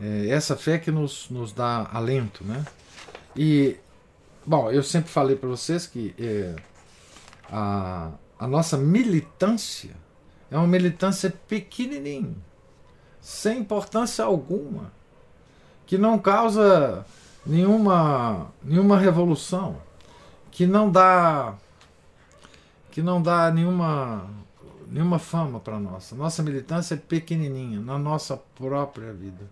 Né? 0.00 0.28
É 0.28 0.30
essa 0.30 0.56
fé 0.56 0.78
que 0.78 0.90
nos, 0.90 1.28
nos 1.28 1.52
dá 1.52 1.90
alento. 1.92 2.42
Né? 2.42 2.64
E, 3.36 3.76
bom, 4.46 4.70
eu 4.70 4.82
sempre 4.82 5.10
falei 5.10 5.36
para 5.36 5.50
vocês 5.50 5.86
que 5.86 6.14
é, 6.18 6.56
a, 7.52 8.12
a 8.40 8.46
nossa 8.46 8.78
militância 8.78 9.94
é 10.50 10.56
uma 10.56 10.66
militância 10.66 11.30
pequenininha, 11.46 12.34
sem 13.20 13.58
importância 13.58 14.24
alguma, 14.24 14.90
que 15.86 15.98
não 15.98 16.18
causa 16.18 17.04
nenhuma, 17.44 18.50
nenhuma 18.64 18.98
revolução, 18.98 19.76
que 20.50 20.66
não 20.66 20.90
dá 20.90 21.54
que 22.90 23.02
não 23.02 23.20
dá 23.22 23.50
nenhuma 23.52 24.26
nenhuma 24.88 25.18
fama 25.18 25.60
para 25.60 25.78
nós. 25.78 26.10
Nossa 26.12 26.42
militância 26.42 26.94
é 26.94 26.96
pequenininha 26.96 27.78
na 27.78 27.98
nossa 27.98 28.38
própria 28.56 29.12
vida, 29.12 29.44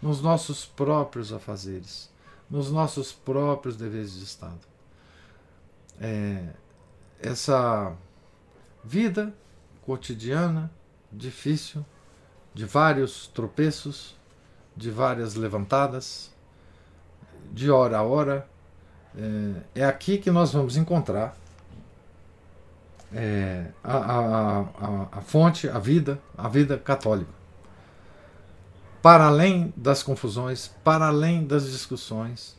nos 0.00 0.22
nossos 0.22 0.64
próprios 0.64 1.34
afazeres, 1.34 2.10
nos 2.50 2.72
nossos 2.72 3.12
próprios 3.12 3.76
deveres 3.76 4.14
de 4.14 4.24
Estado. 4.24 4.60
É, 6.00 6.48
essa 7.20 7.96
vida 8.86 9.34
cotidiana, 9.84 10.70
difícil, 11.12 11.84
de 12.54 12.64
vários 12.64 13.26
tropeços, 13.26 14.16
de 14.76 14.90
várias 14.90 15.34
levantadas, 15.34 16.32
de 17.52 17.68
hora 17.68 17.98
a 17.98 18.02
hora. 18.02 18.48
É, 19.74 19.80
é 19.80 19.84
aqui 19.84 20.18
que 20.18 20.30
nós 20.30 20.52
vamos 20.52 20.76
encontrar 20.76 21.36
é, 23.12 23.66
a, 23.82 23.96
a, 23.96 24.60
a, 24.60 25.08
a 25.18 25.20
fonte, 25.20 25.68
a 25.68 25.78
vida, 25.78 26.20
a 26.38 26.48
vida 26.48 26.78
católica. 26.78 27.34
Para 29.02 29.26
além 29.26 29.72
das 29.76 30.02
confusões, 30.02 30.68
para 30.84 31.08
além 31.08 31.44
das 31.44 31.70
discussões, 31.70 32.56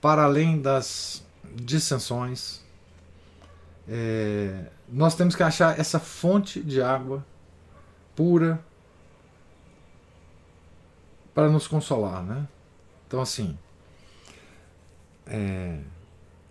para 0.00 0.24
além 0.24 0.60
das 0.60 1.24
dissensões, 1.54 2.65
é, 3.88 4.66
nós 4.88 5.14
temos 5.14 5.34
que 5.34 5.42
achar 5.42 5.78
essa 5.78 5.98
fonte 5.98 6.60
de 6.62 6.80
água 6.82 7.24
pura 8.14 8.60
para 11.34 11.48
nos 11.48 11.66
consolar, 11.66 12.22
né? 12.22 12.46
Então 13.06 13.20
assim, 13.20 13.56
é, 15.26 15.78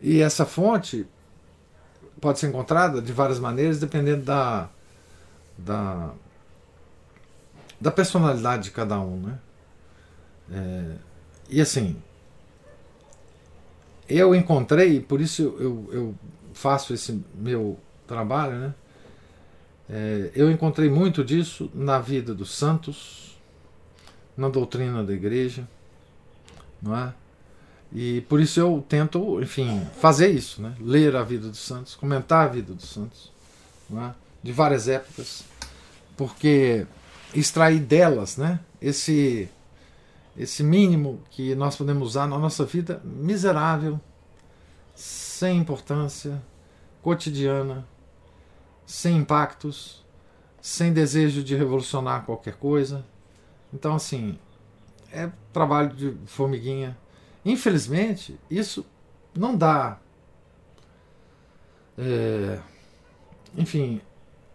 e 0.01 0.21
essa 0.21 0.45
fonte 0.45 1.07
pode 2.19 2.39
ser 2.39 2.47
encontrada 2.47 3.01
de 3.01 3.11
várias 3.13 3.39
maneiras, 3.39 3.79
dependendo 3.79 4.23
da, 4.23 4.69
da, 5.57 6.11
da 7.79 7.91
personalidade 7.91 8.63
de 8.63 8.71
cada 8.71 8.99
um. 8.99 9.19
Né? 9.21 9.39
É, 10.51 10.95
e 11.49 11.61
assim, 11.61 12.01
eu 14.07 14.35
encontrei, 14.35 14.99
por 14.99 15.21
isso 15.21 15.41
eu, 15.59 15.89
eu 15.91 16.15
faço 16.55 16.93
esse 16.93 17.23
meu 17.35 17.77
trabalho, 18.07 18.57
né? 18.57 18.73
É, 19.87 20.31
eu 20.33 20.49
encontrei 20.49 20.89
muito 20.89 21.23
disso 21.23 21.69
na 21.73 21.99
vida 21.99 22.33
dos 22.33 22.55
santos, 22.55 23.37
na 24.35 24.49
doutrina 24.49 25.03
da 25.03 25.13
igreja, 25.13 25.67
não 26.81 26.95
é? 26.97 27.13
E 27.93 28.21
por 28.21 28.41
isso 28.41 28.59
eu 28.59 28.83
tento, 28.87 29.41
enfim, 29.41 29.85
fazer 29.99 30.29
isso, 30.29 30.61
né? 30.61 30.75
ler 30.79 31.15
a 31.15 31.23
vida 31.23 31.47
dos 31.47 31.59
santos, 31.59 31.95
comentar 31.95 32.45
a 32.45 32.49
vida 32.49 32.73
dos 32.73 32.89
santos, 32.89 33.31
é? 33.93 34.11
de 34.41 34.51
várias 34.51 34.87
épocas, 34.87 35.43
porque 36.17 36.85
extrair 37.33 37.79
delas 37.79 38.37
né? 38.37 38.59
esse, 38.81 39.47
esse 40.35 40.63
mínimo 40.63 41.21
que 41.29 41.53
nós 41.55 41.75
podemos 41.75 42.09
usar 42.09 42.27
na 42.27 42.37
nossa 42.37 42.65
vida 42.65 43.01
miserável, 43.05 43.99
sem 44.95 45.57
importância, 45.57 46.41
cotidiana, 47.01 47.87
sem 48.85 49.17
impactos, 49.17 50.03
sem 50.61 50.91
desejo 50.91 51.43
de 51.43 51.55
revolucionar 51.55 52.25
qualquer 52.25 52.55
coisa. 52.55 53.05
Então, 53.71 53.95
assim, 53.95 54.39
é 55.11 55.29
trabalho 55.53 55.89
de 55.89 56.17
formiguinha 56.25 56.97
Infelizmente, 57.45 58.39
isso 58.49 58.83
não 59.35 59.55
dá. 59.55 59.99
É, 61.95 62.57
enfim, 63.55 64.01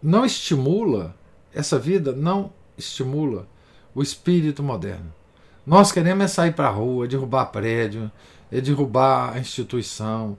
não 0.03 0.25
estimula, 0.25 1.15
essa 1.53 1.79
vida 1.79 2.11
não 2.11 2.51
estimula 2.77 3.47
o 3.95 4.03
espírito 4.03 4.61
moderno. 4.61 5.11
Nós 5.65 5.91
queremos 5.91 6.25
é 6.25 6.27
sair 6.27 6.53
para 6.53 6.67
a 6.67 6.71
rua, 6.71 7.07
derrubar 7.07 7.45
prédio, 7.45 8.11
é 8.51 8.59
derrubar 8.59 9.33
a 9.33 9.39
instituição, 9.39 10.37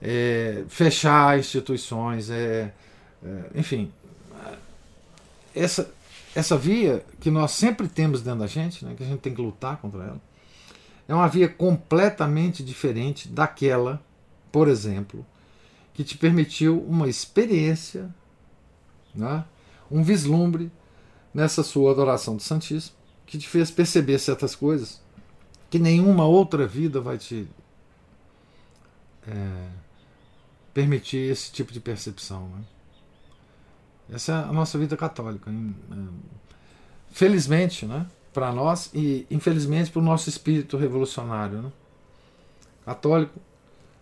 é 0.00 0.64
fechar 0.68 1.38
instituições, 1.38 2.30
é, 2.30 2.72
é, 3.22 3.50
enfim. 3.54 3.92
Essa, 5.54 5.92
essa 6.34 6.56
via 6.56 7.04
que 7.20 7.30
nós 7.30 7.50
sempre 7.50 7.88
temos 7.88 8.22
dentro 8.22 8.40
da 8.40 8.46
gente, 8.46 8.84
né, 8.84 8.94
que 8.96 9.02
a 9.02 9.06
gente 9.06 9.20
tem 9.20 9.34
que 9.34 9.42
lutar 9.42 9.78
contra 9.78 10.04
ela, 10.04 10.20
é 11.08 11.14
uma 11.14 11.26
via 11.26 11.48
completamente 11.48 12.62
diferente 12.62 13.28
daquela, 13.28 14.00
por 14.52 14.68
exemplo, 14.68 15.26
que 15.92 16.04
te 16.04 16.16
permitiu 16.16 16.80
uma 16.88 17.08
experiência, 17.08 18.08
né, 19.12 19.44
um 19.90 20.04
vislumbre 20.04 20.70
nessa 21.34 21.64
sua 21.64 21.90
adoração 21.90 22.36
do 22.36 22.42
Santíssimo, 22.42 22.96
que 23.26 23.36
te 23.36 23.48
fez 23.48 23.70
perceber 23.70 24.18
certas 24.20 24.54
coisas 24.54 25.00
que 25.70 25.78
nenhuma 25.78 26.26
outra 26.26 26.66
vida 26.66 27.00
vai 27.00 27.16
te 27.16 27.48
é, 29.26 29.68
permitir 30.74 31.30
esse 31.30 31.52
tipo 31.52 31.72
de 31.72 31.78
percepção. 31.78 32.48
Né? 32.48 32.64
Essa 34.12 34.32
é 34.32 34.34
a 34.36 34.52
nossa 34.52 34.76
vida 34.76 34.96
católica. 34.96 35.48
É, 35.48 35.94
felizmente, 37.12 37.86
né? 37.86 38.06
para 38.32 38.52
nós 38.52 38.90
e, 38.92 39.26
infelizmente, 39.30 39.90
para 39.90 40.00
o 40.00 40.04
nosso 40.04 40.28
espírito 40.28 40.76
revolucionário. 40.76 41.62
Né? 41.62 41.72
Católico, 42.84 43.40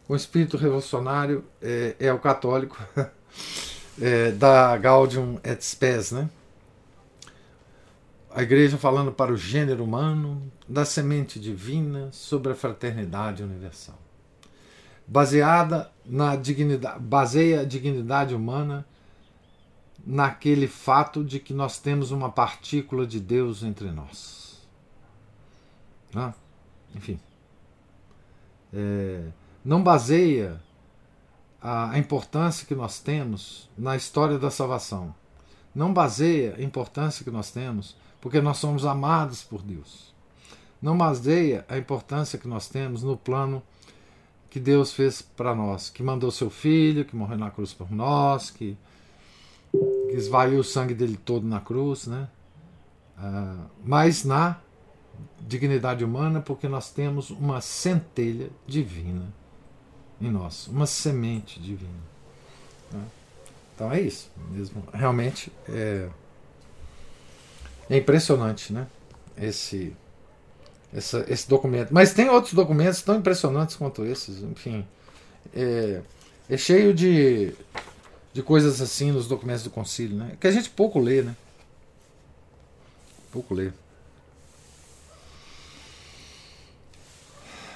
o 0.08 0.16
espírito 0.16 0.56
revolucionário 0.56 1.44
é, 1.60 1.94
é 2.00 2.12
o 2.12 2.18
católico 2.18 2.78
é, 4.00 4.32
da 4.32 4.76
Gaudium 4.78 5.38
et 5.44 5.62
Spes, 5.62 6.12
né? 6.12 6.30
A 8.38 8.42
igreja 8.44 8.78
falando 8.78 9.10
para 9.10 9.32
o 9.32 9.36
gênero 9.36 9.82
humano, 9.82 10.40
da 10.68 10.84
semente 10.84 11.40
divina 11.40 12.08
sobre 12.12 12.52
a 12.52 12.54
fraternidade 12.54 13.42
universal. 13.42 13.98
Baseada 15.04 15.90
na 16.06 16.36
dignidade, 16.36 17.00
baseia 17.00 17.62
a 17.62 17.64
dignidade 17.64 18.36
humana 18.36 18.86
naquele 20.06 20.68
fato 20.68 21.24
de 21.24 21.40
que 21.40 21.52
nós 21.52 21.80
temos 21.80 22.12
uma 22.12 22.30
partícula 22.30 23.04
de 23.04 23.18
Deus 23.18 23.64
entre 23.64 23.90
nós. 23.90 24.64
Ah, 26.14 26.32
enfim. 26.94 27.18
É, 28.72 29.30
não 29.64 29.82
baseia 29.82 30.60
a, 31.60 31.90
a 31.90 31.98
importância 31.98 32.64
que 32.64 32.74
nós 32.76 33.00
temos 33.00 33.68
na 33.76 33.96
história 33.96 34.38
da 34.38 34.48
salvação. 34.48 35.12
Não 35.74 35.92
baseia 35.92 36.54
a 36.56 36.62
importância 36.62 37.24
que 37.24 37.32
nós 37.32 37.50
temos 37.50 37.96
porque 38.20 38.40
nós 38.40 38.58
somos 38.58 38.84
amados 38.84 39.42
por 39.42 39.62
Deus. 39.62 40.14
Não 40.80 40.96
baseia 40.96 41.64
a 41.68 41.76
importância 41.76 42.38
que 42.38 42.48
nós 42.48 42.68
temos 42.68 43.02
no 43.02 43.16
plano 43.16 43.62
que 44.50 44.60
Deus 44.60 44.92
fez 44.92 45.20
para 45.20 45.54
nós, 45.54 45.90
que 45.90 46.02
mandou 46.02 46.30
seu 46.30 46.48
filho, 46.48 47.04
que 47.04 47.14
morreu 47.14 47.36
na 47.36 47.50
cruz 47.50 47.74
por 47.74 47.90
nós, 47.90 48.50
que 48.50 48.76
que 49.70 50.16
esvaiu 50.16 50.60
o 50.60 50.64
sangue 50.64 50.94
dele 50.94 51.16
todo 51.16 51.46
na 51.46 51.60
cruz, 51.60 52.06
né? 52.06 52.28
Uh, 53.18 53.66
mas 53.84 54.24
na 54.24 54.58
dignidade 55.40 56.04
humana, 56.04 56.40
porque 56.40 56.68
nós 56.68 56.90
temos 56.90 57.30
uma 57.30 57.60
centelha 57.60 58.50
divina 58.66 59.26
em 60.20 60.30
nós, 60.30 60.68
uma 60.68 60.86
semente 60.86 61.60
divina. 61.60 61.90
Né? 62.92 63.04
Então 63.74 63.92
é 63.92 64.00
isso 64.00 64.30
mesmo. 64.50 64.84
Realmente 64.92 65.52
é, 65.68 66.08
é 67.88 67.96
impressionante, 67.96 68.72
né? 68.72 68.86
Esse, 69.36 69.96
essa, 70.92 71.24
esse 71.28 71.48
documento. 71.48 71.92
Mas 71.92 72.12
tem 72.12 72.28
outros 72.28 72.54
documentos 72.54 73.02
tão 73.02 73.16
impressionantes 73.16 73.76
quanto 73.76 74.04
esses. 74.04 74.42
Enfim, 74.42 74.86
é, 75.54 76.02
é 76.48 76.56
cheio 76.56 76.92
de 76.92 77.54
de 78.38 78.42
coisas 78.44 78.80
assim 78.80 79.10
nos 79.10 79.26
documentos 79.26 79.64
do 79.64 79.70
concílio, 79.70 80.16
né? 80.16 80.36
Que 80.38 80.46
a 80.46 80.52
gente 80.52 80.70
pouco 80.70 81.00
lê, 81.00 81.22
né? 81.22 81.34
Pouco 83.32 83.52
lê. 83.52 83.72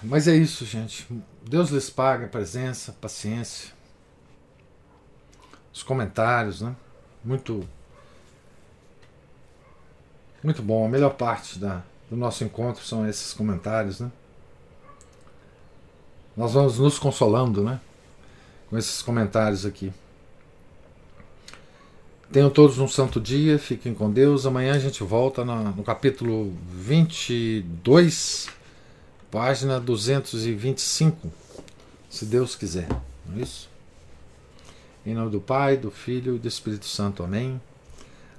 Mas 0.01 0.29
é 0.29 0.37
isso, 0.37 0.65
gente. 0.65 1.05
Deus 1.45 1.71
lhes 1.71 1.91
pague 1.91 2.27
a 2.27 2.29
presença, 2.29 2.93
paciência, 2.93 3.73
os 5.73 5.83
comentários, 5.83 6.61
né? 6.61 6.77
Muito, 7.25 7.69
muito 10.43 10.63
bom. 10.63 10.85
A 10.85 10.89
melhor 10.89 11.15
parte 11.15 11.59
da, 11.59 11.83
do 12.11 12.17
nosso 12.17 12.45
encontro 12.45 12.85
são 12.85 13.07
esses 13.09 13.33
comentários, 13.33 14.01
né? 14.01 14.11
Nós 16.37 16.55
vamos 16.55 16.79
nos 16.79 16.99
consolando, 16.99 17.63
né? 17.63 17.81
Com 18.69 18.79
esses 18.79 19.03
comentários 19.03 19.67
aqui. 19.67 19.93
Tenham 22.33 22.49
todos 22.49 22.79
um 22.79 22.89
santo 22.89 23.21
dia, 23.21 23.59
fiquem 23.59 23.93
com 23.93 24.11
Deus. 24.11 24.47
Amanhã 24.47 24.75
a 24.75 24.79
gente 24.79 25.03
volta 25.03 25.45
no, 25.45 25.83
capítulo 25.85 26.55
22, 26.71 28.49
página 29.31 29.79
225, 29.79 31.31
se 32.09 32.25
Deus 32.25 32.57
quiser. 32.57 32.89
Não 33.27 33.39
é 33.39 33.43
isso? 33.43 33.69
Em 35.05 35.15
nome 35.15 35.31
do 35.31 35.41
Pai, 35.41 35.77
do 35.77 35.91
Filho 35.91 36.37
e 36.37 36.39
do 36.39 36.49
Espírito 36.49 36.87
Santo. 36.87 37.23
Amém. 37.23 37.61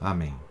Amém. 0.00 0.47